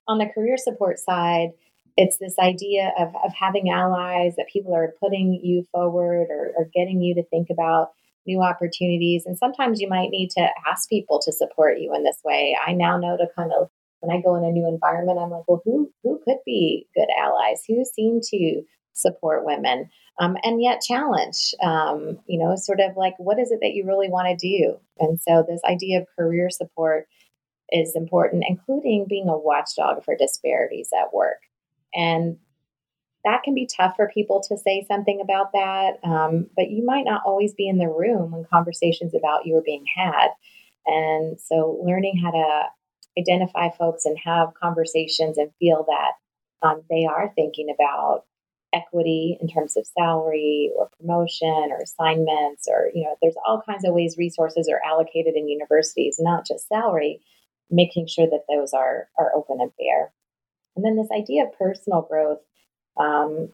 On 0.08 0.18
the 0.18 0.26
career 0.34 0.58
support 0.58 1.00
side, 1.00 1.50
it's 1.98 2.18
this 2.18 2.38
idea 2.40 2.94
of, 2.98 3.10
of 3.24 3.34
having 3.34 3.70
allies 3.70 4.36
that 4.38 4.48
people 4.52 4.74
are 4.74 4.94
putting 5.02 5.34
you 5.44 5.66
forward 5.72 6.28
or, 6.30 6.54
or 6.58 6.70
getting 6.74 7.02
you 7.02 7.16
to 7.16 7.24
think 7.24 7.50
about 7.50 7.92
new 8.26 8.42
opportunities. 8.42 9.26
And 9.26 9.38
sometimes 9.38 9.82
you 9.82 9.90
might 9.90 10.10
need 10.10 10.30
to 10.32 10.48
ask 10.70 10.90
people 10.90 11.20
to 11.24 11.32
support 11.32 11.80
you 11.80 11.94
in 11.96 12.04
this 12.04 12.20
way. 12.24 12.56
I 12.66 12.74
now 12.74 12.98
know 12.98 13.18
to 13.18 13.28
kind 13.36 13.52
of 13.60 13.70
when 14.02 14.16
I 14.16 14.22
go 14.22 14.36
in 14.36 14.44
a 14.44 14.52
new 14.52 14.68
environment, 14.68 15.18
I'm 15.20 15.32
like, 15.32 15.48
well, 15.48 15.62
who 15.66 15.92
who 16.04 16.22
could 16.24 16.38
be 16.46 16.88
good 16.94 17.08
allies? 17.20 17.64
Who 17.68 17.84
seem 17.84 18.20
to 18.22 18.62
support 18.98 19.46
women? 19.46 19.90
um, 20.20 20.36
and 20.44 20.62
yet 20.62 20.82
challenge, 20.82 21.54
um, 21.62 22.20
you 22.26 22.40
know, 22.40 22.56
sort 22.56 22.80
of 22.80 22.98
like, 22.98 23.14
what 23.18 23.40
is 23.40 23.52
it 23.52 23.60
that 23.62 23.74
you 23.74 23.86
really 23.86 24.10
want 24.10 24.28
to 24.28 24.48
do? 24.48 24.78
And 25.00 25.22
so, 25.22 25.46
this 25.48 25.62
idea 25.64 26.02
of 26.02 26.08
career 26.18 26.50
support 26.50 27.08
is 27.72 27.96
important, 27.96 28.46
including 28.48 29.06
being 29.08 29.30
a 29.30 29.38
watchdog 29.38 30.04
for 30.04 30.16
disparities 30.16 30.90
at 31.00 31.14
work. 31.14 31.38
And 31.94 32.38
that 33.26 33.44
can 33.44 33.54
be 33.54 33.68
tough 33.68 33.96
for 33.96 34.10
people 34.12 34.42
to 34.48 34.58
say 34.58 34.86
something 34.88 35.20
about 35.22 35.52
that, 35.52 35.98
um, 36.04 36.48
but 36.56 36.72
you 36.72 36.84
might 36.84 37.06
not 37.06 37.22
always 37.26 37.54
be 37.54 37.68
in 37.68 37.78
the 37.78 37.90
room 37.90 38.32
when 38.32 38.46
conversations 38.46 39.14
about 39.14 39.46
you 39.46 39.56
are 39.58 39.64
being 39.64 39.86
had. 39.96 40.30
And 40.88 41.40
so, 41.40 41.80
learning 41.86 42.18
how 42.24 42.32
to 42.32 42.64
identify 43.20 43.70
folks 43.70 44.06
and 44.06 44.18
have 44.26 44.54
conversations 44.60 45.38
and 45.38 45.52
feel 45.60 45.86
that 45.88 46.68
um, 46.68 46.82
they 46.90 47.06
are 47.06 47.32
thinking 47.36 47.68
about 47.70 48.24
equity 48.74 49.38
in 49.42 49.48
terms 49.48 49.78
of 49.78 49.88
salary 49.88 50.72
or 50.78 50.90
promotion 51.00 51.70
or 51.72 51.80
assignments 51.82 52.68
or 52.68 52.92
you 52.94 53.04
know 53.04 53.16
there's 53.22 53.38
all 53.48 53.62
kinds 53.66 53.86
of 53.86 53.94
ways 53.94 54.16
resources 54.18 54.70
are 54.70 54.82
allocated 54.86 55.36
in 55.36 55.48
universities 55.48 56.18
not 56.20 56.46
just 56.46 56.68
salary 56.68 57.22
making 57.70 58.08
sure 58.08 58.28
that 58.28 58.46
those 58.50 58.74
are 58.74 59.08
are 59.18 59.32
open 59.36 59.58
and 59.60 59.72
fair. 59.78 60.12
And 60.76 60.86
then 60.86 60.96
this 60.96 61.12
idea 61.12 61.46
of 61.46 61.58
personal 61.58 62.02
growth 62.02 62.40
um, 62.98 63.50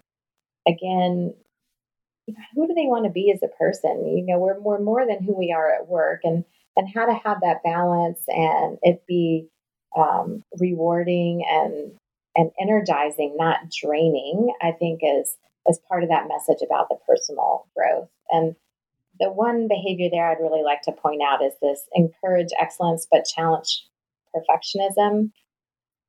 again 0.67 1.33
who 2.55 2.67
do 2.67 2.73
they 2.73 2.85
want 2.85 3.03
to 3.03 3.11
be 3.11 3.31
as 3.31 3.43
a 3.43 3.57
person? 3.57 4.17
You 4.17 4.25
know 4.25 4.39
we're, 4.39 4.59
we're 4.59 4.79
more 4.79 5.05
than 5.05 5.23
who 5.23 5.37
we 5.37 5.51
are 5.51 5.73
at 5.73 5.87
work 5.87 6.21
and 6.23 6.45
and 6.75 6.89
how 6.93 7.05
to 7.05 7.13
have 7.13 7.41
that 7.41 7.63
balance 7.63 8.23
and 8.27 8.77
it 8.81 9.03
be 9.07 9.47
um, 9.95 10.43
rewarding 10.59 11.43
and 11.47 11.91
and 12.35 12.51
energizing, 12.59 13.35
not 13.37 13.69
draining, 13.69 14.53
I 14.61 14.71
think 14.71 15.01
is 15.03 15.37
is 15.69 15.79
part 15.87 16.03
of 16.03 16.09
that 16.09 16.27
message 16.27 16.61
about 16.65 16.89
the 16.89 16.97
personal 17.07 17.67
growth. 17.75 18.09
And 18.29 18.55
the 19.19 19.31
one 19.31 19.67
behavior 19.69 20.09
there 20.11 20.29
I'd 20.29 20.41
really 20.41 20.63
like 20.63 20.81
to 20.83 20.91
point 20.91 21.21
out 21.25 21.43
is 21.43 21.53
this 21.61 21.81
encourage 21.93 22.49
excellence 22.59 23.07
but 23.09 23.25
challenge 23.25 23.85
perfectionism. 24.35 25.31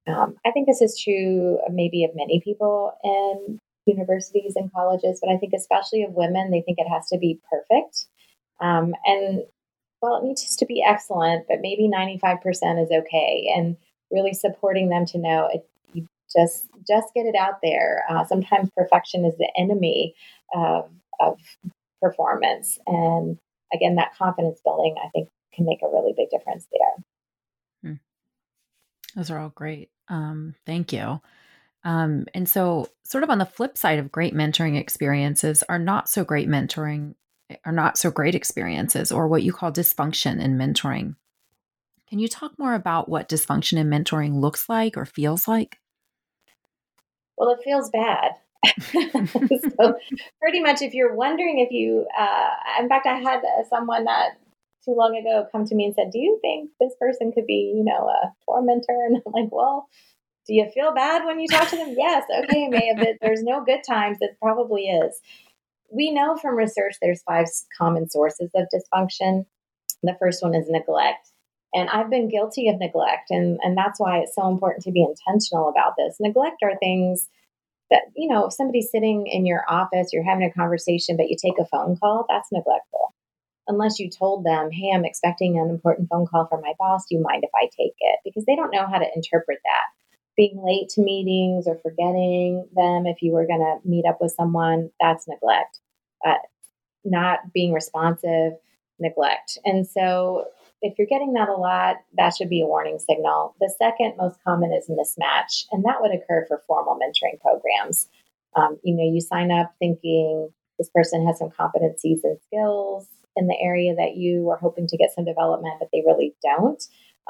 Um, 0.07 0.37
I 0.45 0.51
think 0.51 0.67
this 0.67 0.81
is 0.83 1.01
true 1.01 1.59
maybe 1.71 2.05
of 2.05 2.11
many 2.15 2.41
people 2.43 2.93
in 3.05 3.61
universities 3.87 4.55
and 4.57 4.73
colleges, 4.73 5.21
but 5.23 5.33
I 5.33 5.37
think 5.37 5.53
especially 5.55 6.03
of 6.03 6.13
women, 6.13 6.51
they 6.51 6.63
think 6.63 6.79
it 6.79 6.89
has 6.89 7.07
to 7.09 7.19
be 7.19 7.41
perfect. 7.51 8.07
Um, 8.61 8.95
and 9.05 9.43
well, 10.01 10.17
it 10.17 10.25
needs 10.25 10.57
to 10.57 10.67
be 10.67 10.85
excellent, 10.87 11.47
but 11.49 11.61
maybe 11.61 11.89
95% 11.89 12.83
is 12.83 12.91
okay. 12.91 13.53
And 13.55 13.77
really 14.11 14.35
supporting 14.35 14.89
them 14.89 15.07
to 15.07 15.19
know 15.19 15.49
it, 15.53 15.67
just 16.37 16.69
just 16.87 17.15
get 17.15 17.27
it 17.27 17.37
out 17.37 17.61
there. 17.63 18.05
Uh, 18.09 18.25
sometimes 18.25 18.71
perfection 18.77 19.25
is 19.25 19.37
the 19.39 19.51
enemy 19.57 20.15
of, 20.55 20.91
of 21.21 21.39
performance, 22.03 22.79
and 22.87 23.39
again, 23.73 23.97
that 23.97 24.15
confidence 24.17 24.61
building 24.65 24.95
I 25.03 25.09
think 25.09 25.29
can 25.55 25.67
make 25.67 25.81
a 25.83 25.89
really 25.89 26.15
big 26.17 26.31
difference 26.31 26.67
there. 26.73 27.05
Hmm. 27.83 27.97
Those 29.15 29.31
are 29.31 29.39
all 29.39 29.51
great. 29.51 29.91
Um, 30.09 30.55
thank 30.67 30.93
you. 30.93 31.21
Um, 31.85 32.27
and 32.35 32.49
so, 32.49 32.89
sort 33.05 33.25
of 33.25 33.31
on 33.31 33.39
the 33.39 33.47
flip 33.47 33.77
side 33.77 33.99
of 33.99 34.11
great 34.11 34.35
mentoring 34.35 34.79
experiences 34.79 35.63
are 35.69 35.79
not 35.79 36.09
so 36.09 36.25
great 36.25 36.49
mentoring, 36.49 37.15
are 37.65 37.73
not 37.73 37.99
so 37.99 38.11
great 38.11 38.35
experiences, 38.35 39.13
or 39.13 39.29
what 39.29 39.43
you 39.43 39.53
call 39.53 39.71
dysfunction 39.71 40.41
in 40.41 40.57
mentoring. 40.57 41.17
Can 42.09 42.19
you 42.19 42.29
talk 42.29 42.59
more 42.59 42.75
about 42.75 43.09
what 43.09 43.29
dysfunction 43.29 43.79
in 43.79 43.89
mentoring 43.89 44.41
looks 44.41 44.69
like 44.69 44.97
or 44.97 45.05
feels 45.05 45.47
like? 45.47 45.79
Well, 47.37 47.51
it 47.51 47.61
feels 47.65 47.91
bad. 47.91 48.33
so 48.81 49.95
pretty 50.41 50.61
much 50.61 50.81
if 50.81 50.95
you're 50.95 51.15
wondering 51.15 51.59
if 51.59 51.71
you 51.71 52.07
uh, 52.19 52.49
in 52.81 52.89
fact 52.89 53.07
i 53.07 53.19
had 53.19 53.43
someone 53.69 54.05
not 54.05 54.33
too 54.85 54.95
long 54.97 55.15
ago 55.17 55.47
come 55.53 55.67
to 55.67 55.75
me 55.75 55.85
and 55.85 55.95
said 55.95 56.11
do 56.11 56.19
you 56.19 56.39
think 56.41 56.71
this 56.81 56.95
person 56.99 57.31
could 57.31 57.47
be 57.47 57.75
you 57.77 57.85
know 57.85 58.09
a 58.09 58.33
tormentor? 58.47 58.99
And 59.07 59.19
i'm 59.27 59.33
like 59.33 59.53
well 59.53 59.87
do 60.47 60.55
you 60.55 60.67
feel 60.73 60.95
bad 60.95 61.27
when 61.27 61.41
you 61.41 61.49
talk 61.49 61.69
to 61.71 61.77
them? 61.77 61.95
Yes 61.97 62.25
okay 62.45 62.69
may 62.69 62.87
have 62.87 62.97
been 62.97 63.19
there's 63.21 63.43
no 63.43 63.63
good 63.63 63.81
times 63.87 64.19
it 64.21 64.37
probably 64.41 64.85
is. 64.85 65.21
We 65.93 66.11
know 66.11 66.37
from 66.37 66.57
research 66.57 66.95
there's 67.03 67.23
five 67.23 67.47
common 67.77 68.09
sources 68.09 68.51
of 68.55 68.67
dysfunction. 68.75 69.45
The 70.03 70.17
first 70.19 70.43
one 70.43 70.55
is 70.55 70.71
neglect 70.71 71.31
and 71.75 71.91
I've 71.91 72.09
been 72.09 72.31
guilty 72.31 72.69
of 72.69 72.79
neglect. 72.79 73.31
And, 73.31 73.59
and 73.63 73.77
that's 73.77 73.99
why 73.99 74.19
it's 74.19 74.35
so 74.35 74.49
important 74.49 74.85
to 74.85 74.93
be 74.93 75.03
intentional 75.03 75.69
about 75.69 75.95
this. 75.99 76.17
Neglect 76.21 76.63
are 76.63 76.77
things 76.77 77.29
that, 77.91 78.03
you 78.17 78.33
know, 78.33 78.47
if 78.47 78.53
somebody's 78.53 78.91
sitting 78.91 79.27
in 79.27 79.45
your 79.45 79.65
office, 79.69 80.11
you're 80.13 80.25
having 80.25 80.45
a 80.45 80.53
conversation, 80.53 81.17
but 81.17 81.29
you 81.29 81.37
take 81.37 81.59
a 81.59 81.67
phone 81.67 81.97
call, 81.97 82.27
that's 82.29 82.53
neglectful. 82.53 83.13
Unless 83.67 83.99
you 83.99 84.09
told 84.09 84.45
them, 84.45 84.71
hey, 84.71 84.93
I'm 84.95 85.05
expecting 85.05 85.59
an 85.59 85.69
important 85.69 86.09
phone 86.09 86.27
call 86.27 86.47
from 86.47 86.61
my 86.61 86.75
boss. 86.79 87.07
Do 87.09 87.17
you 87.17 87.23
mind 87.23 87.43
if 87.45 87.51
I 87.55 87.65
take 87.65 87.95
it? 87.99 88.21
Because 88.25 88.45
they 88.45 88.57
don't 88.57 88.71
know 88.71 88.87
how 88.87 88.99
to 88.99 89.11
interpret 89.15 89.59
that. 89.65 89.87
Being 90.37 90.63
late 90.65 90.91
to 90.91 91.03
meetings 91.03 91.67
or 91.67 91.79
forgetting 91.83 92.69
them 92.75 93.07
if 93.07 93.23
you 93.23 93.33
were 93.33 93.47
going 93.47 93.61
to 93.61 93.89
meet 93.89 94.05
up 94.07 94.19
with 94.21 94.33
someone, 94.33 94.91
that's 95.01 95.27
neglect. 95.27 95.81
Uh, 96.27 96.35
not 97.05 97.53
being 97.53 97.73
responsive, 97.73 98.53
neglect. 98.99 99.59
And 99.65 99.87
so 99.87 100.47
if 100.85 100.99
you're 100.99 101.09
getting 101.09 101.33
that 101.33 101.49
a 101.49 101.55
lot, 101.55 101.97
that 102.19 102.37
should 102.37 102.51
be 102.51 102.61
a 102.61 102.67
warning 102.67 102.99
signal. 102.99 103.57
The 103.59 103.73
second 103.79 104.19
most 104.19 104.37
common 104.45 104.71
is 104.71 104.91
mismatch, 104.91 105.65
and 105.73 105.83
that 105.85 105.97
would 106.01 106.13
occur 106.15 106.45
for 106.47 106.63
formal 106.67 106.99
mentoring 107.01 107.41
programs. 107.41 108.07
Um, 108.55 108.79
you 108.85 108.95
know, 108.95 109.11
you 109.11 109.23
sign 109.23 109.51
up 109.51 109.75
thinking 109.79 110.51
this 110.79 110.91
person 110.95 111.27
has 111.27 111.39
some 111.39 111.49
competencies 111.49 112.21
and 112.23 112.39
skills 112.47 113.09
in 113.35 113.47
the 113.47 113.57
area 113.61 113.95
that 113.95 114.17
you 114.17 114.51
are 114.51 114.59
hoping 114.59 114.87
to 114.89 114.99
get 114.99 115.11
some 115.15 115.25
development, 115.25 115.77
but 115.79 115.89
they 115.91 116.03
really 116.05 116.35
don't. 116.43 116.83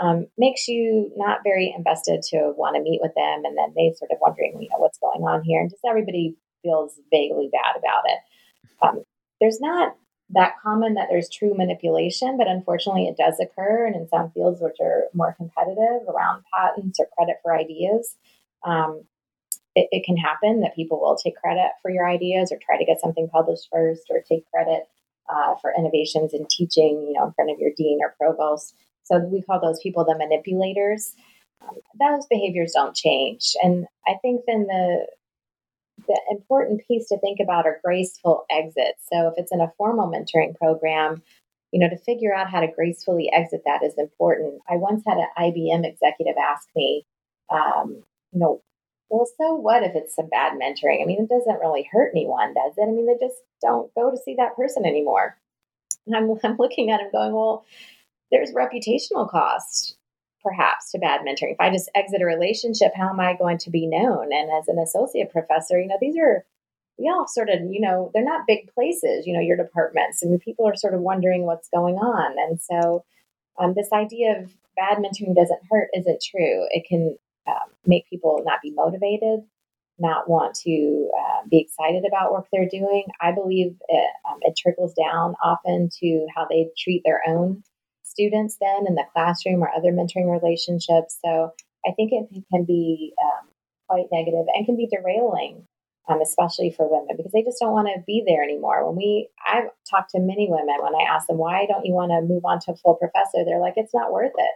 Um, 0.03 0.27
makes 0.37 0.67
you 0.67 1.13
not 1.17 1.39
very 1.45 1.73
invested 1.77 2.23
to 2.31 2.53
want 2.57 2.75
to 2.75 2.83
meet 2.83 3.01
with 3.01 3.15
them, 3.15 3.45
and 3.45 3.57
then 3.57 3.73
they 3.77 3.95
sort 3.97 4.11
of 4.11 4.19
wondering, 4.21 4.59
you 4.61 4.69
know, 4.69 4.79
what's 4.79 4.99
going 4.99 5.23
on 5.23 5.45
here, 5.45 5.61
and 5.61 5.71
just 5.71 5.85
everybody 5.89 6.35
feels 6.65 6.99
vaguely 7.13 7.51
bad 7.53 7.79
about 7.79 8.03
it. 8.07 8.19
Um, 8.83 9.05
there's 9.41 9.61
not 9.61 9.95
that 10.35 10.55
common 10.63 10.95
that 10.95 11.09
there's 11.11 11.29
true 11.29 11.55
manipulation, 11.55 12.37
but 12.37 12.49
unfortunately 12.49 13.07
it 13.07 13.17
does 13.17 13.41
occur. 13.41 13.87
And 13.87 13.97
in 13.97 14.09
some 14.09 14.31
fields 14.31 14.61
which 14.61 14.77
are 14.81 15.05
more 15.15 15.35
competitive 15.37 16.09
around 16.09 16.45
patents 16.53 17.01
or 17.01 17.09
credit 17.17 17.37
for 17.43 17.57
ideas, 17.57 18.17
um, 18.65 19.03
it, 19.75 19.89
it, 19.91 20.05
can 20.05 20.17
happen 20.17 20.61
that 20.61 20.75
people 20.75 21.01
will 21.01 21.17
take 21.17 21.37
credit 21.37 21.71
for 21.83 21.91
your 21.91 22.09
ideas 22.09 22.53
or 22.53 22.59
try 22.65 22.79
to 22.79 22.85
get 22.85 23.01
something 23.01 23.29
published 23.29 23.69
first 23.71 24.03
or 24.11 24.21
take 24.21 24.49
credit 24.51 24.85
uh, 25.29 25.55
for 25.61 25.73
innovations 25.77 26.33
in 26.33 26.47
teaching, 26.51 27.05
you 27.09 27.15
know, 27.15 27.27
in 27.27 27.33
front 27.33 27.51
of 27.51 27.59
your 27.59 27.73
dean 27.77 27.99
or 28.03 28.15
provost. 28.19 28.75
So 29.03 29.19
we 29.19 29.43
call 29.43 29.61
those 29.61 29.81
people 29.83 30.05
the 30.05 30.17
manipulators. 30.17 31.15
Um, 31.63 31.77
those 31.99 32.27
behaviors 32.27 32.73
don't 32.75 32.95
change. 32.95 33.55
And 33.63 33.87
I 34.07 34.15
think 34.23 34.43
then 34.47 34.67
the 34.67 35.07
the 36.07 36.21
important 36.31 36.83
piece 36.87 37.09
to 37.09 37.19
think 37.19 37.39
about 37.41 37.67
are 37.67 37.81
graceful 37.85 38.45
exits. 38.51 39.07
So 39.13 39.29
if 39.29 39.35
it's 39.37 39.53
in 39.53 39.61
a 39.61 39.73
formal 39.77 40.11
mentoring 40.11 40.57
program, 40.57 41.23
you 41.73 41.81
know, 41.81 41.89
to 41.89 41.99
figure 41.99 42.35
out 42.35 42.51
how 42.51 42.61
to 42.61 42.69
gracefully 42.69 43.31
exit 43.33 43.63
that 43.65 43.83
is 43.83 43.95
important. 43.99 44.61
I 44.69 44.77
once 44.77 45.03
had 45.07 45.19
an 45.19 45.27
IBM 45.37 45.85
executive 45.85 46.37
ask 46.37 46.69
me, 46.77 47.05
um, 47.51 48.05
you 48.33 48.41
know, 48.41 48.63
well, 49.11 49.27
so 49.41 49.55
what 49.55 49.83
if 49.83 49.93
it's 49.95 50.15
some 50.15 50.29
bad 50.29 50.53
mentoring? 50.53 51.03
I 51.03 51.05
mean, 51.05 51.21
it 51.21 51.29
doesn't 51.29 51.61
really 51.61 51.89
hurt 51.91 52.13
anyone, 52.15 52.55
does 52.55 52.75
it? 52.77 52.83
I 52.83 52.91
mean, 52.91 53.07
they 53.07 53.25
just 53.25 53.39
don't 53.61 53.93
go 53.95 54.11
to 54.11 54.17
see 54.17 54.35
that 54.37 54.57
person 54.57 54.85
anymore. 54.85 55.37
And 56.07 56.17
I'm, 56.17 56.39
I'm 56.45 56.57
looking 56.59 56.91
at 56.91 57.01
him 57.01 57.09
going, 57.13 57.33
well, 57.33 57.65
there's 58.31 58.53
reputational 58.53 59.29
cost 59.29 59.97
perhaps 60.45 60.93
to 60.93 60.99
bad 60.99 61.23
mentoring. 61.23 61.53
If 61.53 61.61
I 61.61 61.71
just 61.71 61.91
exit 61.95 62.23
a 62.23 62.27
relationship, 62.27 62.93
how 62.95 63.09
am 63.09 63.19
I 63.19 63.35
going 63.37 63.59
to 63.59 63.71
be 63.71 63.87
known? 63.87 64.33
And 64.33 64.51
as 64.53 64.69
an 64.69 64.79
associate 64.79 65.33
professor, 65.33 65.81
you 65.81 65.89
know, 65.89 65.99
these 66.01 66.17
are 66.17 66.45
we 66.99 67.09
all 67.09 67.27
sort 67.27 67.49
of, 67.49 67.61
you 67.71 67.81
know, 67.81 68.11
they're 68.15 68.25
not 68.25 68.47
big 68.47 68.73
places, 68.73 69.27
you 69.27 69.33
know, 69.33 69.41
your 69.41 69.57
departments. 69.57 70.25
Mean, 70.25 70.39
people 70.39 70.69
are 70.69 70.77
sort 70.77 70.95
of 70.95 71.01
wondering 71.01 71.45
what's 71.45 71.69
going 71.71 71.97
on. 71.97 72.37
And 72.39 72.61
so 72.61 73.05
um, 73.59 73.75
this 73.75 73.89
idea 73.93 74.39
of 74.39 74.53
bad 74.77 74.99
mentoring 74.99 75.35
doesn't 75.35 75.61
hurt 75.71 75.89
isn't 75.95 76.23
true. 76.23 76.67
It 76.71 76.85
can 76.89 77.17
um, 77.49 77.71
make 77.85 78.09
people 78.09 78.43
not 78.45 78.63
be 78.63 78.71
motivated, 78.71 79.41
not 79.99 80.29
want 80.29 80.55
to 80.65 81.11
uh, 81.19 81.47
be 81.51 81.61
excited 81.61 82.05
about 82.07 82.33
work 82.33 82.47
they're 82.53 82.69
doing. 82.69 83.07
I 83.21 83.33
believe 83.33 83.77
it, 83.89 84.11
um, 84.29 84.39
it 84.43 84.57
trickles 84.57 84.95
down 84.95 85.35
often 85.43 85.89
to 86.01 86.27
how 86.35 86.47
they 86.49 86.69
treat 86.79 87.03
their 87.05 87.23
own 87.27 87.65
students 88.15 88.57
then 88.61 88.87
in 88.87 88.95
the 88.95 89.05
classroom 89.13 89.63
or 89.63 89.71
other 89.71 89.93
mentoring 89.93 90.31
relationships. 90.31 91.19
So 91.25 91.53
I 91.87 91.93
think 91.93 92.13
it 92.13 92.45
can 92.51 92.65
be 92.65 93.13
um, 93.23 93.49
quite 93.89 94.07
negative 94.11 94.47
and 94.55 94.65
can 94.65 94.77
be 94.77 94.89
derailing, 94.89 95.67
um, 96.09 96.21
especially 96.23 96.71
for 96.71 96.89
women, 96.89 97.17
because 97.17 97.33
they 97.33 97.43
just 97.43 97.59
don't 97.61 97.73
want 97.73 97.89
to 97.89 98.03
be 98.07 98.25
there 98.27 98.43
anymore. 98.43 98.87
When 98.87 98.97
we, 98.97 99.29
I've 99.47 99.69
talked 99.91 100.13
to 100.13 100.21
many 100.21 100.49
women 100.49 100.77
when 100.81 100.95
I 100.95 101.05
ask 101.11 101.27
them, 101.27 101.39
why 101.39 101.67
don't 101.67 101.85
you 101.85 101.93
want 101.93 102.13
to 102.13 102.27
move 102.27 102.45
on 102.45 102.61
to 102.61 102.73
a 102.73 102.77
full 102.77 102.95
professor? 102.95 103.45
They're 103.45 103.61
like, 103.61 103.75
it's 103.77 103.95
not 103.95 104.13
worth 104.13 104.33
it. 104.37 104.55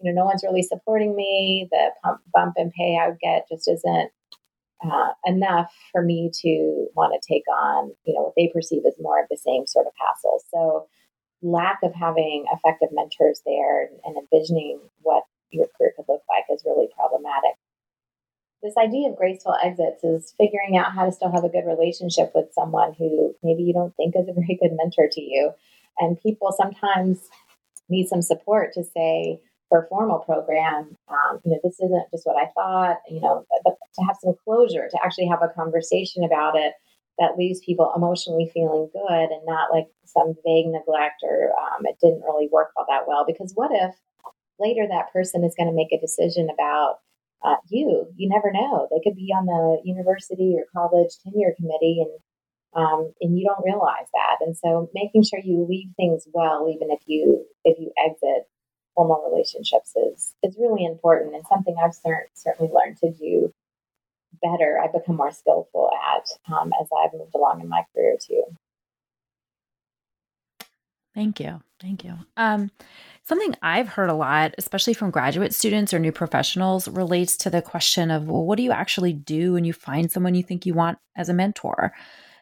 You 0.00 0.12
know, 0.12 0.22
no 0.22 0.26
one's 0.26 0.44
really 0.44 0.62
supporting 0.62 1.16
me. 1.16 1.68
The 1.70 1.90
pump, 2.04 2.20
bump 2.34 2.54
and 2.58 2.72
pay 2.72 2.98
I 3.00 3.08
would 3.08 3.20
get 3.20 3.48
just 3.48 3.66
isn't 3.68 4.10
uh, 4.84 5.08
enough 5.24 5.72
for 5.90 6.02
me 6.02 6.30
to 6.42 6.88
want 6.94 7.14
to 7.14 7.32
take 7.32 7.48
on, 7.48 7.92
you 8.04 8.12
know, 8.12 8.24
what 8.24 8.34
they 8.36 8.50
perceive 8.52 8.82
as 8.86 8.94
more 9.00 9.22
of 9.22 9.28
the 9.30 9.38
same 9.38 9.66
sort 9.66 9.86
of 9.86 9.92
hassle. 9.96 10.42
So 10.52 10.86
lack 11.42 11.78
of 11.82 11.94
having 11.94 12.44
effective 12.52 12.88
mentors 12.92 13.42
there 13.44 13.88
and 14.04 14.16
envisioning 14.16 14.80
what 15.02 15.24
your 15.50 15.66
career 15.76 15.92
could 15.96 16.06
look 16.08 16.22
like 16.28 16.44
is 16.50 16.64
really 16.64 16.88
problematic. 16.96 17.56
This 18.62 18.76
idea 18.76 19.10
of 19.10 19.16
graceful 19.16 19.54
exits 19.62 20.02
is 20.02 20.34
figuring 20.38 20.76
out 20.76 20.92
how 20.92 21.04
to 21.04 21.12
still 21.12 21.30
have 21.30 21.44
a 21.44 21.48
good 21.48 21.66
relationship 21.66 22.32
with 22.34 22.52
someone 22.52 22.94
who 22.94 23.34
maybe 23.42 23.62
you 23.62 23.72
don't 23.72 23.94
think 23.96 24.14
is 24.16 24.28
a 24.28 24.32
very 24.32 24.58
good 24.60 24.72
mentor 24.72 25.08
to 25.12 25.20
you. 25.20 25.52
And 25.98 26.20
people 26.20 26.52
sometimes 26.56 27.28
need 27.88 28.08
some 28.08 28.22
support 28.22 28.72
to 28.74 28.82
say, 28.82 29.40
for 29.68 29.82
a 29.82 29.88
formal 29.88 30.20
program, 30.20 30.96
um, 31.08 31.40
you 31.44 31.50
know, 31.50 31.58
this 31.62 31.80
isn't 31.80 32.10
just 32.12 32.24
what 32.24 32.36
I 32.36 32.50
thought, 32.54 32.98
you 33.10 33.20
know, 33.20 33.44
but 33.64 33.74
to 33.98 34.04
have 34.04 34.16
some 34.22 34.34
closure, 34.44 34.88
to 34.88 34.98
actually 35.04 35.26
have 35.26 35.42
a 35.42 35.48
conversation 35.48 36.22
about 36.22 36.56
it 36.56 36.74
that 37.18 37.38
leaves 37.38 37.60
people 37.60 37.92
emotionally 37.96 38.50
feeling 38.52 38.88
good 38.92 39.28
and 39.30 39.46
not 39.46 39.72
like 39.72 39.86
some 40.04 40.34
vague 40.44 40.66
neglect 40.66 41.22
or 41.22 41.52
um, 41.58 41.84
it 41.84 41.96
didn't 42.00 42.22
really 42.22 42.48
work 42.52 42.70
all 42.76 42.86
that 42.88 43.08
well. 43.08 43.24
Because 43.26 43.52
what 43.54 43.70
if 43.72 43.94
later 44.58 44.86
that 44.88 45.12
person 45.12 45.44
is 45.44 45.54
going 45.56 45.68
to 45.68 45.74
make 45.74 45.92
a 45.92 46.00
decision 46.00 46.48
about 46.52 46.98
uh, 47.44 47.56
you? 47.68 48.06
You 48.16 48.28
never 48.28 48.52
know. 48.52 48.88
They 48.90 49.00
could 49.02 49.16
be 49.16 49.32
on 49.32 49.46
the 49.46 49.80
university 49.84 50.56
or 50.56 50.64
college 50.72 51.12
tenure 51.24 51.54
committee 51.56 52.04
and 52.04 52.12
um, 52.74 53.14
and 53.22 53.38
you 53.38 53.46
don't 53.46 53.64
realize 53.64 54.06
that. 54.12 54.44
And 54.44 54.54
so 54.54 54.90
making 54.92 55.22
sure 55.22 55.40
you 55.42 55.64
leave 55.66 55.88
things 55.96 56.28
well, 56.32 56.68
even 56.68 56.90
if 56.90 57.00
you 57.06 57.46
if 57.64 57.78
you 57.78 57.90
exit 57.96 58.44
formal 58.94 59.26
relationships, 59.30 59.96
is 59.96 60.34
is 60.42 60.56
really 60.60 60.84
important 60.84 61.34
and 61.34 61.44
something 61.48 61.74
I've 61.82 61.92
cert- 61.92 62.34
certainly 62.34 62.70
learned 62.72 62.98
to 62.98 63.12
do 63.12 63.54
better, 64.42 64.80
I've 64.82 64.92
become 64.92 65.16
more 65.16 65.32
skillful 65.32 65.90
at 66.14 66.26
um, 66.52 66.72
as 66.80 66.88
I've 66.96 67.12
moved 67.12 67.34
along 67.34 67.60
in 67.60 67.68
my 67.68 67.82
career 67.94 68.16
too. 68.20 68.42
Thank 71.14 71.40
you. 71.40 71.62
Thank 71.80 72.04
you. 72.04 72.14
Um, 72.36 72.70
something 73.24 73.54
I've 73.62 73.88
heard 73.88 74.10
a 74.10 74.14
lot, 74.14 74.54
especially 74.58 74.92
from 74.92 75.10
graduate 75.10 75.54
students 75.54 75.94
or 75.94 75.98
new 75.98 76.12
professionals, 76.12 76.88
relates 76.88 77.38
to 77.38 77.50
the 77.50 77.62
question 77.62 78.10
of, 78.10 78.28
well, 78.28 78.44
what 78.44 78.56
do 78.56 78.62
you 78.62 78.72
actually 78.72 79.14
do 79.14 79.54
when 79.54 79.64
you 79.64 79.72
find 79.72 80.10
someone 80.10 80.34
you 80.34 80.42
think 80.42 80.66
you 80.66 80.74
want 80.74 80.98
as 81.16 81.30
a 81.30 81.34
mentor? 81.34 81.94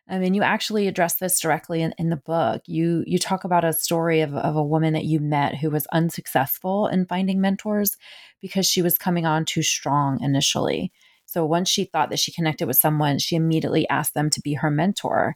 I 0.09 0.19
mean, 0.19 0.35
you 0.35 0.43
actually 0.43 0.87
address 0.87 1.15
this 1.15 1.41
directly 1.41 1.83
in, 1.83 1.95
in 1.99 2.11
the 2.11 2.17
book. 2.17 2.63
You 2.67 3.05
you 3.07 3.19
talk 3.19 3.45
about 3.45 3.65
a 3.65 3.73
story 3.73 4.21
of, 4.21 4.35
of 4.35 4.55
a 4.55 4.63
woman 4.63 4.93
that 4.93 5.05
you 5.05 5.19
met 5.19 5.57
who 5.57 5.71
was 5.71 5.87
unsuccessful 5.93 6.89
in 6.89 7.07
finding 7.07 7.41
mentors 7.41 7.97
because 8.43 8.67
she 8.67 8.83
was 8.83 8.99
coming 8.99 9.25
on 9.25 9.45
too 9.45 9.63
strong 9.63 10.21
initially. 10.21 10.93
So 11.27 11.45
once 11.45 11.69
she 11.69 11.85
thought 11.85 12.11
that 12.11 12.19
she 12.19 12.33
connected 12.33 12.67
with 12.67 12.77
someone, 12.77 13.19
she 13.19 13.37
immediately 13.37 13.89
asked 13.89 14.15
them 14.15 14.31
to 14.31 14.41
be 14.41 14.55
her 14.55 14.71
mentor. 14.71 15.35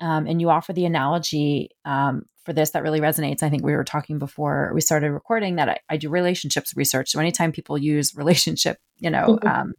Um, 0.00 0.26
and 0.26 0.40
you 0.40 0.50
offer 0.50 0.72
the 0.72 0.86
analogy 0.86 1.70
um, 1.84 2.22
for 2.44 2.52
this 2.52 2.70
that 2.70 2.82
really 2.82 3.00
resonates. 3.00 3.42
I 3.42 3.50
think 3.50 3.64
we 3.64 3.74
were 3.74 3.84
talking 3.84 4.18
before 4.18 4.70
we 4.74 4.80
started 4.80 5.12
recording 5.12 5.56
that 5.56 5.68
I, 5.68 5.78
I 5.90 5.96
do 5.96 6.08
relationships 6.08 6.74
research. 6.74 7.10
So 7.10 7.20
anytime 7.20 7.52
people 7.52 7.78
use 7.78 8.14
relationship, 8.16 8.78
you 8.98 9.10
know, 9.10 9.38
um, 9.42 9.74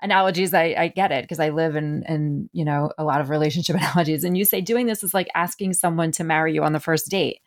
analogies, 0.00 0.52
I, 0.52 0.74
I, 0.76 0.88
get 0.88 1.12
it 1.12 1.22
because 1.22 1.38
I 1.38 1.50
live 1.50 1.76
in, 1.76 2.02
in, 2.08 2.50
you 2.52 2.64
know, 2.64 2.90
a 2.98 3.04
lot 3.04 3.20
of 3.20 3.30
relationship 3.30 3.76
analogies. 3.80 4.24
And 4.24 4.36
you 4.36 4.44
say 4.44 4.60
doing 4.60 4.86
this 4.86 5.04
is 5.04 5.14
like 5.14 5.28
asking 5.34 5.74
someone 5.74 6.10
to 6.12 6.24
marry 6.24 6.54
you 6.54 6.64
on 6.64 6.72
the 6.72 6.80
first 6.80 7.08
date. 7.08 7.38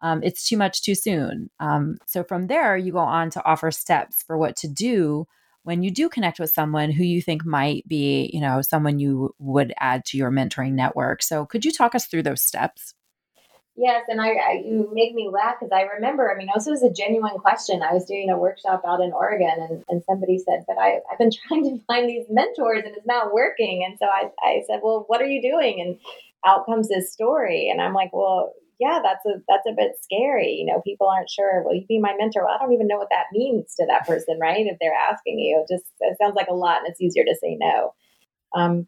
Um, 0.00 0.22
it's 0.22 0.48
too 0.48 0.56
much 0.56 0.82
too 0.82 0.94
soon. 0.94 1.50
Um, 1.60 1.98
so 2.06 2.22
from 2.22 2.46
there, 2.46 2.76
you 2.76 2.92
go 2.92 2.98
on 2.98 3.30
to 3.30 3.44
offer 3.44 3.70
steps 3.70 4.22
for 4.22 4.38
what 4.38 4.56
to 4.56 4.68
do 4.68 5.26
when 5.68 5.82
you 5.82 5.90
do 5.90 6.08
connect 6.08 6.40
with 6.40 6.50
someone 6.50 6.90
who 6.90 7.04
you 7.04 7.20
think 7.20 7.44
might 7.44 7.86
be, 7.86 8.30
you 8.32 8.40
know, 8.40 8.62
someone 8.62 8.98
you 8.98 9.34
would 9.38 9.74
add 9.78 10.02
to 10.02 10.16
your 10.16 10.30
mentoring 10.30 10.72
network. 10.72 11.22
So, 11.22 11.44
could 11.44 11.62
you 11.62 11.70
talk 11.70 11.94
us 11.94 12.06
through 12.06 12.22
those 12.22 12.40
steps? 12.40 12.94
Yes, 13.76 14.06
and 14.08 14.18
I, 14.18 14.28
I 14.28 14.62
you 14.64 14.88
make 14.94 15.14
me 15.14 15.28
laugh 15.30 15.56
because 15.60 15.70
I 15.70 15.82
remember. 15.82 16.32
I 16.32 16.38
mean, 16.38 16.48
this 16.54 16.66
was 16.66 16.82
a 16.82 16.90
genuine 16.90 17.36
question. 17.36 17.82
I 17.82 17.92
was 17.92 18.06
doing 18.06 18.30
a 18.30 18.38
workshop 18.38 18.80
out 18.88 19.02
in 19.02 19.12
Oregon, 19.12 19.56
and, 19.68 19.84
and 19.90 20.02
somebody 20.04 20.38
said, 20.38 20.64
"But 20.66 20.78
I, 20.78 21.00
I've 21.12 21.18
been 21.18 21.30
trying 21.46 21.64
to 21.64 21.84
find 21.84 22.08
these 22.08 22.24
mentors, 22.30 22.84
and 22.86 22.96
it's 22.96 23.06
not 23.06 23.34
working." 23.34 23.84
And 23.86 23.98
so 23.98 24.06
I, 24.06 24.30
I 24.42 24.62
said, 24.66 24.80
"Well, 24.82 25.04
what 25.06 25.20
are 25.20 25.28
you 25.28 25.42
doing?" 25.42 25.82
And 25.82 25.98
out 26.46 26.64
comes 26.64 26.88
this 26.88 27.12
story, 27.12 27.68
and 27.68 27.82
I'm 27.82 27.92
like, 27.92 28.10
"Well, 28.14 28.54
yeah, 28.78 29.00
that's 29.02 29.24
a 29.26 29.42
that's 29.48 29.66
a 29.66 29.74
bit 29.76 29.92
scary. 30.02 30.56
You 30.58 30.66
know, 30.66 30.80
people 30.82 31.08
aren't 31.08 31.30
sure. 31.30 31.62
Will 31.64 31.74
you 31.74 31.86
be 31.88 31.98
my 31.98 32.14
mentor? 32.18 32.44
Well, 32.44 32.54
I 32.54 32.62
don't 32.62 32.72
even 32.72 32.86
know 32.86 32.98
what 32.98 33.10
that 33.10 33.26
means 33.32 33.74
to 33.74 33.86
that 33.86 34.06
person, 34.06 34.38
right? 34.40 34.66
If 34.66 34.78
they're 34.80 34.94
asking 34.94 35.38
you, 35.40 35.64
it 35.64 35.72
just 35.72 35.90
it 36.00 36.16
sounds 36.18 36.36
like 36.36 36.48
a 36.48 36.54
lot, 36.54 36.78
and 36.78 36.88
it's 36.88 37.00
easier 37.00 37.24
to 37.24 37.36
say 37.40 37.56
no. 37.58 37.94
Um, 38.54 38.86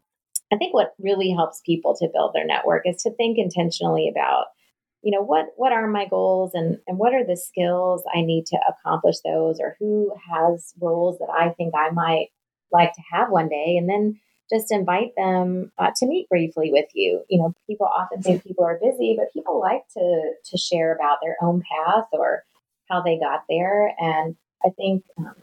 I 0.51 0.57
think 0.57 0.73
what 0.73 0.93
really 0.99 1.31
helps 1.31 1.61
people 1.65 1.95
to 1.97 2.09
build 2.13 2.31
their 2.33 2.45
network 2.45 2.83
is 2.85 3.01
to 3.03 3.13
think 3.15 3.37
intentionally 3.37 4.09
about, 4.09 4.45
you 5.01 5.11
know, 5.11 5.21
what 5.23 5.47
what 5.57 5.73
are 5.73 5.87
my 5.87 6.07
goals 6.07 6.51
and 6.53 6.77
and 6.87 6.97
what 6.97 7.13
are 7.13 7.25
the 7.25 7.37
skills 7.37 8.03
I 8.13 8.21
need 8.21 8.45
to 8.47 8.59
accomplish 8.69 9.17
those, 9.25 9.59
or 9.59 9.75
who 9.79 10.13
has 10.31 10.73
roles 10.79 11.19
that 11.19 11.29
I 11.29 11.49
think 11.49 11.73
I 11.75 11.89
might 11.91 12.27
like 12.71 12.93
to 12.93 13.01
have 13.11 13.29
one 13.29 13.49
day, 13.49 13.75
and 13.77 13.89
then 13.89 14.19
just 14.51 14.71
invite 14.71 15.13
them 15.15 15.71
uh, 15.77 15.91
to 15.97 16.05
meet 16.05 16.29
briefly 16.29 16.71
with 16.71 16.89
you. 16.93 17.23
You 17.29 17.39
know, 17.39 17.53
people 17.67 17.87
often 17.87 18.21
think 18.21 18.43
people 18.43 18.65
are 18.65 18.79
busy, 18.81 19.15
but 19.17 19.33
people 19.33 19.59
like 19.59 19.83
to 19.93 20.33
to 20.51 20.57
share 20.57 20.93
about 20.93 21.17
their 21.21 21.37
own 21.41 21.61
path 21.61 22.05
or 22.11 22.43
how 22.89 23.01
they 23.01 23.17
got 23.17 23.43
there. 23.47 23.93
And 23.99 24.35
I 24.65 24.69
think, 24.69 25.03
um, 25.17 25.35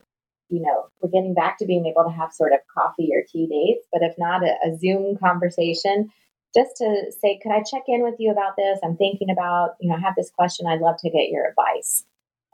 you 0.50 0.60
know, 0.60 0.88
we're 1.00 1.10
getting 1.10 1.34
back 1.34 1.58
to 1.58 1.66
being 1.66 1.86
able 1.86 2.04
to 2.04 2.16
have 2.16 2.32
sort 2.32 2.52
of 2.52 2.60
coffee 2.72 3.10
or 3.12 3.22
tea 3.30 3.46
dates, 3.46 3.86
but 3.92 4.02
if 4.02 4.14
not 4.18 4.42
a, 4.44 4.54
a 4.66 4.76
Zoom 4.78 5.16
conversation, 5.16 6.10
just 6.54 6.76
to 6.76 7.12
say, 7.20 7.38
could 7.42 7.52
I 7.52 7.62
check 7.62 7.84
in 7.88 8.02
with 8.02 8.14
you 8.18 8.30
about 8.30 8.56
this? 8.56 8.78
I'm 8.82 8.96
thinking 8.96 9.30
about, 9.30 9.76
you 9.80 9.88
know, 9.88 9.96
I 9.96 10.00
have 10.00 10.14
this 10.16 10.30
question. 10.30 10.66
I'd 10.66 10.80
love 10.80 10.96
to 11.00 11.10
get 11.10 11.30
your 11.30 11.46
advice. 11.46 12.04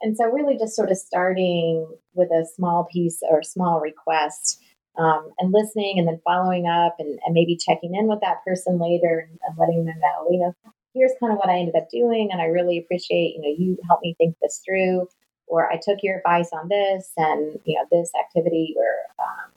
And 0.00 0.16
so, 0.16 0.24
really, 0.24 0.58
just 0.58 0.76
sort 0.76 0.90
of 0.90 0.98
starting 0.98 1.86
with 2.14 2.30
a 2.30 2.46
small 2.54 2.84
piece 2.92 3.20
or 3.28 3.42
small 3.42 3.80
request 3.80 4.60
um, 4.96 5.30
and 5.38 5.52
listening 5.52 5.98
and 5.98 6.06
then 6.06 6.20
following 6.24 6.66
up 6.66 6.96
and, 6.98 7.18
and, 7.24 7.34
maybe 7.34 7.56
checking 7.56 7.94
in 7.94 8.06
with 8.06 8.20
that 8.20 8.44
person 8.44 8.78
later 8.78 9.26
and, 9.28 9.38
and, 9.46 9.58
letting 9.58 9.84
them 9.84 9.98
know, 9.98 10.28
you 10.30 10.38
know, 10.38 10.54
here's 10.94 11.12
kind 11.18 11.32
of 11.32 11.38
what 11.38 11.48
I 11.48 11.58
ended 11.58 11.74
up 11.74 11.90
doing. 11.90 12.28
And 12.30 12.40
I 12.40 12.46
really 12.46 12.78
appreciate, 12.78 13.34
you 13.34 13.42
know, 13.42 13.54
you 13.58 13.78
helped 13.88 14.04
me 14.04 14.14
think 14.16 14.36
this 14.40 14.62
through, 14.64 15.08
or 15.48 15.70
I 15.70 15.80
took 15.82 15.98
your 16.02 16.18
advice 16.18 16.50
on 16.52 16.68
this 16.68 17.10
and, 17.16 17.58
you 17.64 17.74
know, 17.74 17.86
this 17.90 18.12
activity 18.18 18.74
or 18.78 19.24
um, 19.24 19.50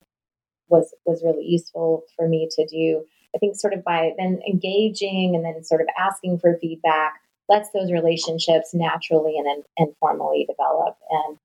was, 0.70 0.94
was 1.06 1.24
really 1.24 1.46
useful 1.46 2.04
for 2.16 2.28
me 2.28 2.50
to 2.56 2.66
do. 2.66 3.06
I 3.36 3.38
think 3.38 3.56
sort 3.56 3.74
of 3.74 3.84
by 3.84 4.14
then 4.18 4.40
engaging 4.48 5.36
and 5.36 5.46
then 5.46 5.64
sort 5.64 5.82
of 5.82 5.88
asking 6.00 6.40
for 6.40 6.58
feedback 6.60 7.22
lets 7.50 7.70
those 7.72 7.92
relationships 7.92 8.74
naturally 8.74 9.38
and 9.38 9.64
informally 9.78 10.46
develop. 10.50 10.98
And 11.10 11.38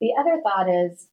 the 0.00 0.12
other 0.18 0.40
thought 0.42 0.68
is 0.68 1.08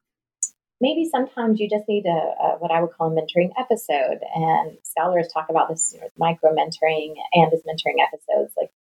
maybe 0.82 1.08
sometimes 1.10 1.60
you 1.60 1.70
just 1.70 1.88
need 1.88 2.06
a, 2.06 2.10
a, 2.10 2.58
what 2.58 2.72
I 2.72 2.82
would 2.82 2.92
call 2.92 3.16
a 3.16 3.16
mentoring 3.16 3.52
episode. 3.58 4.20
And 4.36 4.78
scholars 4.84 5.30
talk 5.32 5.48
about 5.50 5.70
this 5.70 5.94
you 5.94 6.02
know, 6.02 6.08
micro 6.18 6.52
mentoring 6.52 7.14
and 7.34 7.54
as 7.54 7.62
mentoring 7.62 8.02
episodes. 8.02 8.54
Like, 8.58 8.72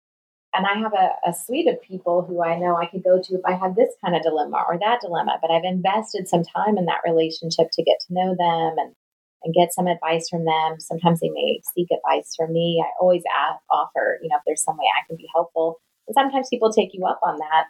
and 0.52 0.66
I 0.66 0.80
have 0.80 0.94
a, 0.94 1.30
a, 1.30 1.32
suite 1.32 1.68
of 1.68 1.80
people 1.80 2.22
who 2.22 2.42
I 2.42 2.58
know 2.58 2.76
I 2.76 2.86
could 2.86 3.04
go 3.04 3.20
to 3.22 3.34
if 3.34 3.42
I 3.44 3.52
had 3.52 3.76
this 3.76 3.94
kind 4.04 4.16
of 4.16 4.22
dilemma 4.22 4.64
or 4.66 4.78
that 4.80 5.00
dilemma. 5.00 5.38
But 5.40 5.52
I've 5.52 5.64
invested 5.64 6.26
some 6.26 6.42
time 6.42 6.76
in 6.76 6.86
that 6.86 7.02
relationship 7.04 7.68
to 7.72 7.84
get 7.84 8.00
to 8.08 8.14
know 8.14 8.34
them 8.36 8.78
and 8.78 8.94
and 9.42 9.54
get 9.54 9.72
some 9.72 9.86
advice 9.86 10.28
from 10.28 10.44
them. 10.44 10.78
Sometimes 10.80 11.20
they 11.20 11.30
may 11.30 11.62
seek 11.74 11.88
advice 11.90 12.34
from 12.36 12.52
me. 12.52 12.84
I 12.84 12.90
always 13.00 13.22
ask, 13.48 13.58
offer, 13.70 14.18
you 14.22 14.28
know, 14.28 14.36
if 14.36 14.42
there's 14.46 14.62
some 14.62 14.76
way 14.76 14.84
I 14.84 15.06
can 15.06 15.16
be 15.16 15.28
helpful. 15.34 15.80
And 16.06 16.14
sometimes 16.14 16.50
people 16.50 16.70
take 16.70 16.92
you 16.92 17.06
up 17.06 17.20
on 17.22 17.38
that 17.38 17.68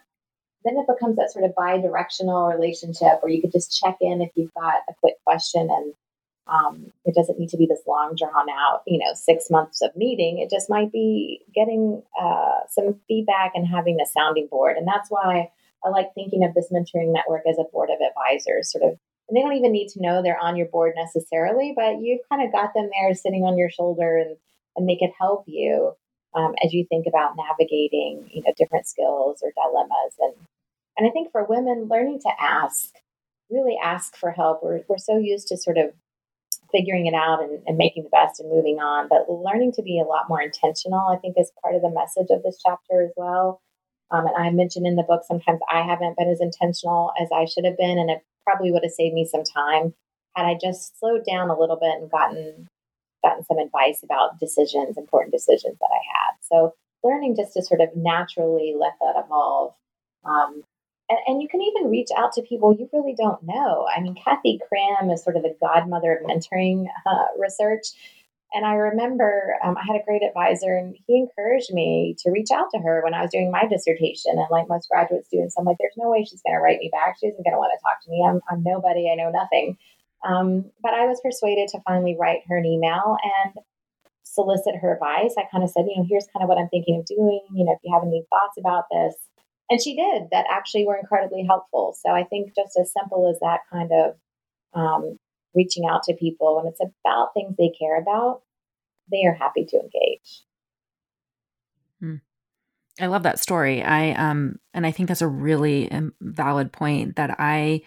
then 0.63 0.77
it 0.77 0.87
becomes 0.87 1.15
that 1.17 1.31
sort 1.31 1.45
of 1.45 1.55
bi-directional 1.55 2.47
relationship 2.47 3.21
where 3.21 3.31
you 3.31 3.41
could 3.41 3.51
just 3.51 3.77
check 3.79 3.97
in 4.01 4.21
if 4.21 4.31
you've 4.35 4.53
got 4.53 4.81
a 4.89 4.93
quick 4.99 5.15
question 5.25 5.69
and 5.71 5.93
um, 6.47 6.91
it 7.05 7.15
doesn't 7.15 7.39
need 7.39 7.49
to 7.49 7.57
be 7.57 7.65
this 7.65 7.81
long 7.87 8.15
drawn 8.17 8.49
out 8.49 8.81
you 8.85 8.97
know 8.97 9.13
six 9.13 9.49
months 9.49 9.81
of 9.81 9.95
meeting. 9.95 10.39
It 10.39 10.49
just 10.49 10.69
might 10.69 10.91
be 10.91 11.41
getting 11.53 12.03
uh, 12.19 12.59
some 12.69 12.99
feedback 13.07 13.51
and 13.55 13.67
having 13.67 13.99
a 14.01 14.05
sounding 14.05 14.47
board. 14.47 14.77
And 14.77 14.87
that's 14.87 15.09
why 15.09 15.49
i 15.83 15.89
like 15.89 16.13
thinking 16.13 16.43
of 16.43 16.53
this 16.53 16.71
mentoring 16.71 17.13
network 17.13 17.43
as 17.49 17.57
a 17.57 17.69
board 17.71 17.89
of 17.89 17.97
advisors 18.01 18.71
sort 18.71 18.83
of 18.83 18.97
and 19.29 19.37
they 19.37 19.41
don't 19.41 19.55
even 19.55 19.71
need 19.71 19.87
to 19.87 20.01
know 20.01 20.21
they're 20.21 20.39
on 20.39 20.55
your 20.55 20.67
board 20.67 20.93
necessarily 20.95 21.73
but 21.75 22.01
you've 22.01 22.21
kind 22.29 22.43
of 22.43 22.51
got 22.51 22.73
them 22.73 22.89
there 22.93 23.13
sitting 23.13 23.43
on 23.43 23.57
your 23.57 23.69
shoulder 23.69 24.17
and 24.17 24.37
and 24.75 24.87
they 24.87 24.95
could 24.95 25.11
help 25.19 25.43
you 25.47 25.93
um, 26.33 26.53
as 26.63 26.73
you 26.73 26.85
think 26.89 27.05
about 27.07 27.35
navigating, 27.35 28.29
you 28.31 28.41
know, 28.41 28.53
different 28.57 28.87
skills 28.87 29.41
or 29.43 29.51
dilemmas. 29.55 30.13
And 30.19 30.33
and 30.97 31.07
I 31.07 31.11
think 31.11 31.31
for 31.31 31.45
women, 31.45 31.87
learning 31.89 32.19
to 32.21 32.31
ask, 32.39 32.93
really 33.49 33.77
ask 33.81 34.15
for 34.15 34.31
help. 34.31 34.61
We're 34.63 34.81
we're 34.87 34.97
so 34.97 35.17
used 35.17 35.47
to 35.49 35.57
sort 35.57 35.77
of 35.77 35.91
figuring 36.71 37.05
it 37.05 37.13
out 37.13 37.43
and, 37.43 37.61
and 37.67 37.77
making 37.77 38.03
the 38.03 38.09
best 38.09 38.39
and 38.39 38.49
moving 38.49 38.79
on, 38.79 39.09
but 39.09 39.29
learning 39.29 39.73
to 39.73 39.81
be 39.81 39.99
a 39.99 40.07
lot 40.07 40.29
more 40.29 40.41
intentional, 40.41 41.07
I 41.09 41.17
think, 41.17 41.35
is 41.37 41.51
part 41.61 41.75
of 41.75 41.81
the 41.81 41.89
message 41.89 42.27
of 42.29 42.43
this 42.43 42.61
chapter 42.65 43.03
as 43.03 43.11
well. 43.17 43.61
Um, 44.09 44.25
and 44.25 44.35
I 44.37 44.49
mentioned 44.51 44.87
in 44.87 44.95
the 44.95 45.03
book 45.03 45.23
sometimes 45.27 45.59
I 45.71 45.81
haven't 45.81 46.17
been 46.17 46.29
as 46.29 46.41
intentional 46.41 47.11
as 47.19 47.29
I 47.33 47.45
should 47.45 47.65
have 47.65 47.77
been, 47.77 47.97
and 47.97 48.09
it 48.09 48.19
probably 48.45 48.71
would 48.71 48.83
have 48.83 48.91
saved 48.91 49.13
me 49.13 49.25
some 49.25 49.43
time 49.43 49.93
had 50.35 50.45
I 50.45 50.57
just 50.61 50.97
slowed 50.99 51.25
down 51.25 51.49
a 51.49 51.59
little 51.59 51.77
bit 51.77 51.99
and 51.99 52.09
gotten 52.09 52.67
gotten 53.21 53.43
some 53.43 53.57
advice 53.57 54.01
about 54.03 54.39
decisions, 54.39 54.97
important 54.97 55.33
decisions 55.33 55.77
that 55.79 55.89
I 55.91 56.01
had. 56.13 56.37
So 56.41 56.73
learning 57.03 57.35
just 57.35 57.53
to 57.53 57.63
sort 57.63 57.81
of 57.81 57.89
naturally 57.95 58.75
let 58.77 58.93
that 58.99 59.23
evolve. 59.23 59.73
Um, 60.25 60.63
and, 61.09 61.19
and, 61.27 61.41
you 61.41 61.49
can 61.49 61.61
even 61.61 61.89
reach 61.89 62.09
out 62.15 62.31
to 62.33 62.41
people 62.41 62.75
you 62.77 62.87
really 62.93 63.15
don't 63.17 63.41
know. 63.43 63.87
I 63.93 63.99
mean, 63.99 64.15
Kathy 64.15 64.59
Kram 64.71 65.11
is 65.11 65.23
sort 65.23 65.35
of 65.35 65.43
the 65.43 65.57
godmother 65.59 66.13
of 66.13 66.27
mentoring 66.27 66.85
uh, 67.05 67.25
research. 67.39 67.87
And 68.53 68.65
I 68.65 68.73
remember 68.73 69.55
um, 69.63 69.77
I 69.77 69.83
had 69.85 69.99
a 69.99 70.03
great 70.05 70.23
advisor, 70.23 70.75
and 70.75 70.95
he 71.07 71.17
encouraged 71.17 71.73
me 71.73 72.15
to 72.19 72.31
reach 72.31 72.49
out 72.53 72.67
to 72.73 72.79
her 72.79 73.01
when 73.01 73.13
I 73.13 73.21
was 73.21 73.31
doing 73.31 73.49
my 73.49 73.65
dissertation. 73.65 74.33
And 74.33 74.47
like 74.51 74.67
most 74.67 74.89
graduate 74.89 75.25
students, 75.25 75.55
I'm 75.57 75.65
like, 75.65 75.77
there's 75.79 75.95
no 75.97 76.09
way 76.09 76.23
she's 76.23 76.41
going 76.41 76.57
to 76.57 76.61
write 76.61 76.79
me 76.79 76.89
back. 76.91 77.15
She 77.19 77.27
isn't 77.27 77.43
going 77.43 77.53
to 77.53 77.59
want 77.59 77.71
to 77.77 77.81
talk 77.81 78.03
to 78.03 78.11
me. 78.11 78.25
I'm, 78.27 78.41
I'm 78.49 78.61
nobody. 78.63 79.09
I 79.09 79.15
know 79.15 79.31
nothing. 79.31 79.77
Um, 80.27 80.71
but 80.81 80.93
I 80.93 81.05
was 81.05 81.19
persuaded 81.21 81.69
to 81.69 81.81
finally 81.81 82.15
write 82.19 82.41
her 82.47 82.57
an 82.57 82.65
email 82.65 83.17
and 83.43 83.55
solicit 84.23 84.75
her 84.81 84.93
advice. 84.93 85.35
I 85.37 85.43
kind 85.51 85.63
of 85.63 85.69
said, 85.69 85.85
you 85.87 85.97
know, 85.97 86.05
here's 86.07 86.27
kind 86.33 86.43
of 86.43 86.49
what 86.49 86.57
I'm 86.57 86.69
thinking 86.69 86.99
of 86.99 87.05
doing. 87.05 87.41
You 87.53 87.65
know, 87.65 87.73
if 87.73 87.79
you 87.83 87.93
have 87.93 88.03
any 88.03 88.23
thoughts 88.29 88.57
about 88.59 88.85
this. 88.91 89.15
And 89.69 89.81
she 89.81 89.95
did 89.95 90.23
that 90.31 90.45
actually 90.49 90.85
were 90.85 90.97
incredibly 90.97 91.45
helpful. 91.45 91.95
So 92.05 92.11
I 92.11 92.23
think 92.25 92.53
just 92.55 92.77
as 92.79 92.91
simple 92.91 93.29
as 93.29 93.39
that 93.39 93.61
kind 93.71 93.91
of 93.91 94.15
um, 94.73 95.17
reaching 95.55 95.85
out 95.89 96.03
to 96.03 96.13
people 96.13 96.57
when 96.57 96.67
it's 96.67 96.81
about 96.81 97.33
things 97.33 97.55
they 97.57 97.71
care 97.77 97.99
about, 97.99 98.41
they 99.09 99.25
are 99.25 99.33
happy 99.33 99.65
to 99.65 99.77
engage. 99.77 100.43
Hmm. 101.99 102.15
I 102.99 103.07
love 103.07 103.23
that 103.23 103.39
story. 103.39 103.81
I 103.81 104.11
um 104.11 104.59
and 104.73 104.85
I 104.85 104.91
think 104.91 105.07
that's 105.07 105.21
a 105.21 105.27
really 105.27 105.91
um, 105.91 106.13
valid 106.21 106.71
point 106.71 107.15
that 107.15 107.35
I 107.39 107.81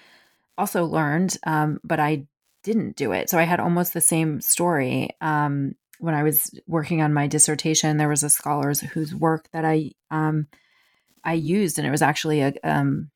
also 0.57 0.85
learned, 0.85 1.37
um, 1.47 1.81
but 1.85 2.01
I 2.01 2.27
didn't 2.63 2.97
do 2.97 3.13
it. 3.13 3.31
So 3.31 3.39
I 3.39 3.43
had 3.43 3.61
almost 3.61 3.93
the 3.93 4.01
same 4.01 4.41
story. 4.41 5.11
Um, 5.21 5.75
when 5.99 6.15
I 6.15 6.23
was 6.23 6.59
working 6.67 7.03
on 7.03 7.15
my 7.15 7.27
dissertation, 7.27 7.97
there 7.97 8.09
was 8.09 8.23
a 8.23 8.31
scholar 8.31 8.73
whose 8.75 9.15
work 9.15 9.49
that 9.53 9.65
I 9.65 9.93
um, 10.11 10.49
I 11.23 11.35
used, 11.35 11.79
and 11.79 11.87
it 11.87 11.91
was 11.91 12.03
actually 12.03 12.41
a 12.41 12.53
um, 12.63 13.11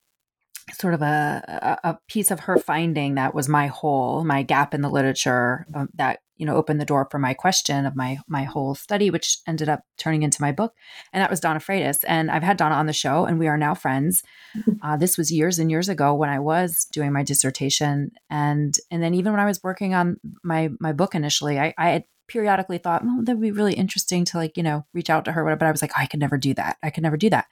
sort 0.73 0.93
of 0.93 1.01
a, 1.01 1.79
a 1.83 1.97
piece 2.07 2.31
of 2.31 2.41
her 2.41 2.57
finding 2.57 3.15
that 3.15 3.33
was 3.33 3.49
my 3.49 3.67
hole, 3.67 4.23
my 4.23 4.43
gap 4.43 4.73
in 4.73 4.81
the 4.81 4.89
literature 4.89 5.65
um, 5.73 5.89
that 5.95 6.19
you 6.37 6.45
know 6.45 6.55
opened 6.55 6.81
the 6.81 6.85
door 6.85 7.07
for 7.11 7.19
my 7.19 7.33
question 7.33 7.85
of 7.85 7.95
my 7.95 8.17
my 8.27 8.43
whole 8.43 8.73
study 8.73 9.11
which 9.11 9.39
ended 9.45 9.69
up 9.69 9.81
turning 9.97 10.23
into 10.23 10.41
my 10.41 10.51
book. 10.51 10.73
And 11.13 11.21
that 11.21 11.29
was 11.29 11.39
donna 11.39 11.59
freitas. 11.59 12.03
And 12.07 12.31
i've 12.31 12.43
had 12.43 12.57
donna 12.57 12.75
on 12.75 12.87
the 12.87 12.93
show 12.93 13.25
and 13.25 13.37
we 13.37 13.47
are 13.47 13.57
now 13.57 13.75
friends. 13.75 14.23
Uh, 14.81 14.95
this 14.95 15.17
was 15.17 15.31
years 15.31 15.59
and 15.59 15.69
years 15.69 15.89
ago 15.89 16.13
when 16.13 16.29
i 16.29 16.39
was 16.39 16.85
doing 16.91 17.11
my 17.11 17.21
dissertation. 17.21 18.11
And 18.29 18.75
and 18.89 19.03
then 19.03 19.13
even 19.13 19.33
when 19.33 19.41
i 19.41 19.45
was 19.45 19.61
working 19.61 19.93
on 19.93 20.17
my 20.43 20.69
my 20.79 20.93
book 20.93 21.13
initially 21.13 21.59
i 21.59 21.73
i 21.77 21.89
had 21.89 22.03
periodically 22.27 22.77
thought 22.77 23.03
well 23.03 23.19
that 23.23 23.35
would 23.35 23.41
be 23.41 23.51
really 23.51 23.73
interesting 23.73 24.23
to 24.23 24.37
like 24.37 24.55
you 24.55 24.63
know 24.63 24.85
reach 24.93 25.09
out 25.09 25.25
to 25.25 25.31
her 25.31 25.43
but 25.55 25.67
i 25.67 25.71
was 25.71 25.81
like 25.81 25.91
oh, 25.97 26.01
i 26.01 26.05
could 26.05 26.19
never 26.19 26.37
do 26.37 26.53
that. 26.53 26.77
I 26.81 26.89
could 26.91 27.03
never 27.03 27.17
do 27.17 27.29
that 27.31 27.47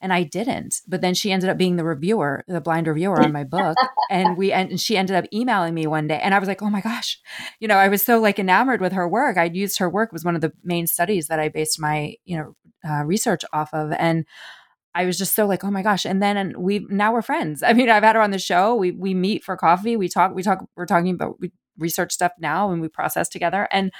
and 0.00 0.12
I 0.12 0.22
didn't. 0.22 0.80
But 0.86 1.00
then 1.00 1.14
she 1.14 1.32
ended 1.32 1.48
up 1.48 1.58
being 1.58 1.76
the 1.76 1.84
reviewer, 1.84 2.44
the 2.48 2.60
blind 2.60 2.86
reviewer 2.86 3.20
on 3.20 3.32
my 3.32 3.44
book, 3.56 3.76
and 4.10 4.36
we 4.36 4.52
and 4.52 4.80
she 4.80 4.96
ended 4.96 5.16
up 5.16 5.24
emailing 5.32 5.74
me 5.74 5.86
one 5.86 6.06
day, 6.06 6.20
and 6.20 6.34
I 6.34 6.38
was 6.38 6.48
like, 6.48 6.62
oh 6.62 6.70
my 6.70 6.80
gosh, 6.80 7.20
you 7.60 7.68
know, 7.68 7.76
I 7.76 7.88
was 7.88 8.02
so 8.02 8.20
like 8.20 8.38
enamored 8.38 8.80
with 8.80 8.92
her 8.92 9.08
work. 9.08 9.36
I'd 9.36 9.56
used 9.56 9.78
her 9.78 9.90
work 9.90 10.12
was 10.12 10.24
one 10.24 10.34
of 10.34 10.40
the 10.40 10.52
main 10.62 10.86
studies 10.86 11.28
that 11.28 11.40
I 11.40 11.48
based 11.48 11.80
my 11.80 12.14
you 12.24 12.36
know 12.36 12.56
uh, 12.88 13.04
research 13.04 13.44
off 13.52 13.72
of, 13.72 13.92
and. 13.92 14.24
I 14.94 15.04
was 15.04 15.18
just 15.18 15.34
so 15.34 15.44
like, 15.44 15.62
oh 15.62 15.70
my 15.70 15.82
gosh. 15.82 16.06
And 16.06 16.22
then 16.22 16.38
and 16.38 16.56
we 16.56 16.86
now 16.88 17.12
we're 17.12 17.20
friends. 17.20 17.62
I 17.62 17.74
mean, 17.74 17.90
I've 17.90 18.02
had 18.02 18.16
her 18.16 18.22
on 18.22 18.30
the 18.30 18.38
show. 18.38 18.74
We 18.74 18.92
we 18.92 19.12
meet 19.12 19.44
for 19.44 19.54
coffee. 19.54 19.94
We 19.94 20.08
talk, 20.08 20.34
we 20.34 20.42
talk, 20.42 20.64
we're 20.74 20.86
talking 20.86 21.10
about 21.10 21.38
we 21.38 21.52
research 21.78 22.12
stuff 22.12 22.32
now 22.38 22.70
and 22.70 22.80
we 22.80 22.88
process 22.88 23.28
together. 23.28 23.68
And 23.70 23.92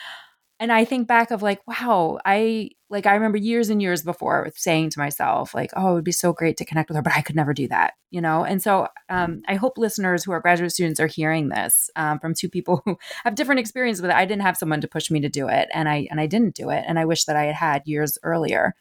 and 0.58 0.72
i 0.72 0.84
think 0.84 1.06
back 1.06 1.30
of 1.30 1.42
like 1.42 1.60
wow 1.66 2.18
i 2.24 2.70
like 2.88 3.06
i 3.06 3.14
remember 3.14 3.38
years 3.38 3.68
and 3.68 3.82
years 3.82 4.02
before 4.02 4.50
saying 4.54 4.90
to 4.90 4.98
myself 4.98 5.54
like 5.54 5.70
oh 5.76 5.90
it 5.90 5.94
would 5.94 6.04
be 6.04 6.12
so 6.12 6.32
great 6.32 6.56
to 6.56 6.64
connect 6.64 6.88
with 6.88 6.96
her 6.96 7.02
but 7.02 7.16
i 7.16 7.22
could 7.22 7.36
never 7.36 7.52
do 7.52 7.68
that 7.68 7.94
you 8.10 8.20
know? 8.22 8.44
And 8.44 8.62
so 8.62 8.88
um, 9.10 9.42
i 9.46 9.56
hope 9.56 9.76
listeners 9.76 10.24
who 10.24 10.32
are 10.32 10.40
graduate 10.40 10.72
students 10.72 11.00
are 11.00 11.06
hearing 11.06 11.48
this 11.48 11.90
um, 11.96 12.18
from 12.18 12.34
two 12.34 12.48
people 12.48 12.82
who 12.84 12.96
have 13.24 13.34
different 13.34 13.60
experience 13.60 14.00
with 14.00 14.10
it 14.10 14.16
i 14.16 14.24
didn't 14.24 14.42
have 14.42 14.56
someone 14.56 14.80
to 14.80 14.88
push 14.88 15.10
me 15.10 15.20
to 15.20 15.28
do 15.28 15.48
it 15.48 15.68
and 15.72 15.88
i 15.88 16.06
and 16.10 16.20
i 16.20 16.26
didn't 16.26 16.54
do 16.54 16.70
it 16.70 16.84
and 16.86 16.98
i 16.98 17.04
wish 17.04 17.24
that 17.24 17.36
i 17.36 17.44
had 17.44 17.54
had 17.54 17.82
years 17.84 18.18
earlier 18.22 18.74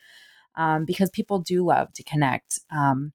um, 0.56 0.86
because 0.86 1.10
people 1.10 1.40
do 1.40 1.66
love 1.66 1.92
to 1.94 2.04
connect 2.04 2.60
um, 2.72 3.12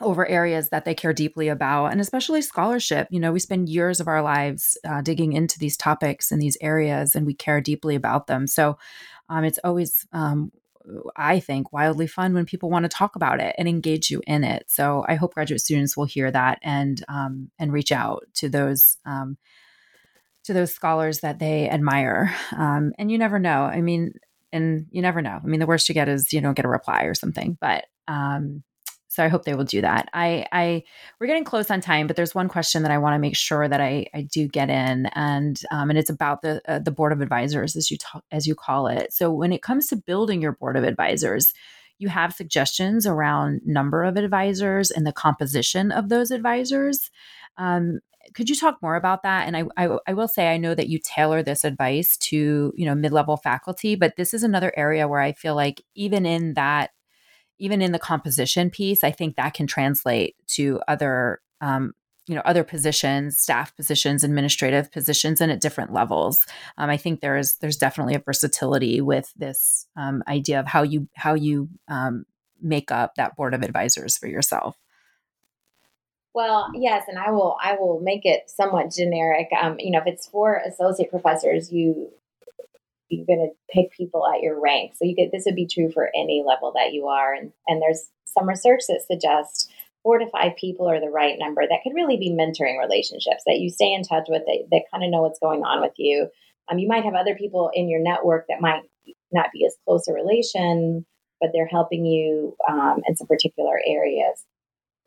over 0.00 0.26
areas 0.26 0.68
that 0.70 0.84
they 0.84 0.94
care 0.94 1.12
deeply 1.12 1.48
about 1.48 1.86
and 1.86 2.00
especially 2.00 2.42
scholarship. 2.42 3.08
You 3.10 3.20
know 3.20 3.32
we 3.32 3.40
spend 3.40 3.68
years 3.68 4.00
of 4.00 4.08
our 4.08 4.22
lives 4.22 4.78
uh, 4.88 5.02
digging 5.02 5.32
into 5.32 5.58
these 5.58 5.76
topics 5.76 6.30
and 6.30 6.40
these 6.40 6.56
areas 6.60 7.14
and 7.14 7.26
we 7.26 7.34
care 7.34 7.60
deeply 7.60 7.94
about 7.94 8.26
them. 8.26 8.46
So 8.46 8.78
um, 9.28 9.44
it's 9.44 9.58
always 9.64 10.06
um, 10.12 10.52
i 11.16 11.38
think 11.38 11.70
wildly 11.72 12.06
fun 12.06 12.32
when 12.32 12.46
people 12.46 12.70
want 12.70 12.84
to 12.84 12.88
talk 12.88 13.14
about 13.14 13.40
it 13.40 13.54
and 13.58 13.68
engage 13.68 14.10
you 14.10 14.22
in 14.26 14.44
it. 14.44 14.64
So 14.68 15.04
i 15.08 15.14
hope 15.14 15.34
graduate 15.34 15.60
students 15.60 15.96
will 15.96 16.06
hear 16.06 16.30
that 16.30 16.58
and 16.62 17.02
um, 17.08 17.50
and 17.58 17.72
reach 17.72 17.92
out 17.92 18.24
to 18.34 18.48
those 18.48 18.96
um, 19.04 19.36
to 20.44 20.52
those 20.54 20.74
scholars 20.74 21.20
that 21.20 21.38
they 21.38 21.68
admire. 21.68 22.34
Um, 22.56 22.92
and 22.98 23.10
you 23.12 23.18
never 23.18 23.38
know. 23.38 23.64
I 23.64 23.80
mean 23.80 24.14
and 24.50 24.86
you 24.90 25.02
never 25.02 25.20
know. 25.20 25.38
I 25.42 25.46
mean 25.46 25.60
the 25.60 25.66
worst 25.66 25.88
you 25.88 25.94
get 25.94 26.08
is 26.08 26.32
you 26.32 26.40
don't 26.40 26.54
get 26.54 26.64
a 26.64 26.70
reply 26.70 27.02
or 27.04 27.14
something. 27.14 27.58
But 27.60 27.84
um, 28.06 28.62
so 29.18 29.24
I 29.24 29.28
hope 29.28 29.42
they 29.42 29.54
will 29.54 29.64
do 29.64 29.80
that. 29.80 30.08
I, 30.12 30.46
I 30.52 30.84
we're 31.18 31.26
getting 31.26 31.42
close 31.42 31.72
on 31.72 31.80
time, 31.80 32.06
but 32.06 32.14
there's 32.14 32.36
one 32.36 32.46
question 32.46 32.84
that 32.84 32.92
I 32.92 32.98
want 32.98 33.14
to 33.14 33.18
make 33.18 33.34
sure 33.34 33.66
that 33.66 33.80
I, 33.80 34.06
I 34.14 34.22
do 34.22 34.46
get 34.46 34.70
in, 34.70 35.06
and 35.06 35.60
um, 35.72 35.90
and 35.90 35.98
it's 35.98 36.08
about 36.08 36.42
the 36.42 36.62
uh, 36.68 36.78
the 36.78 36.92
board 36.92 37.10
of 37.10 37.20
advisors 37.20 37.74
as 37.74 37.90
you 37.90 37.98
talk, 37.98 38.22
as 38.30 38.46
you 38.46 38.54
call 38.54 38.86
it. 38.86 39.12
So 39.12 39.32
when 39.32 39.52
it 39.52 39.60
comes 39.60 39.88
to 39.88 39.96
building 39.96 40.40
your 40.40 40.52
board 40.52 40.76
of 40.76 40.84
advisors, 40.84 41.52
you 41.98 42.08
have 42.10 42.32
suggestions 42.32 43.08
around 43.08 43.60
number 43.64 44.04
of 44.04 44.16
advisors 44.16 44.92
and 44.92 45.04
the 45.04 45.12
composition 45.12 45.90
of 45.90 46.10
those 46.10 46.30
advisors. 46.30 47.10
Um, 47.56 47.98
could 48.34 48.48
you 48.48 48.54
talk 48.54 48.78
more 48.80 48.94
about 48.94 49.24
that? 49.24 49.48
And 49.48 49.56
I, 49.56 49.64
I, 49.76 49.98
I 50.06 50.12
will 50.12 50.28
say 50.28 50.54
I 50.54 50.58
know 50.58 50.76
that 50.76 50.88
you 50.88 51.00
tailor 51.02 51.42
this 51.42 51.64
advice 51.64 52.16
to 52.18 52.72
you 52.76 52.86
know 52.86 52.94
mid 52.94 53.10
level 53.10 53.36
faculty, 53.36 53.96
but 53.96 54.14
this 54.16 54.32
is 54.32 54.44
another 54.44 54.72
area 54.76 55.08
where 55.08 55.20
I 55.20 55.32
feel 55.32 55.56
like 55.56 55.82
even 55.96 56.24
in 56.24 56.54
that, 56.54 56.90
even 57.58 57.82
in 57.82 57.92
the 57.92 57.98
composition 57.98 58.70
piece, 58.70 59.04
I 59.04 59.10
think 59.10 59.36
that 59.36 59.54
can 59.54 59.66
translate 59.66 60.36
to 60.48 60.80
other 60.88 61.40
um, 61.60 61.94
you 62.26 62.34
know 62.34 62.42
other 62.44 62.62
positions 62.62 63.38
staff 63.38 63.74
positions 63.74 64.22
administrative 64.22 64.92
positions 64.92 65.40
and 65.40 65.50
at 65.50 65.62
different 65.62 65.94
levels 65.94 66.46
um, 66.76 66.90
i 66.90 66.96
think 66.96 67.20
there's 67.20 67.56
there's 67.56 67.78
definitely 67.78 68.14
a 68.14 68.18
versatility 68.18 69.00
with 69.00 69.32
this 69.34 69.86
um, 69.96 70.22
idea 70.28 70.60
of 70.60 70.66
how 70.66 70.82
you 70.82 71.08
how 71.14 71.32
you 71.32 71.70
um, 71.88 72.26
make 72.60 72.92
up 72.92 73.14
that 73.14 73.34
board 73.34 73.54
of 73.54 73.62
advisors 73.62 74.18
for 74.18 74.28
yourself 74.28 74.76
well, 76.34 76.70
yes, 76.72 77.06
and 77.08 77.18
I 77.18 77.32
will 77.32 77.56
I 77.60 77.74
will 77.74 78.00
make 78.00 78.24
it 78.24 78.48
somewhat 78.48 78.92
generic. 78.92 79.48
Um, 79.60 79.76
you 79.80 79.90
know, 79.90 79.98
if 79.98 80.06
it's 80.06 80.28
for 80.28 80.62
associate 80.64 81.10
professors, 81.10 81.72
you 81.72 82.12
you're 83.08 83.26
going 83.26 83.50
to 83.50 83.72
pick 83.72 83.92
people 83.92 84.26
at 84.26 84.42
your 84.42 84.60
rank. 84.60 84.92
So 84.96 85.04
you 85.04 85.14
get 85.14 85.30
this 85.32 85.44
would 85.46 85.54
be 85.54 85.66
true 85.66 85.90
for 85.90 86.10
any 86.14 86.44
level 86.46 86.72
that 86.74 86.92
you 86.92 87.06
are, 87.06 87.34
and 87.34 87.52
and 87.66 87.82
there's 87.82 88.08
some 88.24 88.48
research 88.48 88.82
that 88.88 89.02
suggests 89.06 89.68
four 90.02 90.18
to 90.18 90.30
five 90.30 90.52
people 90.56 90.88
are 90.88 91.00
the 91.00 91.10
right 91.10 91.36
number 91.38 91.62
that 91.68 91.80
could 91.82 91.94
really 91.94 92.16
be 92.16 92.30
mentoring 92.30 92.78
relationships 92.78 93.42
that 93.46 93.58
you 93.58 93.68
stay 93.68 93.92
in 93.92 94.02
touch 94.02 94.26
with 94.28 94.42
that, 94.46 94.66
that 94.70 94.82
kind 94.90 95.04
of 95.04 95.10
know 95.10 95.22
what's 95.22 95.40
going 95.40 95.62
on 95.64 95.80
with 95.80 95.92
you. 95.96 96.28
Um, 96.70 96.78
you 96.78 96.88
might 96.88 97.04
have 97.04 97.14
other 97.14 97.34
people 97.34 97.70
in 97.74 97.88
your 97.88 98.00
network 98.00 98.46
that 98.48 98.60
might 98.60 98.82
not 99.32 99.46
be 99.52 99.64
as 99.66 99.76
close 99.84 100.06
a 100.08 100.12
relation, 100.12 101.04
but 101.40 101.50
they're 101.52 101.66
helping 101.66 102.04
you 102.04 102.56
um, 102.68 103.02
in 103.06 103.16
some 103.16 103.26
particular 103.26 103.80
areas. 103.86 104.44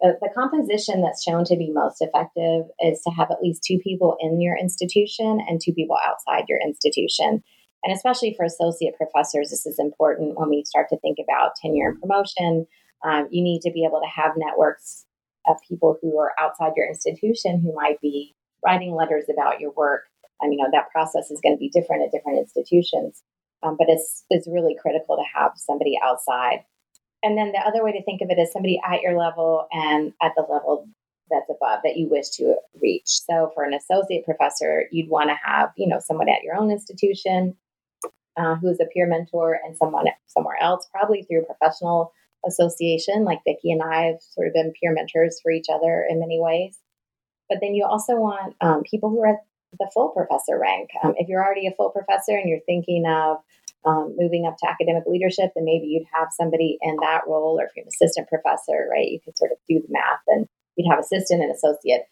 The, 0.02 0.18
the 0.22 0.30
composition 0.34 1.02
that's 1.02 1.24
shown 1.24 1.46
to 1.46 1.56
be 1.56 1.72
most 1.72 2.02
effective 2.02 2.66
is 2.80 3.02
to 3.02 3.12
have 3.12 3.30
at 3.30 3.42
least 3.42 3.64
two 3.64 3.78
people 3.80 4.18
in 4.20 4.42
your 4.42 4.58
institution 4.58 5.40
and 5.48 5.62
two 5.62 5.74
people 5.74 5.98
outside 6.04 6.46
your 6.50 6.60
institution. 6.60 7.44
And 7.84 7.96
especially 7.96 8.34
for 8.36 8.46
associate 8.46 8.96
professors, 8.96 9.50
this 9.50 9.66
is 9.66 9.80
important 9.80 10.38
when 10.38 10.50
we 10.50 10.64
start 10.66 10.88
to 10.90 11.00
think 11.00 11.18
about 11.24 11.56
tenure 11.56 11.90
and 11.90 12.00
promotion. 12.00 12.68
Um, 13.04 13.28
you 13.32 13.44
need 13.44 13.62
to 13.62 13.72
be 13.72 13.86
able 13.86 14.00
to 14.00 14.22
have 14.22 14.34
networks 14.38 15.06
of 15.48 15.58
people 15.68 15.98
who 16.02 16.20
are 16.20 16.34
outside 16.40 16.74
your 16.76 16.88
institution 16.88 17.62
who 17.62 17.74
might 17.74 18.00
be 18.00 18.36
writing 18.64 18.94
letters 18.94 19.26
about 19.32 19.60
your 19.60 19.72
work. 19.72 20.04
And, 20.40 20.54
you 20.54 20.60
know, 20.60 20.70
that 20.72 20.92
process 20.92 21.32
is 21.32 21.42
going 21.42 21.56
to 21.56 21.60
be 21.60 21.70
different 21.70 22.04
at 22.04 22.12
different 22.12 22.40
institutions. 22.40 23.24
Um, 23.64 23.76
but 23.78 23.90
it's, 23.90 24.26
it's 24.30 24.48
really 24.48 24.76
critical 24.80 25.16
to 25.16 25.24
have 25.40 25.54
somebody 25.56 25.98
outside 26.04 26.64
and 27.24 27.38
then 27.38 27.52
the 27.52 27.60
other 27.60 27.84
way 27.84 27.92
to 27.92 28.04
think 28.04 28.22
of 28.22 28.30
it 28.30 28.40
is 28.40 28.52
somebody 28.52 28.80
at 28.84 29.02
your 29.02 29.18
level 29.18 29.68
and 29.72 30.14
at 30.22 30.34
the 30.36 30.42
level 30.42 30.88
that's 31.30 31.50
above 31.50 31.80
that 31.84 31.96
you 31.96 32.10
wish 32.10 32.30
to 32.30 32.56
reach. 32.82 33.08
So 33.08 33.52
for 33.54 33.64
an 33.64 33.74
associate 33.74 34.26
professor, 34.26 34.86
you'd 34.92 35.10
want 35.10 35.30
to 35.30 35.36
have, 35.44 35.72
you 35.78 35.88
know, 35.88 36.00
someone 36.00 36.30
at 36.30 36.44
your 36.44 36.56
own 36.56 36.72
institution 36.72 37.56
uh, 38.38 38.56
who 38.56 38.70
is 38.70 38.80
a 38.80 38.86
peer 38.94 39.08
mentor 39.08 39.60
and 39.66 39.76
someone 39.78 40.06
somewhere 40.28 40.58
else, 40.62 40.88
probably 40.92 41.24
through 41.24 41.42
a 41.44 41.46
professional 41.46 42.14
association. 42.48 43.24
Like 43.24 43.40
Vicki 43.46 43.72
and 43.72 43.82
I 43.84 44.04
have 44.04 44.22
sort 44.22 44.48
of 44.48 44.54
been 44.54 44.74
peer 44.80 44.94
mentors 44.94 45.40
for 45.42 45.52
each 45.52 45.68
other 45.74 46.06
in 46.10 46.20
many 46.20 46.40
ways. 46.40 46.78
But 47.50 47.60
then 47.62 47.76
you 47.76 47.86
also 47.86 48.16
want 48.16 48.56
um, 48.62 48.84
people 48.84 49.10
who 49.10 49.22
are 49.22 49.34
at 49.34 49.40
the 49.78 49.90
full 49.94 50.10
professor 50.10 50.60
rank. 50.60 50.90
Um, 51.04 51.14
if 51.18 51.28
you're 51.28 51.44
already 51.44 51.68
a 51.68 51.76
full 51.76 51.90
professor 51.90 52.38
and 52.38 52.50
you're 52.50 52.60
thinking 52.66 53.06
of 53.06 53.38
um, 53.86 54.16
moving 54.18 54.46
up 54.46 54.58
to 54.58 54.70
academic 54.70 55.04
leadership, 55.08 55.52
then 55.56 55.66
maybe 55.66 55.88
you'd 55.88 56.08
have 56.14 56.30
somebody 56.32 56.78
in 56.82 56.98
that 57.02 57.22
role, 57.28 57.60
or 57.60 57.66
if 57.66 57.72
you're 57.76 57.84
an 57.84 57.90
assistant 57.90 58.28
professor, 58.28 58.88
right, 58.90 59.08
you 59.10 59.20
could 59.24 59.38
sort 59.38 59.52
of 59.52 59.58
do 59.68 59.82
the 59.82 59.88
math 59.90 60.22
and 60.28 60.48
you'd 60.76 60.90
have 60.90 61.00
assistant 61.00 61.42
and 61.42 61.52
associate. 61.52 62.04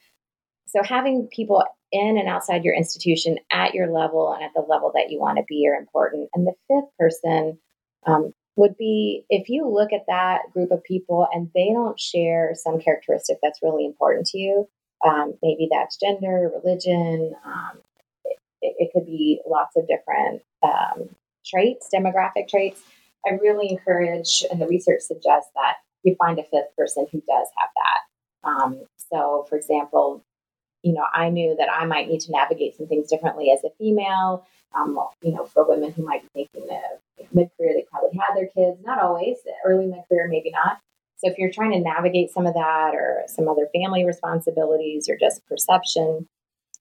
So 0.67 0.83
having 0.83 1.27
people 1.31 1.63
in 1.91 2.17
and 2.17 2.27
outside 2.27 2.63
your 2.63 2.75
institution 2.75 3.37
at 3.51 3.73
your 3.73 3.91
level 3.91 4.33
and 4.33 4.43
at 4.43 4.51
the 4.55 4.61
level 4.61 4.91
that 4.95 5.09
you 5.09 5.19
want 5.19 5.37
to 5.37 5.43
be 5.47 5.67
are 5.67 5.79
important. 5.79 6.29
And 6.33 6.47
the 6.47 6.53
fifth 6.67 6.89
person 6.97 7.57
um, 8.05 8.33
would 8.55 8.77
be 8.77 9.25
if 9.29 9.49
you 9.49 9.67
look 9.67 9.93
at 9.93 10.05
that 10.07 10.41
group 10.53 10.71
of 10.71 10.83
people 10.83 11.27
and 11.33 11.49
they 11.53 11.69
don't 11.73 11.99
share 11.99 12.51
some 12.55 12.79
characteristic 12.79 13.37
that's 13.41 13.61
really 13.61 13.85
important 13.85 14.27
to 14.27 14.37
you. 14.37 14.67
Um, 15.05 15.35
maybe 15.41 15.69
that's 15.71 15.97
gender, 15.97 16.51
religion. 16.61 17.33
Um, 17.45 17.79
it, 18.61 18.75
it, 18.77 18.89
could 18.93 19.05
be 19.05 19.39
lots 19.47 19.77
of 19.77 19.87
different 19.87 20.41
um, 20.61 21.15
traits, 21.45 21.89
demographic 21.93 22.49
traits, 22.49 22.81
I 23.25 23.31
really 23.41 23.69
encourage, 23.69 24.45
and 24.49 24.61
the 24.61 24.67
research 24.67 25.01
suggests 25.01 25.49
that 25.55 25.75
you 26.03 26.15
find 26.15 26.39
a 26.39 26.43
fifth 26.43 26.75
person 26.77 27.05
who 27.11 27.21
does 27.21 27.47
have 27.57 27.69
that. 27.75 28.49
Um, 28.49 28.85
so, 29.11 29.45
for 29.49 29.57
example, 29.57 30.23
you 30.83 30.93
know, 30.93 31.05
I 31.13 31.29
knew 31.29 31.55
that 31.57 31.69
I 31.71 31.85
might 31.85 32.07
need 32.07 32.21
to 32.21 32.31
navigate 32.31 32.77
some 32.77 32.87
things 32.87 33.09
differently 33.09 33.51
as 33.51 33.63
a 33.63 33.69
female. 33.77 34.45
Um, 34.75 34.99
you 35.21 35.33
know, 35.33 35.45
for 35.45 35.67
women 35.67 35.91
who 35.91 36.03
might 36.03 36.21
be 36.21 36.47
thinking 36.53 36.69
of 36.69 37.25
mid 37.33 37.49
career, 37.57 37.73
they 37.73 37.85
probably 37.89 38.17
had 38.17 38.35
their 38.35 38.47
kids. 38.47 38.83
Not 38.85 39.01
always, 39.01 39.37
early 39.65 39.87
mid 39.87 40.01
career, 40.07 40.27
maybe 40.29 40.51
not. 40.51 40.79
So, 41.17 41.29
if 41.29 41.37
you're 41.37 41.51
trying 41.51 41.71
to 41.71 41.79
navigate 41.79 42.31
some 42.31 42.45
of 42.45 42.53
that 42.53 42.91
or 42.93 43.23
some 43.27 43.47
other 43.47 43.67
family 43.73 44.05
responsibilities 44.05 45.09
or 45.09 45.17
just 45.17 45.45
perception, 45.47 46.27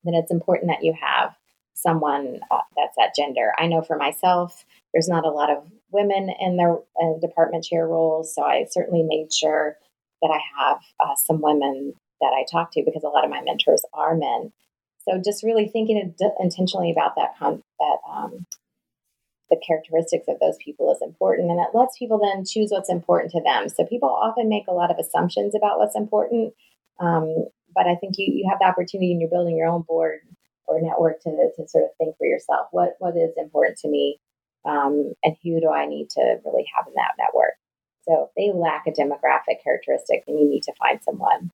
then 0.05 0.15
it's 0.15 0.31
important 0.31 0.71
that 0.71 0.85
you 0.85 0.95
have 1.01 1.35
someone 1.75 2.41
uh, 2.51 2.59
that's 2.77 2.97
that 2.97 3.15
gender. 3.17 3.53
I 3.59 3.67
know 3.67 3.83
for 3.83 3.97
myself, 3.97 4.65
there's 4.93 5.09
not 5.09 5.25
a 5.25 5.31
lot 5.31 5.51
of 5.51 5.65
women 5.91 6.31
in 6.41 6.57
their 6.57 6.75
uh, 6.75 7.19
department 7.21 7.65
chair 7.65 7.87
roles, 7.87 8.35
so 8.35 8.43
I 8.43 8.67
certainly 8.71 9.03
made 9.03 9.33
sure 9.33 9.77
that 10.23 10.31
I 10.31 10.41
have 10.61 10.79
uh, 11.01 11.15
some 11.17 11.41
women 11.41 11.95
that 12.21 12.35
I 12.35 12.45
talk 12.51 12.73
to 12.73 12.83
because 12.85 13.05
a 13.05 13.09
lot 13.09 13.25
of 13.25 13.31
my 13.31 13.43
mentors 13.43 13.83
are 13.93 14.15
men. 14.15 14.53
So 15.09 15.21
just 15.25 15.43
really 15.43 15.69
thinking 15.69 16.15
intentionally 16.41 16.91
about 16.91 17.17
that 17.17 17.39
con- 17.39 17.63
that 17.79 17.99
um, 18.11 18.47
the 19.51 19.61
characteristics 19.67 20.27
of 20.29 20.39
those 20.41 20.57
people 20.63 20.93
is 20.93 21.01
important, 21.01 21.51
and 21.51 21.61
it 21.61 21.77
lets 21.77 21.99
people 21.99 22.19
then 22.19 22.45
choose 22.45 22.71
what's 22.71 22.91
important 22.91 23.33
to 23.33 23.43
them. 23.43 23.69
So 23.69 23.87
people 23.87 24.11
often 24.11 24.49
make 24.49 24.65
a 24.69 24.75
lot 24.75 24.91
of 24.91 24.99
assumptions 24.99 25.55
about 25.55 25.79
what's 25.79 25.97
important, 25.97 26.53
um, 27.01 27.47
but 27.75 27.87
I 27.87 27.95
think 27.95 28.17
you 28.19 28.27
you 28.33 28.49
have 28.51 28.59
the 28.59 28.67
opportunity, 28.67 29.13
and 29.13 29.21
you're 29.21 29.31
building 29.31 29.57
your 29.57 29.69
own 29.69 29.83
board 29.83 30.21
or 30.67 30.81
network 30.83 31.23
to, 31.23 31.31
to 31.31 31.69
sort 31.69 31.85
of 31.85 31.91
think 31.97 32.17
for 32.19 32.27
yourself 32.27 32.69
what 32.73 32.97
what 32.99 33.17
is 33.17 33.33
important 33.39 33.79
to 33.79 33.89
me 33.89 34.21
um, 34.67 35.13
and 35.25 35.37
who 35.43 35.61
do 35.61 35.71
I 35.71 35.87
need 35.87 36.11
to 36.11 36.37
really 36.45 36.67
have 36.77 36.87
in 36.87 36.93
that 36.97 37.17
network. 37.19 37.55
So 38.03 38.29
if 38.29 38.31
they 38.37 38.57
lack 38.57 38.87
a 38.87 38.91
demographic 38.91 39.63
characteristic, 39.65 40.25
then 40.27 40.39
you 40.39 40.49
need 40.49 40.63
to 40.65 40.73
find 40.79 41.01
someone 41.03 41.51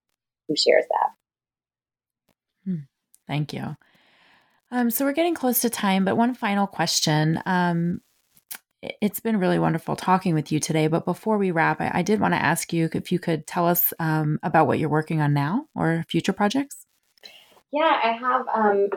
who 0.49 0.57
shares 0.57 0.85
that. 0.91 1.11
Hmm. 2.65 2.85
Thank 3.27 3.53
you. 3.53 3.77
Um, 4.71 4.91
so 4.91 5.05
we're 5.05 5.13
getting 5.13 5.35
close 5.35 5.61
to 5.61 5.71
time, 5.71 6.05
but 6.05 6.17
one 6.17 6.35
final 6.35 6.67
question. 6.67 7.41
Um, 7.47 8.01
it's 9.01 9.21
been 9.21 9.39
really 9.39 9.59
wonderful 9.59 9.97
talking 9.97 10.35
with 10.35 10.53
you 10.53 10.61
today. 10.61 10.89
But 10.89 11.05
before 11.05 11.39
we 11.39 11.51
wrap, 11.51 11.81
I, 11.81 11.91
I 11.95 12.03
did 12.03 12.21
want 12.21 12.35
to 12.35 12.43
ask 12.43 12.73
you 12.73 12.89
if 12.93 13.13
you 13.13 13.19
could 13.19 13.47
tell 13.47 13.67
us 13.67 13.93
um, 13.99 14.39
about 14.43 14.67
what 14.67 14.79
you're 14.79 14.89
working 14.89 15.21
on 15.21 15.33
now 15.33 15.67
or 15.75 16.05
future 16.09 16.33
projects. 16.33 16.85
Yeah, 17.73 18.01
I 18.03 18.13
have 18.13 18.47
um, 18.55 18.89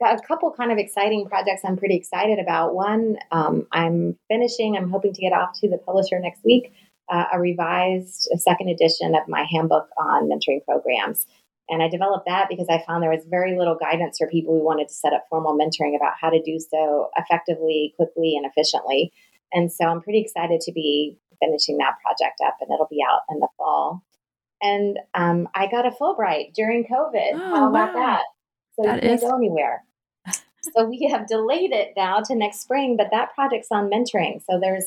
got 0.00 0.18
a 0.18 0.26
couple 0.26 0.50
kind 0.52 0.72
of 0.72 0.78
exciting 0.78 1.26
projects 1.26 1.62
I'm 1.64 1.76
pretty 1.76 1.96
excited 1.96 2.38
about. 2.38 2.74
One, 2.74 3.16
um, 3.30 3.66
I'm 3.72 4.18
finishing, 4.28 4.76
I'm 4.76 4.90
hoping 4.90 5.12
to 5.12 5.20
get 5.20 5.32
off 5.32 5.58
to 5.60 5.68
the 5.68 5.78
publisher 5.78 6.18
next 6.18 6.44
week, 6.44 6.72
uh, 7.10 7.24
a 7.32 7.40
revised 7.40 8.28
a 8.34 8.38
second 8.38 8.68
edition 8.68 9.14
of 9.14 9.28
my 9.28 9.44
handbook 9.50 9.88
on 9.98 10.28
mentoring 10.28 10.64
programs. 10.64 11.26
And 11.68 11.82
I 11.82 11.88
developed 11.88 12.26
that 12.26 12.48
because 12.48 12.66
I 12.68 12.82
found 12.86 13.02
there 13.02 13.10
was 13.10 13.24
very 13.28 13.56
little 13.56 13.76
guidance 13.76 14.18
for 14.18 14.28
people 14.28 14.54
who 14.54 14.64
wanted 14.64 14.88
to 14.88 14.94
set 14.94 15.14
up 15.14 15.24
formal 15.30 15.56
mentoring 15.56 15.96
about 15.96 16.12
how 16.20 16.28
to 16.28 16.42
do 16.42 16.58
so 16.58 17.08
effectively, 17.16 17.94
quickly, 17.96 18.36
and 18.36 18.44
efficiently. 18.44 19.12
And 19.52 19.72
so 19.72 19.86
I'm 19.86 20.02
pretty 20.02 20.20
excited 20.20 20.60
to 20.62 20.72
be 20.72 21.18
finishing 21.40 21.78
that 21.78 21.94
project 22.02 22.40
up, 22.46 22.56
and 22.60 22.70
it'll 22.72 22.88
be 22.90 23.02
out 23.08 23.20
in 23.30 23.40
the 23.40 23.48
fall 23.56 24.02
and 24.64 24.98
um, 25.14 25.48
I 25.54 25.66
got 25.70 25.86
a 25.86 25.90
Fulbright 25.90 26.54
during 26.54 26.84
COVID. 26.84 27.32
Oh, 27.34 27.38
How 27.38 27.68
about 27.68 27.94
wow. 27.94 28.00
that? 28.00 28.22
So 28.76 28.82
that 28.84 29.02
you 29.02 29.08
can't 29.10 29.20
go 29.20 29.36
anywhere. 29.36 29.84
so 30.74 30.84
we 30.84 31.08
have 31.12 31.28
delayed 31.28 31.72
it 31.72 31.92
now 31.96 32.20
to 32.20 32.34
next 32.34 32.62
spring, 32.62 32.96
but 32.96 33.08
that 33.12 33.34
project's 33.34 33.68
on 33.70 33.90
mentoring. 33.90 34.40
So 34.50 34.58
there's 34.58 34.86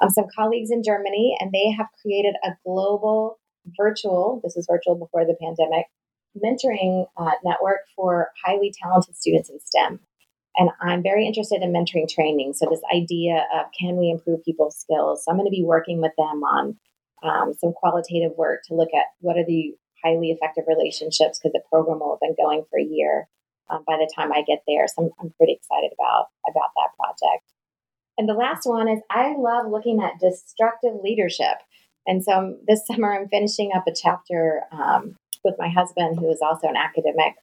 um, 0.00 0.10
some 0.10 0.26
colleagues 0.34 0.70
in 0.70 0.82
Germany, 0.82 1.36
and 1.40 1.52
they 1.52 1.70
have 1.70 1.86
created 2.02 2.34
a 2.44 2.50
global 2.64 3.38
virtual. 3.78 4.40
This 4.42 4.56
is 4.56 4.66
virtual 4.70 4.96
before 4.96 5.24
the 5.24 5.36
pandemic 5.40 5.86
mentoring 6.36 7.06
uh, 7.16 7.30
network 7.44 7.80
for 7.94 8.30
highly 8.44 8.74
talented 8.82 9.16
students 9.16 9.50
in 9.50 9.60
STEM. 9.60 10.00
And 10.56 10.70
I'm 10.80 11.02
very 11.02 11.26
interested 11.26 11.62
in 11.62 11.72
mentoring 11.72 12.12
training. 12.12 12.54
So, 12.54 12.66
this 12.70 12.82
idea 12.94 13.46
of 13.54 13.66
can 13.78 13.96
we 13.96 14.10
improve 14.10 14.44
people's 14.44 14.78
skills? 14.78 15.24
So, 15.24 15.30
I'm 15.30 15.36
going 15.36 15.46
to 15.46 15.50
be 15.50 15.64
working 15.64 16.00
with 16.00 16.12
them 16.16 16.42
on 16.44 16.76
um, 17.22 17.54
some 17.54 17.72
qualitative 17.72 18.32
work 18.36 18.62
to 18.68 18.74
look 18.74 18.90
at 18.94 19.06
what 19.20 19.36
are 19.36 19.44
the 19.44 19.74
highly 20.04 20.30
effective 20.30 20.64
relationships 20.68 21.40
because 21.40 21.52
the 21.52 21.62
program 21.70 21.98
will 21.98 22.12
have 22.14 22.20
been 22.20 22.36
going 22.38 22.64
for 22.70 22.78
a 22.78 22.84
year 22.84 23.26
um, 23.70 23.82
by 23.86 23.96
the 23.96 24.10
time 24.14 24.32
I 24.32 24.42
get 24.46 24.62
there. 24.68 24.86
So 24.86 25.04
I'm, 25.04 25.10
I'm 25.18 25.34
pretty 25.38 25.54
excited 25.54 25.90
about 25.98 26.28
about 26.48 26.70
that 26.76 26.94
project. 26.94 27.44
And 28.16 28.28
the 28.28 28.34
last 28.34 28.64
one 28.64 28.88
is 28.88 29.00
I 29.10 29.34
love 29.36 29.70
looking 29.70 30.02
at 30.02 30.20
destructive 30.20 30.94
leadership. 31.02 31.58
And 32.06 32.22
so 32.22 32.56
this 32.66 32.86
summer 32.86 33.14
I'm 33.14 33.28
finishing 33.28 33.72
up 33.74 33.84
a 33.86 33.94
chapter 33.94 34.62
um, 34.72 35.16
with 35.44 35.54
my 35.58 35.68
husband, 35.68 36.18
who 36.18 36.30
is 36.30 36.40
also 36.42 36.68
an 36.68 36.76
academic, 36.76 37.34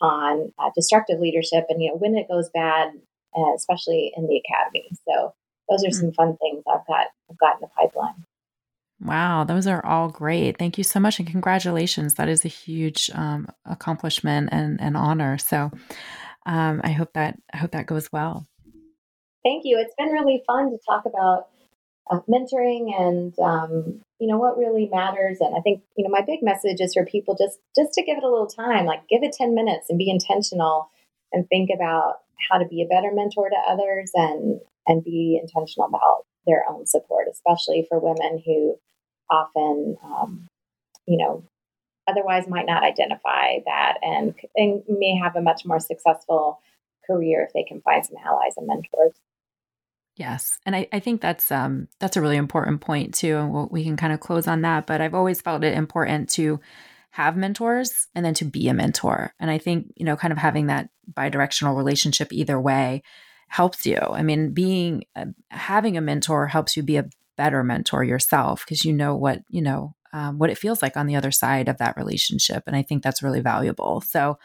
on 0.00 0.52
uh, 0.58 0.70
destructive 0.74 1.20
leadership 1.20 1.66
and 1.68 1.82
you 1.82 1.90
know 1.90 1.96
when 1.96 2.16
it 2.16 2.28
goes 2.28 2.48
bad, 2.54 2.92
uh, 3.36 3.54
especially 3.54 4.12
in 4.16 4.26
the 4.26 4.40
academy. 4.46 4.88
So 5.06 5.34
those 5.68 5.84
are 5.84 5.88
hmm. 5.88 6.06
some 6.06 6.12
fun 6.12 6.36
things 6.38 6.64
I've 6.66 6.86
got 6.86 7.06
I've 7.30 7.38
got 7.38 7.56
in 7.56 7.60
the 7.62 7.68
pipeline. 7.78 8.24
Wow, 9.02 9.44
those 9.44 9.66
are 9.66 9.84
all 9.84 10.10
great. 10.10 10.58
Thank 10.58 10.76
you 10.76 10.84
so 10.84 11.00
much 11.00 11.18
and 11.18 11.28
congratulations. 11.28 12.14
That 12.14 12.28
is 12.28 12.44
a 12.44 12.48
huge 12.48 13.10
um, 13.14 13.48
accomplishment 13.64 14.50
and, 14.52 14.78
and 14.78 14.94
honor. 14.94 15.38
So 15.38 15.70
um, 16.44 16.82
I 16.84 16.90
hope 16.92 17.14
that 17.14 17.38
I 17.52 17.56
hope 17.56 17.70
that 17.70 17.86
goes 17.86 18.12
well. 18.12 18.46
Thank 19.44 19.62
you. 19.64 19.78
It's 19.78 19.94
been 19.96 20.08
really 20.12 20.42
fun 20.46 20.70
to 20.70 20.78
talk 20.86 21.04
about 21.06 21.48
uh, 22.10 22.20
mentoring 22.28 22.90
and 22.98 23.38
um, 23.38 24.00
you 24.18 24.26
know 24.26 24.38
what 24.38 24.58
really 24.58 24.88
matters. 24.92 25.38
And 25.40 25.54
I 25.56 25.60
think 25.60 25.82
you 25.96 26.04
know 26.04 26.10
my 26.10 26.22
big 26.26 26.42
message 26.42 26.80
is 26.80 26.94
for 26.94 27.06
people 27.06 27.36
just 27.36 27.58
just 27.76 27.92
to 27.94 28.02
give 28.02 28.18
it 28.18 28.24
a 28.24 28.30
little 28.30 28.46
time, 28.46 28.86
like 28.86 29.08
give 29.08 29.22
it 29.22 29.32
ten 29.32 29.54
minutes 29.54 29.86
and 29.88 29.98
be 29.98 30.10
intentional 30.10 30.90
and 31.32 31.48
think 31.48 31.70
about 31.74 32.16
how 32.50 32.58
to 32.58 32.66
be 32.66 32.82
a 32.82 32.86
better 32.86 33.10
mentor 33.12 33.48
to 33.48 33.70
others 33.70 34.10
and 34.14 34.60
and 34.86 35.04
be 35.04 35.38
intentional 35.40 35.86
about 35.88 36.24
their 36.46 36.64
own 36.68 36.86
support, 36.86 37.26
especially 37.30 37.86
for 37.88 37.98
women 37.98 38.42
who 38.44 38.76
often, 39.30 39.96
um, 40.02 40.48
you 41.06 41.16
know, 41.16 41.44
otherwise 42.08 42.48
might 42.48 42.66
not 42.66 42.82
identify 42.82 43.58
that 43.66 43.98
and, 44.02 44.34
and 44.56 44.82
may 44.88 45.16
have 45.16 45.36
a 45.36 45.42
much 45.42 45.64
more 45.64 45.78
successful 45.78 46.60
career 47.06 47.44
if 47.46 47.52
they 47.52 47.62
can 47.62 47.80
find 47.82 48.04
some 48.04 48.16
allies 48.24 48.54
and 48.56 48.66
mentors. 48.66 49.14
Yes, 50.20 50.58
and 50.66 50.76
I, 50.76 50.86
I 50.92 51.00
think 51.00 51.22
that's 51.22 51.50
um, 51.50 51.88
that's 51.98 52.14
a 52.14 52.20
really 52.20 52.36
important 52.36 52.82
point 52.82 53.14
too, 53.14 53.38
and 53.38 53.54
we'll, 53.54 53.68
we 53.70 53.82
can 53.82 53.96
kind 53.96 54.12
of 54.12 54.20
close 54.20 54.46
on 54.46 54.60
that. 54.60 54.86
But 54.86 55.00
I've 55.00 55.14
always 55.14 55.40
felt 55.40 55.64
it 55.64 55.72
important 55.72 56.28
to 56.32 56.60
have 57.12 57.38
mentors 57.38 58.06
and 58.14 58.22
then 58.22 58.34
to 58.34 58.44
be 58.44 58.68
a 58.68 58.74
mentor, 58.74 59.32
and 59.40 59.50
I 59.50 59.56
think 59.56 59.94
you 59.96 60.04
know, 60.04 60.16
kind 60.16 60.30
of 60.30 60.36
having 60.36 60.66
that 60.66 60.90
bidirectional 61.10 61.74
relationship 61.74 62.34
either 62.34 62.60
way 62.60 63.02
helps 63.48 63.86
you. 63.86 63.96
I 63.96 64.22
mean, 64.22 64.50
being 64.50 65.04
uh, 65.16 65.24
having 65.48 65.96
a 65.96 66.02
mentor 66.02 66.48
helps 66.48 66.76
you 66.76 66.82
be 66.82 66.98
a 66.98 67.08
better 67.38 67.64
mentor 67.64 68.04
yourself 68.04 68.62
because 68.66 68.84
you 68.84 68.92
know 68.92 69.16
what 69.16 69.40
you 69.48 69.62
know 69.62 69.94
um, 70.12 70.36
what 70.36 70.50
it 70.50 70.58
feels 70.58 70.82
like 70.82 70.98
on 70.98 71.06
the 71.06 71.16
other 71.16 71.30
side 71.30 71.66
of 71.66 71.78
that 71.78 71.96
relationship, 71.96 72.64
and 72.66 72.76
I 72.76 72.82
think 72.82 73.02
that's 73.02 73.22
really 73.22 73.40
valuable. 73.40 74.02
So. 74.02 74.38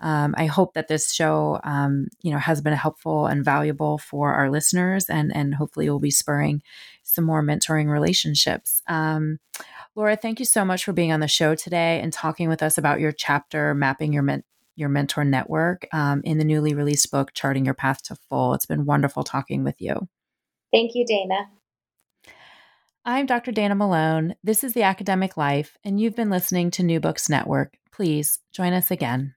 Um, 0.00 0.34
I 0.36 0.46
hope 0.46 0.74
that 0.74 0.88
this 0.88 1.12
show, 1.12 1.58
um, 1.64 2.08
you 2.22 2.30
know, 2.30 2.38
has 2.38 2.60
been 2.60 2.74
helpful 2.74 3.26
and 3.26 3.44
valuable 3.44 3.98
for 3.98 4.34
our 4.34 4.50
listeners, 4.50 5.06
and 5.08 5.34
and 5.34 5.54
hopefully 5.54 5.88
will 5.88 5.98
be 5.98 6.10
spurring 6.10 6.62
some 7.02 7.24
more 7.24 7.42
mentoring 7.42 7.88
relationships. 7.88 8.82
Um, 8.88 9.38
Laura, 9.94 10.16
thank 10.16 10.38
you 10.38 10.44
so 10.44 10.64
much 10.64 10.84
for 10.84 10.92
being 10.92 11.12
on 11.12 11.20
the 11.20 11.28
show 11.28 11.54
today 11.54 12.00
and 12.02 12.12
talking 12.12 12.48
with 12.48 12.62
us 12.62 12.76
about 12.76 13.00
your 13.00 13.12
chapter, 13.12 13.74
mapping 13.74 14.12
your 14.12 14.22
men- 14.22 14.44
your 14.76 14.90
mentor 14.90 15.24
network 15.24 15.86
um, 15.92 16.20
in 16.24 16.38
the 16.38 16.44
newly 16.44 16.74
released 16.74 17.10
book, 17.10 17.32
Charting 17.32 17.64
Your 17.64 17.74
Path 17.74 18.02
to 18.04 18.16
Full. 18.28 18.52
It's 18.54 18.66
been 18.66 18.84
wonderful 18.84 19.24
talking 19.24 19.64
with 19.64 19.80
you. 19.80 20.08
Thank 20.72 20.94
you, 20.94 21.06
Dana. 21.06 21.48
I'm 23.06 23.24
Dr. 23.24 23.52
Dana 23.52 23.76
Malone. 23.76 24.34
This 24.42 24.64
is 24.64 24.72
The 24.72 24.82
Academic 24.82 25.36
Life, 25.36 25.78
and 25.84 26.00
you've 26.00 26.16
been 26.16 26.28
listening 26.28 26.72
to 26.72 26.82
New 26.82 26.98
Books 26.98 27.30
Network. 27.30 27.78
Please 27.92 28.40
join 28.52 28.72
us 28.72 28.90
again. 28.90 29.35